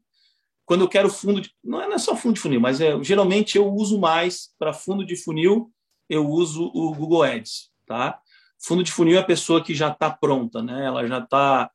[0.66, 3.72] quando eu quero fundo de, não é só fundo de funil, mas é geralmente eu
[3.72, 5.72] uso mais para fundo de funil,
[6.10, 8.20] eu uso o Google Ads, tá?
[8.62, 10.84] Fundo de funil é a pessoa que já está pronta, né?
[10.84, 11.70] Ela já está,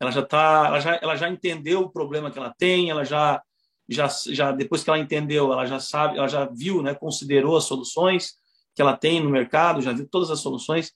[0.00, 3.40] ela já tá, ela já, ela já entendeu o problema que ela tem, ela já,
[3.90, 6.94] já, já depois que ela entendeu, ela já sabe, ela já viu, né?
[6.94, 8.34] Considerou as soluções
[8.74, 10.92] que ela tem no mercado, já viu todas as soluções,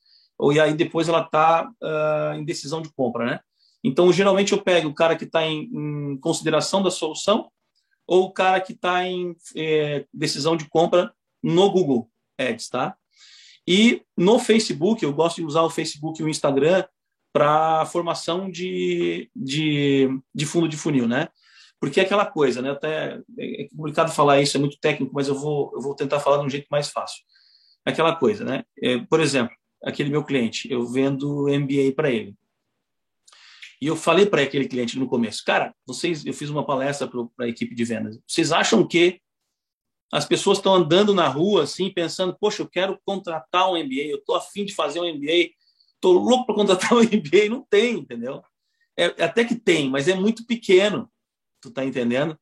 [0.53, 3.41] e aí depois ela está uh, em decisão de compra, né?
[3.83, 7.51] Então, geralmente eu pego o cara que está em, em, consideração da solução
[8.07, 11.12] ou o cara que está em é, decisão de compra
[11.43, 12.09] no Google
[12.39, 12.97] Ads, tá?
[13.66, 16.85] E no Facebook, eu gosto de usar o Facebook e o Instagram
[17.33, 21.29] para formação de, de, de, fundo de funil, né?
[21.85, 22.70] Porque é aquela coisa, né?
[22.70, 26.39] Até é complicado falar isso, é muito técnico, mas eu vou, eu vou tentar falar
[26.39, 27.23] de um jeito mais fácil.
[27.85, 28.65] É aquela coisa, né?
[28.82, 29.55] É, por exemplo,
[29.85, 32.35] aquele meu cliente, eu vendo MBA para ele.
[33.82, 37.44] E eu falei para aquele cliente no começo, cara, vocês, eu fiz uma palestra para
[37.44, 38.19] a equipe de vendas.
[38.27, 39.20] Vocês acham que
[40.11, 44.16] as pessoas estão andando na rua assim, pensando, poxa, eu quero contratar um MBA, eu
[44.16, 45.51] estou afim de fazer um MBA,
[45.97, 48.43] estou louco para contratar um MBA, não tem, entendeu?
[48.97, 51.11] É, até que tem, mas é muito pequeno,
[51.65, 52.39] tu tá entendendo?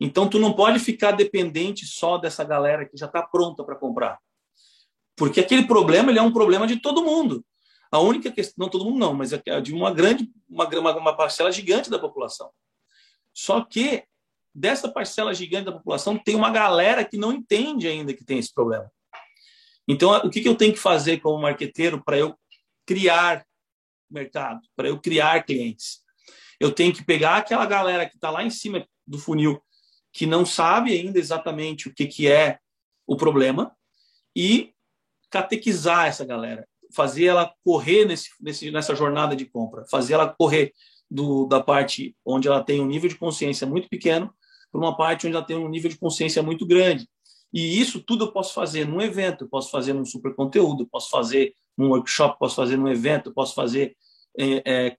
[0.00, 4.18] Então tu não pode ficar dependente só dessa galera que já está pronta para comprar,
[5.16, 7.44] porque aquele problema ele é um problema de todo mundo.
[7.90, 10.66] A única questão, não todo mundo não, mas é de uma grande, uma,
[10.96, 12.50] uma parcela gigante da população.
[13.34, 14.04] Só que
[14.54, 18.52] dessa parcela gigante da população, tem uma galera que não entende ainda que tem esse
[18.52, 18.90] problema.
[19.88, 22.38] Então, o que, eu tenho que fazer como marqueteiro para eu
[22.86, 23.44] criar
[24.10, 26.01] mercado, para eu criar clientes?
[26.62, 29.60] Eu tenho que pegar aquela galera que está lá em cima do funil,
[30.12, 32.60] que não sabe ainda exatamente o que, que é
[33.04, 33.74] o problema,
[34.34, 34.72] e
[35.28, 36.64] catequizar essa galera,
[36.94, 40.72] fazer ela correr nesse, nesse, nessa jornada de compra, fazer ela correr
[41.10, 44.32] do, da parte onde ela tem um nível de consciência muito pequeno
[44.70, 47.08] para uma parte onde ela tem um nível de consciência muito grande.
[47.52, 51.56] E isso tudo eu posso fazer num evento, posso fazer num super conteúdo, posso fazer
[51.76, 53.96] num workshop, posso fazer num evento, posso fazer
[54.38, 54.96] é, é,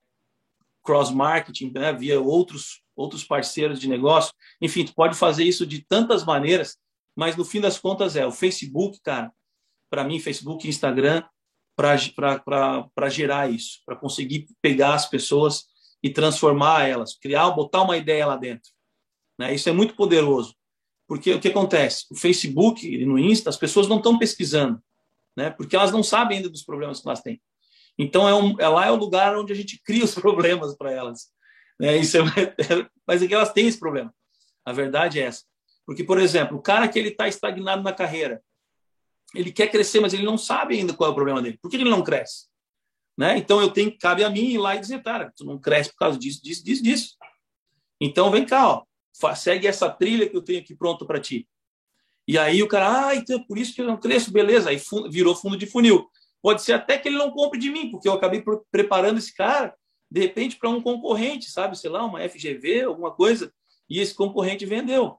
[0.84, 4.32] cross-marketing né, via outros, outros parceiros de negócio.
[4.60, 6.76] Enfim, tu pode fazer isso de tantas maneiras,
[7.16, 9.32] mas no fim das contas é o Facebook, cara,
[9.90, 11.24] para mim, Facebook e Instagram,
[11.76, 15.64] para gerar isso, para conseguir pegar as pessoas
[16.02, 18.70] e transformar elas, criar, botar uma ideia lá dentro.
[19.38, 19.54] Né?
[19.54, 20.54] Isso é muito poderoso.
[21.06, 22.06] Porque o que acontece?
[22.10, 24.82] O Facebook e no Insta, as pessoas não estão pesquisando,
[25.36, 25.50] né?
[25.50, 27.40] porque elas não sabem ainda dos problemas que elas têm.
[27.98, 30.92] Então, é, um, é lá é o lugar onde a gente cria os problemas para
[30.92, 31.28] elas.
[31.78, 31.96] Né?
[31.96, 32.22] Isso é,
[33.06, 34.14] mas é que elas têm esse problema.
[34.64, 35.44] A verdade é essa.
[35.86, 38.42] Porque, por exemplo, o cara que ele está estagnado na carreira,
[39.34, 41.58] ele quer crescer, mas ele não sabe ainda qual é o problema dele.
[41.60, 42.46] Por que ele não cresce?
[43.16, 43.36] Né?
[43.38, 45.98] Então, eu tenho, cabe a mim ir lá e dizer, cara, tu não cresce por
[45.98, 47.16] causa disso, disso, disso, disso.
[48.00, 48.84] Então, vem cá, ó,
[49.34, 51.48] segue essa trilha que eu tenho aqui pronto para ti.
[52.26, 54.70] E aí o cara, ah, então é por isso que eu não cresço, beleza.
[54.70, 54.80] Aí
[55.10, 56.08] virou fundo de funil.
[56.44, 59.74] Pode ser até que ele não compre de mim, porque eu acabei preparando esse cara,
[60.10, 61.78] de repente, para um concorrente, sabe?
[61.78, 63.50] Sei lá, uma FGV, alguma coisa,
[63.88, 65.16] e esse concorrente vendeu.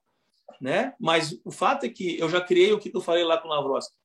[0.62, 0.94] Né?
[1.00, 3.52] Mas o fato é que eu já criei o que eu falei lá com o
[3.52, 3.96] Lavroski,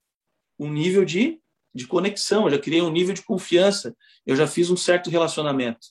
[0.59, 1.39] um nível de,
[1.75, 3.95] de conexão, eu já criei um nível de confiança,
[4.25, 5.89] eu já fiz um certo relacionamento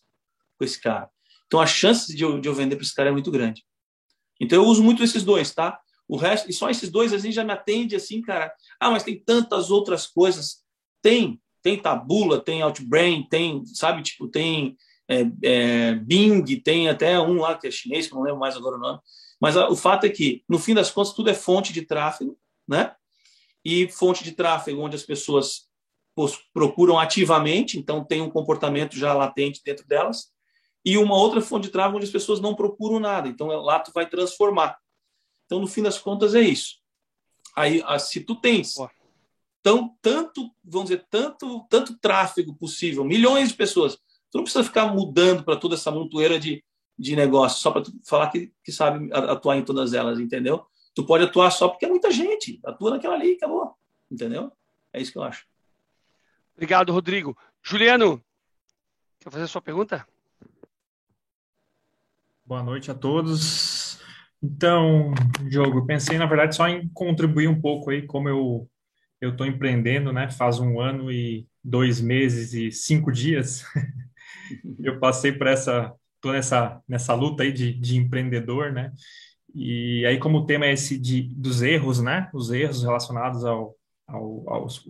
[0.57, 1.11] com esse cara.
[1.45, 3.63] Então a chance de eu, de eu vender para esse cara é muito grande.
[4.41, 5.79] Então eu uso muito esses dois, tá?
[6.07, 8.51] O resto, e só esses dois assim já me atende assim, cara.
[8.79, 10.67] Ah, mas tem tantas outras coisas.
[11.01, 14.75] Tem, tem Tabula, tem Outbrain, tem, sabe, tipo, tem
[15.09, 18.75] é, é, Bing, tem até um lá que é chinês, que não lembro mais agora
[18.75, 18.99] o nome.
[19.41, 22.37] Mas a, o fato é que, no fim das contas, tudo é fonte de tráfego,
[22.67, 22.95] né?
[23.63, 25.67] E fonte de tráfego onde as pessoas
[26.53, 30.33] procuram ativamente, então tem um comportamento já latente dentro delas
[30.83, 33.27] e uma outra fonte de tráfego onde as pessoas não procuram nada.
[33.27, 34.77] Então lá tu vai transformar.
[35.45, 36.75] Então no fim das contas é isso.
[37.55, 38.75] Aí se tu tens
[39.61, 43.95] tão tanto, vamos dizer, tanto tanto tráfego possível, milhões de pessoas,
[44.31, 46.63] tu não precisa ficar mudando para toda essa montoeira de
[46.99, 50.67] de negócio só para falar que, que sabe atuar em todas elas, entendeu?
[50.93, 53.73] Tu pode atuar só porque é muita gente, atua naquela ali, acabou,
[54.11, 54.51] entendeu?
[54.91, 55.47] É isso que eu acho.
[56.53, 57.37] Obrigado, Rodrigo.
[57.63, 58.21] Juliano,
[59.17, 60.05] quer fazer a sua pergunta?
[62.45, 63.97] Boa noite a todos.
[64.43, 65.13] Então,
[65.49, 68.69] Diogo, pensei na verdade só em contribuir um pouco aí, como eu
[69.21, 70.29] eu estou empreendendo, né?
[70.29, 73.63] Faz um ano e dois meses e cinco dias.
[74.79, 78.91] eu passei por essa, toda essa, nessa luta aí de, de empreendedor, né?
[79.53, 82.29] E aí, como o tema é esse de, dos erros, né?
[82.33, 83.75] Os erros relacionados ao,
[84.07, 84.85] ao, aos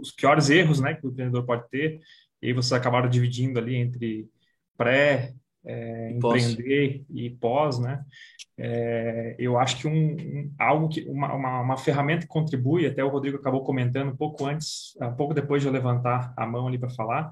[0.00, 2.00] os piores erros, né, que o empreendedor pode ter,
[2.40, 4.28] e aí vocês acabaram dividindo ali entre
[4.76, 5.34] pré,
[5.64, 8.02] é, empreender e pós, né?
[8.60, 13.04] É, eu acho que um, um algo que uma, uma, uma, ferramenta que contribui, até
[13.04, 16.66] o Rodrigo acabou comentando um pouco antes, um pouco depois de eu levantar a mão
[16.66, 17.30] ali para falar,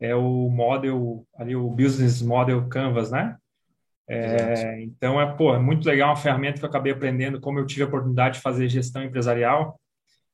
[0.00, 3.36] é o model ali o business model canvas, né?
[4.08, 7.66] É, então é pô, é muito legal uma ferramenta que eu acabei aprendendo como eu
[7.66, 9.78] tive a oportunidade de fazer gestão empresarial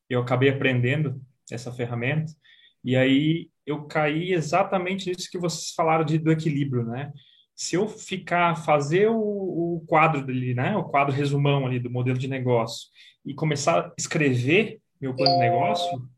[0.09, 2.33] eu acabei aprendendo essa ferramenta
[2.85, 7.13] e aí eu caí exatamente nisso que vocês falaram de, do equilíbrio, né?
[7.55, 12.19] Se eu ficar fazer o, o quadro dele, né, o quadro resumão ali do modelo
[12.19, 12.89] de negócio
[13.25, 16.09] e começar a escrever meu plano de negócio,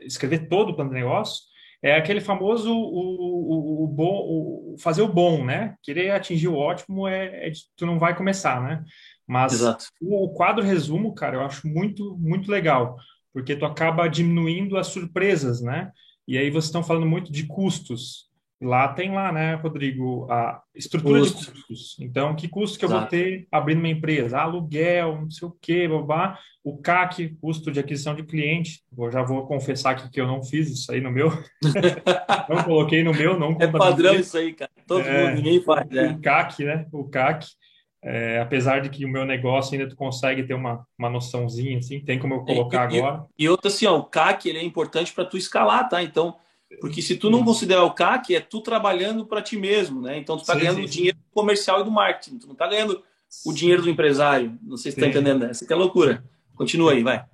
[0.00, 1.42] escrever todo o plano de negócio,
[1.82, 5.76] é aquele famoso o, o, o bom, fazer o bom, né?
[5.82, 8.82] Querer atingir o ótimo é, é tu não vai começar, né?
[9.26, 9.60] Mas
[10.00, 12.96] o, o quadro resumo, cara, eu acho muito muito legal
[13.34, 15.90] porque tu acaba diminuindo as surpresas, né?
[16.26, 18.30] E aí vocês estão falando muito de custos.
[18.64, 21.52] Lá tem lá, né, Rodrigo, a estrutura Custo.
[21.52, 21.96] de custos.
[22.00, 23.02] Então, que custo que eu Exato.
[23.02, 24.40] vou ter abrindo uma empresa?
[24.40, 26.38] aluguel, não sei o quê, babá.
[26.64, 28.82] O CAC, custo de aquisição de cliente.
[28.96, 31.30] Eu já vou confessar aqui que eu não fiz isso aí no meu.
[32.48, 34.70] não coloquei no meu, não É padrão isso aí, cara.
[34.86, 36.12] Todo é, mundo, ninguém faz, né?
[36.12, 36.86] O CAC, né?
[36.90, 37.46] O CAC.
[38.02, 42.00] É, apesar de que o meu negócio ainda tu consegue ter uma, uma noçãozinha, assim,
[42.00, 43.24] tem como eu colocar e, agora.
[43.38, 46.02] E, e outra assim, ó, o CAC ele é importante para tu escalar, tá?
[46.02, 46.36] Então,
[46.80, 50.18] porque se tu não considerar o CAC, é tu trabalhando para ti mesmo, né?
[50.18, 52.54] Então tu tá sim, ganhando sim, o dinheiro do comercial e do marketing, tu não
[52.54, 53.02] tá ganhando
[53.44, 54.58] o dinheiro do empresário.
[54.62, 55.50] Não sei se tá entendendo, né?
[55.50, 56.24] Essa que é loucura.
[56.54, 57.24] Continua aí, vai.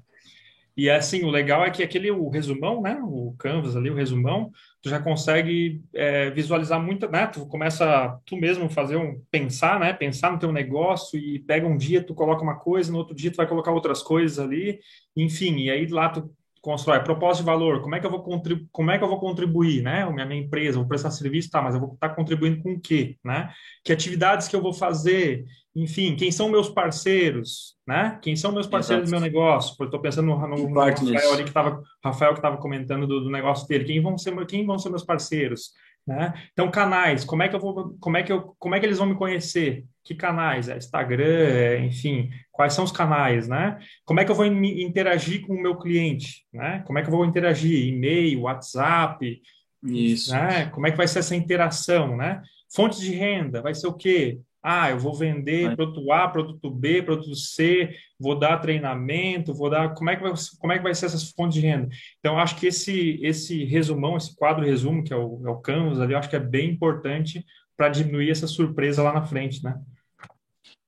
[0.77, 2.99] E assim, o legal é que aquele o resumão, né?
[3.03, 4.51] O Canvas ali, o resumão,
[4.81, 7.27] tu já consegue é, visualizar muito, né?
[7.27, 9.93] Tu começa tu mesmo fazer um pensar, né?
[9.93, 13.31] Pensar no teu negócio e pega um dia tu coloca uma coisa, no outro dia
[13.31, 14.81] tu vai colocar outras coisas ali,
[15.15, 18.69] enfim, e aí lá tu constrói proposta de valor, como é que eu vou contribuir,
[18.71, 20.03] como é que eu vou contribuir, né?
[20.03, 22.81] A minha, minha empresa, vou prestar serviço, tá, mas eu vou estar contribuindo com o
[22.81, 23.51] quê, né?
[23.85, 28.19] Que atividades que eu vou fazer, enfim, quem são meus parceiros, né?
[28.21, 29.21] Quem são meus parceiros Exato.
[29.21, 29.77] do meu negócio?
[29.77, 33.21] Porque estou pensando no, no, no Rafael ali que estava, Rafael que estava comentando do,
[33.23, 33.85] do, negócio dele.
[33.85, 35.71] Quem vão ser, quem vão ser meus parceiros?
[36.07, 36.33] Né?
[36.53, 38.99] Então, canais, como é que eu vou, como é que eu, como é que eles
[38.99, 39.85] vão me conhecer?
[40.03, 40.69] Que canais?
[40.69, 42.31] É Instagram, é, enfim,
[42.61, 43.79] quais são os canais, né?
[44.05, 46.83] Como é que eu vou interagir com o meu cliente, né?
[46.87, 47.89] Como é que eu vou interagir?
[47.89, 49.41] E-mail, WhatsApp,
[49.83, 50.31] isso.
[50.31, 50.67] Né?
[50.67, 52.43] Como é que vai ser essa interação, né?
[52.71, 54.41] Fontes de renda, vai ser o quê?
[54.63, 59.95] Ah, eu vou vender produto A, produto B, produto C, vou dar treinamento, vou dar.
[59.95, 61.89] Como é que vai, como é que vai ser essas fontes de renda?
[62.19, 65.99] Então, acho que esse, esse resumão, esse quadro resumo, que é o, é o Canvas
[65.99, 67.43] ali, eu acho que é bem importante
[67.75, 69.81] para diminuir essa surpresa lá na frente, né?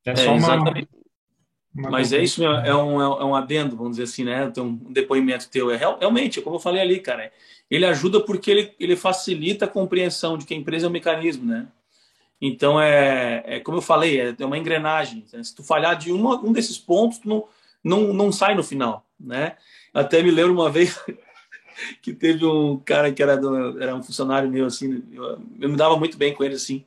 [0.04, 0.74] É só é, uma,
[1.74, 4.50] uma, Mas é isso, é um, é um adendo, vamos dizer assim, né?
[4.50, 5.70] Tem um depoimento teu.
[5.70, 7.32] É realmente, como eu falei ali, cara,
[7.70, 11.46] ele ajuda porque ele, ele facilita a compreensão de que a empresa é um mecanismo,
[11.46, 11.66] né?
[12.38, 15.24] Então, é, é como eu falei, é, é uma engrenagem.
[15.32, 15.42] Né?
[15.42, 17.44] Se tu falhar de uma, um desses pontos, tu não,
[17.82, 19.56] não, não sai no final, né?
[19.94, 21.00] Até me lembro uma vez
[22.02, 25.76] que teve um cara que era, do, era um funcionário meu, assim, eu, eu, me
[25.76, 26.84] dava muito bem com ele, assim,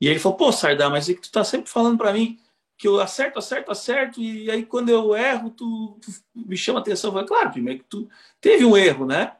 [0.00, 2.38] e ele falou, pô, Sardar, mas é que tu tá sempre falando para mim
[2.82, 7.12] que eu acerto, acerto, acerto, e aí quando eu erro, tu, tu me chama atenção.
[7.12, 8.10] Falei, claro, primeiro que tu
[8.40, 9.36] teve um erro, né?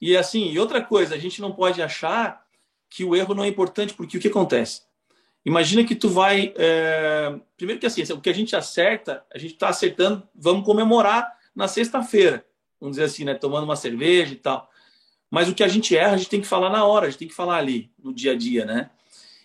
[0.00, 2.44] E assim, e outra coisa, a gente não pode achar
[2.90, 4.82] que o erro não é importante, porque o que acontece?
[5.46, 6.52] Imagina que tu vai.
[6.56, 7.32] É...
[7.56, 11.68] Primeiro que assim, o que a gente acerta, a gente está acertando, vamos comemorar na
[11.68, 12.44] sexta-feira.
[12.80, 13.34] Vamos dizer assim, né?
[13.34, 14.68] Tomando uma cerveja e tal.
[15.30, 17.20] Mas o que a gente erra, a gente tem que falar na hora, a gente
[17.20, 18.90] tem que falar ali, no dia a dia, né?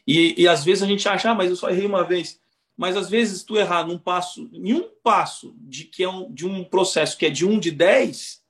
[0.07, 2.41] E, e às vezes a gente acha, ah, mas eu só errei uma vez.
[2.77, 6.45] Mas às vezes tu errar num passo, em um passo de que é um, de
[6.45, 8.43] um processo que é de um de 10,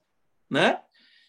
[0.49, 0.81] né?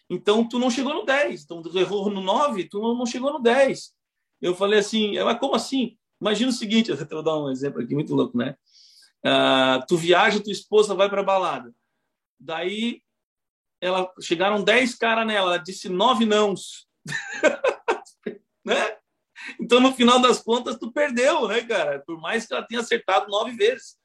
[0.09, 1.43] Então tu não chegou no 10.
[1.43, 3.93] Então tu errou no 9, tu não, chegou no 10.
[4.41, 5.97] Eu falei assim, mas como assim?
[6.19, 8.55] Imagina o seguinte, eu vou dar um exemplo aqui muito louco, né?
[9.25, 11.73] Uh, tu viaja, tua esposa vai para balada.
[12.37, 13.01] Daí
[13.81, 16.87] ela chegaram 10 caras nela, ela disse nove nãos.
[18.65, 18.98] né?
[19.59, 22.03] Então, no final das contas, tu perdeu, né, cara?
[22.05, 23.97] Por mais que ela tenha acertado nove vezes.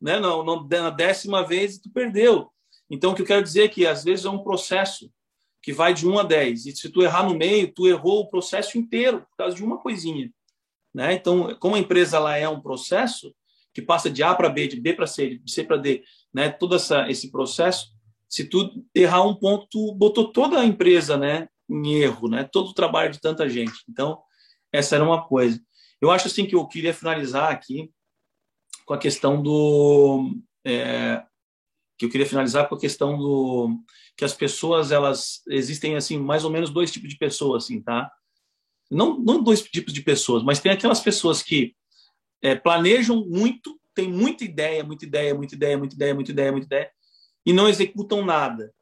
[0.00, 0.18] Né?
[0.20, 2.50] Não, na décima vez, tu perdeu.
[2.90, 5.10] Então, o que eu quero dizer é que, às vezes, é um processo
[5.62, 6.66] que vai de 1 a 10.
[6.66, 9.78] E se tu errar no meio, tu errou o processo inteiro por causa de uma
[9.78, 10.30] coisinha.
[10.94, 11.14] Né?
[11.14, 13.34] Então, como a empresa ela é um processo
[13.72, 16.50] que passa de A para B, de B para C, de C para D, né?
[16.50, 17.88] todo essa, esse processo,
[18.28, 21.48] se tu errar um ponto, tu botou toda a empresa né?
[21.68, 22.44] em erro, né?
[22.44, 23.84] todo o trabalho de tanta gente.
[23.88, 24.20] Então,
[24.74, 25.62] essa era uma coisa.
[26.00, 27.92] Eu acho assim que eu queria finalizar aqui
[28.84, 30.36] com a questão do
[30.66, 31.22] é,
[31.96, 33.78] que eu queria finalizar com a questão do
[34.16, 38.10] que as pessoas elas existem assim mais ou menos dois tipos de pessoas assim tá?
[38.90, 41.74] Não não dois tipos de pessoas mas tem aquelas pessoas que
[42.42, 46.66] é, planejam muito tem muita ideia muita ideia muita ideia muita ideia muita ideia muita
[46.66, 46.90] ideia
[47.46, 48.74] e não executam nada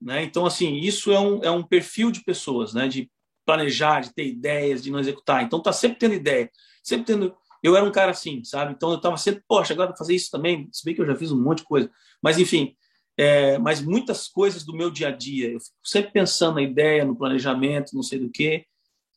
[0.00, 0.22] né?
[0.22, 2.88] Então assim isso é um, é um perfil de pessoas né?
[2.88, 3.10] De
[3.48, 6.50] planejar de ter ideias de não executar então tá sempre tendo ideia
[6.82, 8.72] sempre tendo eu era um cara assim, sabe?
[8.72, 10.68] Então eu estava sempre, poxa, agora fazer isso também.
[10.72, 11.90] Se bem que eu já fiz um monte de coisa.
[12.22, 12.76] Mas, enfim,
[13.16, 17.04] é, mas muitas coisas do meu dia a dia, eu fico sempre pensando na ideia,
[17.04, 18.64] no planejamento, não sei do que,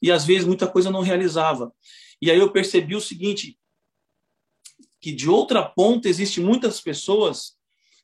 [0.01, 1.71] e às vezes muita coisa não realizava.
[2.19, 3.57] E aí eu percebi o seguinte,
[4.99, 7.55] que de outra ponta existe muitas pessoas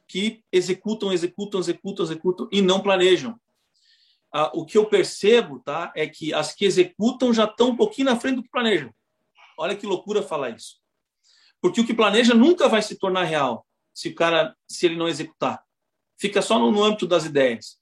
[0.08, 3.40] que executam, executam, executam, executam e não planejam.
[4.32, 8.10] Ah, o que eu percebo, tá, é que as que executam já estão um pouquinho
[8.10, 8.94] na frente do que planejam.
[9.58, 10.76] Olha que loucura falar isso.
[11.62, 15.08] Porque o que planeja nunca vai se tornar real se o cara, se ele não
[15.08, 15.64] executar.
[16.20, 17.78] Fica só no, no âmbito das ideias.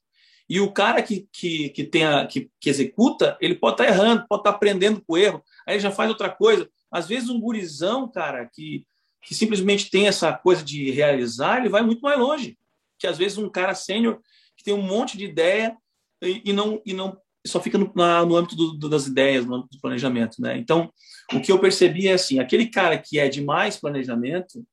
[0.48, 4.40] E o cara que, que, que, que, que executa, ele pode estar tá errando, pode
[4.40, 6.70] estar tá aprendendo com o erro, aí ele já faz outra coisa.
[6.90, 8.86] Às vezes um gurizão, cara, que,
[9.22, 12.56] que simplesmente tem essa coisa de realizar, ele vai muito mais longe.
[12.98, 14.20] Que às vezes um cara sênior
[14.56, 15.76] que tem um monte de ideia
[16.22, 19.46] e, e não, e não só fica no, na, no âmbito do, do, das ideias,
[19.46, 20.58] no âmbito do planejamento, né?
[20.58, 20.92] Então,
[21.32, 24.66] o que eu percebi é assim, aquele cara que é de mais planejamento,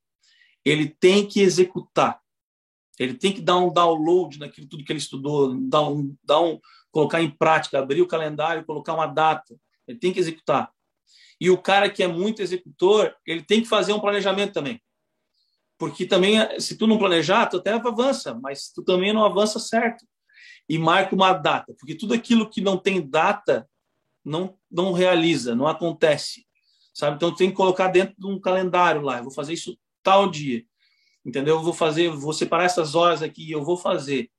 [0.65, 2.19] ele tem que executar.
[2.99, 6.59] Ele tem que dar um download naquilo tudo que ele estudou, dar um, dar um,
[6.91, 9.55] colocar em prática, abrir o calendário, colocar uma data.
[9.87, 10.71] Ele tem que executar.
[11.39, 14.81] E o cara que é muito executor, ele tem que fazer um planejamento também.
[15.77, 20.05] Porque também, se tu não planejar, tu até avança, mas tu também não avança certo
[20.67, 23.67] e marca uma data, porque tudo aquilo que não tem data
[24.23, 26.45] não não realiza, não acontece,
[26.93, 27.17] sabe?
[27.17, 30.63] Então tem que colocar dentro de um calendário lá, eu vou fazer isso tal dia,
[31.25, 31.55] entendeu?
[31.55, 34.31] Eu vou fazer, vou separar essas horas aqui, eu vou fazer,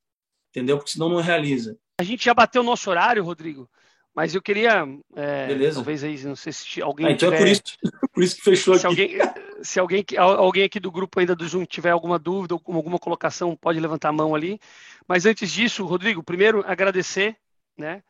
[0.51, 0.79] entendeu?
[0.79, 1.79] Porque senão não realiza.
[1.99, 3.71] A gente já bateu o nosso horário, Rodrigo.
[4.15, 4.87] Mas eu queria,
[5.17, 5.75] é, Beleza.
[5.75, 7.07] talvez aí, não sei se alguém.
[7.07, 7.63] Ah, então tiver, é por isso,
[8.15, 9.03] por isso que fechou se aqui.
[9.03, 9.19] Alguém,
[9.63, 13.57] se alguém, alguém aqui do grupo ainda do Zoom tiver alguma dúvida ou alguma colocação,
[13.57, 14.61] pode levantar a mão ali.
[15.09, 17.37] Mas antes disso, Rodrigo, primeiro agradecer,
[17.77, 18.05] né,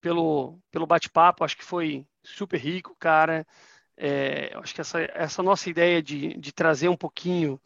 [0.00, 1.44] pelo, pelo bate-papo.
[1.44, 3.46] Acho que foi super rico, cara.
[3.98, 7.60] É, acho que essa, essa nossa ideia de, de trazer um pouquinho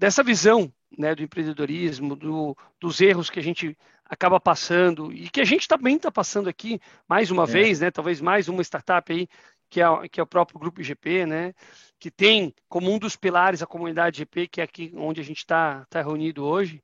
[0.00, 5.42] dessa visão né, do empreendedorismo, do, dos erros que a gente acaba passando e que
[5.42, 7.46] a gente também está passando aqui mais uma é.
[7.46, 7.90] vez, né?
[7.90, 9.28] Talvez mais uma startup aí
[9.68, 11.52] que é, que é o próprio grupo IGP, né?
[11.98, 15.40] Que tem como um dos pilares a comunidade IGP, que é aqui onde a gente
[15.40, 16.82] está tá reunido hoje.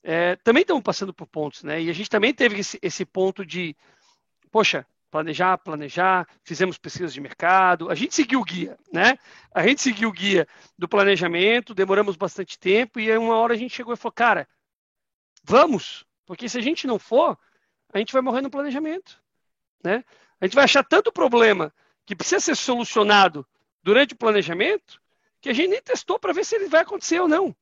[0.00, 1.82] É, também estamos passando por pontos, né?
[1.82, 3.76] E a gente também teve esse, esse ponto de,
[4.52, 9.16] poxa, planejar, planejar, fizemos pesquisas de mercado, a gente seguiu o guia, né?
[9.54, 10.44] A gente seguiu o guia
[10.76, 14.48] do planejamento, demoramos bastante tempo e aí uma hora a gente chegou e falou, cara,
[15.44, 17.38] vamos, porque se a gente não for,
[17.92, 19.22] a gente vai morrer no planejamento.
[19.84, 20.02] Né?
[20.40, 21.72] A gente vai achar tanto problema
[22.04, 23.46] que precisa ser solucionado
[23.84, 25.00] durante o planejamento
[25.40, 27.54] que a gente nem testou para ver se ele vai acontecer ou não.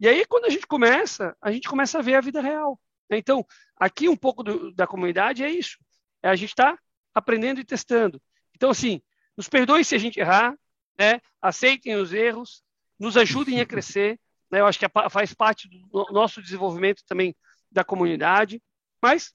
[0.00, 2.80] E aí, quando a gente começa, a gente começa a ver a vida real.
[3.08, 3.18] Né?
[3.18, 3.46] Então,
[3.76, 5.78] aqui um pouco do, da comunidade é isso.
[6.24, 6.78] É a gente está
[7.14, 8.20] aprendendo e testando.
[8.56, 9.02] Então, assim,
[9.36, 10.56] nos perdoem se a gente errar,
[10.98, 11.20] né?
[11.42, 12.62] aceitem os erros,
[12.98, 14.18] nos ajudem a crescer.
[14.50, 14.60] Né?
[14.60, 17.36] Eu acho que faz parte do nosso desenvolvimento também
[17.70, 18.62] da comunidade,
[19.02, 19.34] mas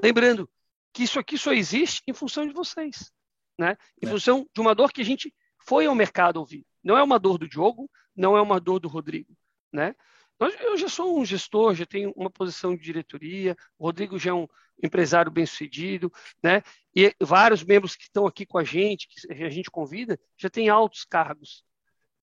[0.00, 0.48] lembrando
[0.92, 3.10] que isso aqui só existe em função de vocês,
[3.58, 3.76] né?
[4.00, 4.10] Em é.
[4.10, 6.64] função de uma dor que a gente foi ao mercado ouvir.
[6.82, 9.36] Não é uma dor do Diogo, não é uma dor do Rodrigo,
[9.72, 9.96] né?
[10.40, 14.34] Eu já sou um gestor, já tenho uma posição de diretoria, o Rodrigo já é
[14.34, 14.48] um
[14.82, 16.10] empresário bem-sucedido,
[16.42, 16.62] né?
[16.96, 20.70] E vários membros que estão aqui com a gente, que a gente convida, já têm
[20.70, 21.62] altos cargos.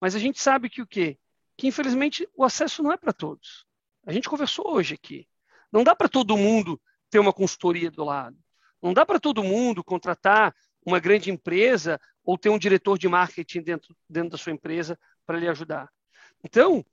[0.01, 1.19] Mas a gente sabe que o quê?
[1.55, 3.67] Que infelizmente o acesso não é para todos.
[4.05, 5.27] A gente conversou hoje aqui.
[5.71, 8.37] Não dá para todo mundo ter uma consultoria do lado.
[8.81, 13.61] Não dá para todo mundo contratar uma grande empresa ou ter um diretor de marketing
[13.61, 15.89] dentro, dentro da sua empresa para lhe ajudar.
[16.43, 16.85] Então,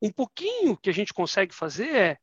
[0.00, 2.18] um pouquinho que a gente consegue fazer é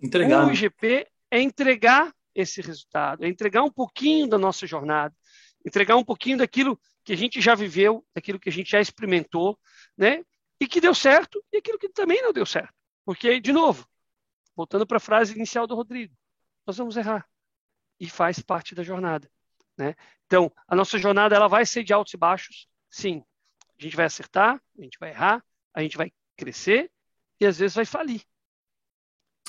[0.00, 0.46] entregar.
[0.46, 5.14] o IGP é entregar esse resultado, é entregar um pouquinho da nossa jornada,
[5.64, 9.58] entregar um pouquinho daquilo que a gente já viveu, daquilo que a gente já experimentou,
[9.96, 10.24] né?
[10.60, 12.74] E que deu certo e aquilo que também não deu certo.
[13.04, 13.86] Porque, de novo,
[14.54, 16.14] voltando para a frase inicial do Rodrigo,
[16.66, 17.26] nós vamos errar.
[17.98, 19.30] E faz parte da jornada.
[19.76, 19.94] Né?
[20.26, 23.24] Então, a nossa jornada ela vai ser de altos e baixos, sim.
[23.78, 25.42] A gente vai acertar, a gente vai errar,
[25.74, 26.90] a gente vai crescer
[27.40, 28.22] e às vezes vai falir.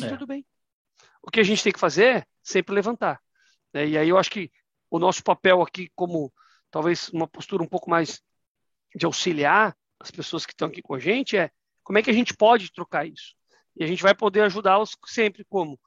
[0.01, 0.07] É.
[0.07, 0.45] Tudo bem.
[1.21, 3.21] O que a gente tem que fazer é sempre levantar.
[3.73, 3.87] Né?
[3.87, 4.51] E aí eu acho que
[4.89, 6.33] o nosso papel aqui como
[6.69, 8.21] talvez uma postura um pouco mais
[8.95, 11.51] de auxiliar as pessoas que estão aqui com a gente é
[11.83, 13.35] como é que a gente pode trocar isso?
[13.75, 15.79] E a gente vai poder ajudá-los sempre como?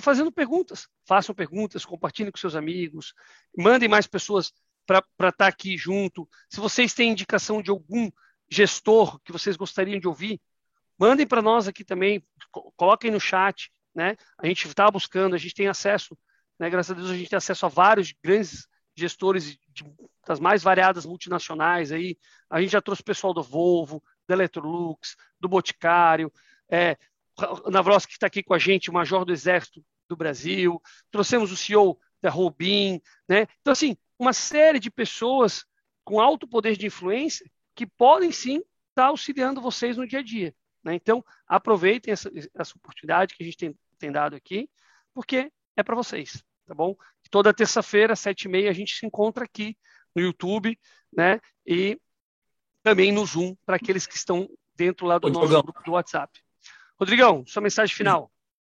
[0.00, 0.88] Fazendo perguntas.
[1.06, 3.14] Façam perguntas, compartilhem com seus amigos,
[3.56, 4.52] mandem mais pessoas
[4.86, 6.28] para estar tá aqui junto.
[6.50, 8.10] Se vocês têm indicação de algum
[8.50, 10.40] gestor que vocês gostariam de ouvir,
[10.98, 12.22] mandem para nós aqui também,
[12.76, 13.70] coloquem no chat.
[13.94, 14.16] Né?
[14.38, 16.16] A gente está buscando, a gente tem acesso,
[16.58, 16.68] né?
[16.68, 18.66] graças a Deus, a gente tem acesso a vários grandes
[18.96, 19.84] gestores de,
[20.26, 22.16] das mais variadas multinacionais aí.
[22.50, 26.32] A gente já trouxe pessoal do Volvo, da Electrolux, do Boticário,
[26.70, 26.96] é,
[27.70, 30.80] Navroski está aqui com a gente, o Major do Exército do Brasil,
[31.10, 33.46] trouxemos o CEO da Robin, né?
[33.60, 35.64] Então, assim, uma série de pessoas
[36.04, 40.22] com alto poder de influência que podem sim estar tá auxiliando vocês no dia a
[40.22, 40.54] dia.
[40.88, 40.94] Né?
[40.94, 44.68] Então, aproveitem essa, essa, oportunidade que a gente tem, tem dado aqui,
[45.12, 46.96] porque é para vocês, tá bom?
[47.30, 49.76] Toda terça-feira, sete e meia, a gente se encontra aqui
[50.16, 50.78] no YouTube,
[51.12, 51.40] né?
[51.66, 52.00] E
[52.82, 56.40] também no Zoom, para aqueles que estão dentro lá do Ô, nosso grupo do WhatsApp.
[56.98, 58.32] Rodrigão, sua mensagem final.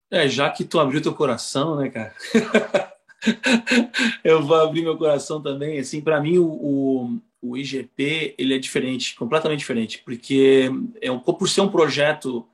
[0.10, 2.14] É, já que tu abriu teu coração, né, cara?
[4.22, 5.80] eu vou abrir meu coração também.
[5.80, 10.70] Assim, para mim, o, o, o, IGP ele é diferente, completamente diferente, porque
[11.02, 12.48] é um, por ser um projeto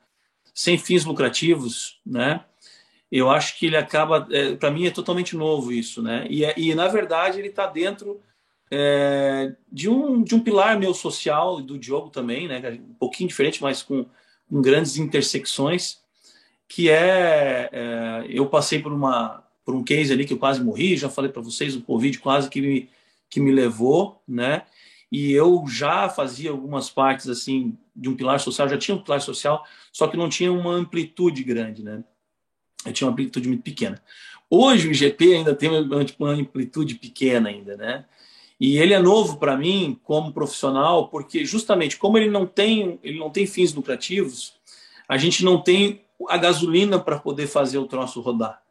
[0.53, 2.43] sem fins lucrativos, né?
[3.11, 6.25] Eu acho que ele acaba, é, para mim, é totalmente novo isso, né?
[6.29, 8.19] E, é, e na verdade ele está dentro
[8.69, 12.79] é, de, um, de um pilar meu social, do Diogo também, né?
[12.89, 14.05] Um pouquinho diferente, mas com,
[14.49, 15.99] com grandes intersecções,
[16.67, 20.95] que é, é, eu passei por uma por um case ali que eu quase morri,
[20.95, 22.89] já falei para vocês, o Covid quase que me,
[23.29, 24.61] que me levou, né?
[25.11, 29.21] E eu já fazia algumas partes assim de um pilar social, já tinha um pilar
[29.21, 32.03] social, só que não tinha uma amplitude grande, né?
[32.85, 34.01] Eu tinha uma amplitude muito pequena.
[34.49, 38.05] Hoje o IGP ainda tem uma amplitude pequena ainda, né?
[38.59, 43.19] E ele é novo para mim como profissional, porque justamente como ele não tem, ele
[43.19, 44.53] não tem fins lucrativos,
[45.07, 48.61] a gente não tem a gasolina para poder fazer o troço rodar,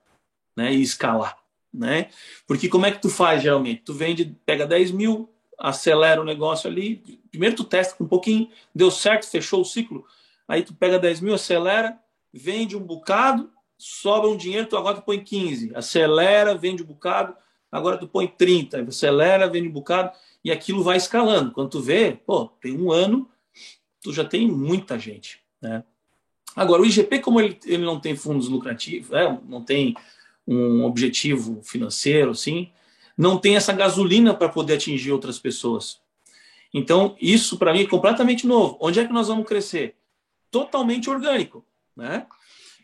[0.57, 1.39] né, e escalar,
[1.73, 2.09] né?
[2.47, 3.83] Porque como é que tu faz geralmente?
[3.85, 8.91] Tu vende, pega 10 mil, acelera o negócio ali, primeiro tu testa um pouquinho, deu
[8.91, 10.05] certo, fechou o ciclo,
[10.47, 11.99] aí tu pega 10 mil, acelera,
[12.33, 17.35] vende um bocado, sobra um dinheiro, tu agora tu põe 15, acelera, vende um bocado,
[17.71, 20.13] agora tu põe 30, acelera, vende um bocado,
[20.45, 21.51] e aquilo vai escalando.
[21.51, 23.29] Quando tu vê, pô, tem um ano,
[24.01, 25.83] tu já tem muita gente, né?
[26.55, 29.95] Agora, o IGP, como ele, ele não tem fundos lucrativos, é, não tem
[30.47, 32.71] um objetivo financeiro, assim,
[33.17, 36.01] não tem essa gasolina para poder atingir outras pessoas.
[36.73, 38.77] Então, isso para mim é completamente novo.
[38.81, 39.95] Onde é que nós vamos crescer?
[40.51, 41.65] Totalmente orgânico,
[41.97, 42.27] né?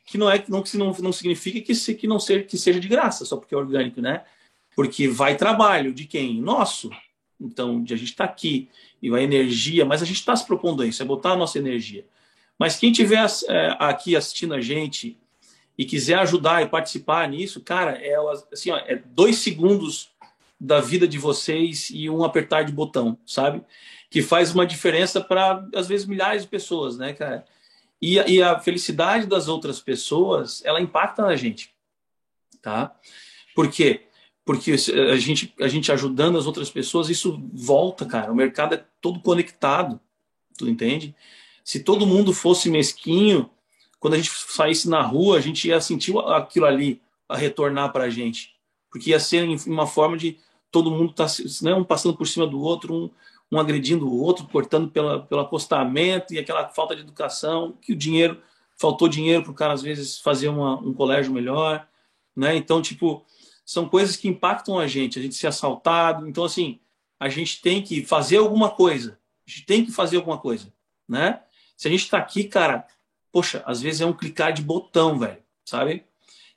[0.07, 2.89] Que não é não, não, não significa que, se, que não seja que seja de
[2.89, 4.25] graça, só porque é orgânico, né?
[4.75, 6.41] Porque vai trabalho de quem?
[6.41, 6.91] Nosso.
[7.39, 8.69] Então, de a gente está aqui
[9.03, 12.07] e vai energia, mas a gente está se propondo isso, é botar a nossa energia.
[12.59, 15.19] Mas quem tiver é, aqui assistindo a gente
[15.77, 18.15] e quiser ajudar e participar nisso, cara, é
[18.53, 20.12] assim, ó, é dois segundos
[20.65, 23.63] da vida de vocês e um apertar de botão, sabe?
[24.11, 27.45] Que faz uma diferença para às vezes milhares de pessoas, né, cara?
[28.01, 31.75] E, e a felicidade das outras pessoas, ela impacta na gente,
[32.61, 32.95] tá?
[33.55, 34.07] Por quê?
[34.45, 38.33] porque a gente, a gente ajudando as outras pessoas, isso volta, cara.
[38.33, 40.01] O mercado é todo conectado,
[40.59, 41.15] tu entende?
[41.65, 43.49] Se todo mundo fosse mesquinho,
[44.01, 48.05] quando a gente saísse na rua, a gente ia sentir aquilo ali a retornar para
[48.05, 48.55] a gente,
[48.91, 50.39] porque ia ser uma forma de
[50.73, 51.27] todo mundo tá
[51.63, 53.11] né, um passando por cima do outro, um,
[53.53, 57.97] um agredindo o outro, cortando pela, pelo acostamento e aquela falta de educação, que o
[57.97, 58.43] dinheiro
[58.77, 61.87] faltou dinheiro para o cara às vezes fazer uma, um colégio melhor,
[62.35, 62.57] né?
[62.57, 63.25] Então tipo
[63.65, 66.29] são coisas que impactam a gente, a gente ser assaltado.
[66.29, 66.81] Então, assim,
[67.19, 69.19] a gente tem que fazer alguma coisa.
[69.47, 70.73] A gente tem que fazer alguma coisa,
[71.09, 71.41] né?
[71.77, 72.87] Se a gente está aqui, cara,
[73.31, 76.05] poxa, às vezes é um clicar de botão, velho, sabe?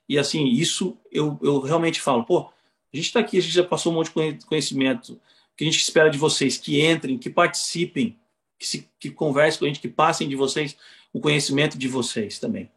[0.08, 2.52] E assim, isso eu, eu realmente falo, pô,
[2.96, 5.14] a gente está aqui, a gente já passou um monte de conhecimento.
[5.14, 5.20] O
[5.58, 6.58] que a gente espera de vocês?
[6.58, 8.18] Que entrem, que participem,
[8.58, 10.78] que, se, que conversem com a gente, que passem de vocês
[11.12, 12.72] o conhecimento de vocês também.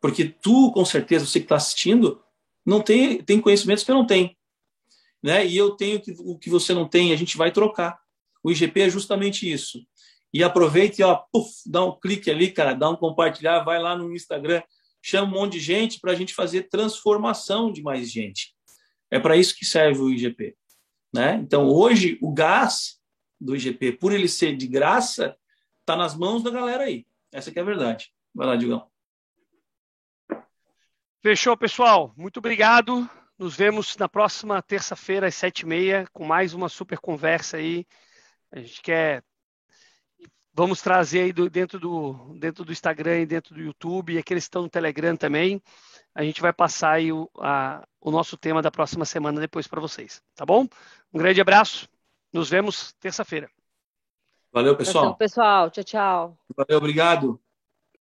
[0.00, 2.22] Porque tu, com certeza, você que está assistindo,
[2.64, 4.30] não tem, tem conhecimentos que eu não tenho.
[5.20, 5.44] Né?
[5.44, 7.98] E eu tenho que, o que você não tem, a gente vai trocar.
[8.44, 9.84] O IGP é justamente isso.
[10.32, 14.14] E aproveite, ó, puff, dá um clique ali, cara, dá um compartilhar, vai lá no
[14.14, 14.62] Instagram,
[15.02, 18.54] chama um monte de gente para a gente fazer transformação de mais gente.
[19.10, 20.56] É para isso que serve o IGP.
[21.12, 21.34] Né?
[21.36, 23.00] Então, hoje, o gás
[23.40, 25.36] do IGP, por ele ser de graça,
[25.80, 27.06] está nas mãos da galera aí.
[27.32, 28.12] Essa que é a verdade.
[28.34, 28.88] Vai lá, Digão.
[31.22, 32.12] Fechou, pessoal.
[32.16, 33.08] Muito obrigado.
[33.38, 37.86] nos vemos na próxima terça-feira às sete e meia com mais uma super conversa aí.
[38.50, 39.22] A gente quer
[40.58, 44.42] vamos trazer aí do, dentro, do, dentro do Instagram e dentro do YouTube, e aqueles
[44.42, 45.62] que estão no Telegram também,
[46.18, 49.80] a gente vai passar aí o, a, o nosso tema da próxima semana depois para
[49.80, 50.66] vocês, tá bom?
[51.14, 51.88] Um grande abraço,
[52.32, 53.48] nos vemos terça-feira.
[54.52, 55.04] Valeu, pessoal.
[55.04, 56.38] Então, pessoal, tchau, tchau.
[56.56, 57.40] Valeu, obrigado.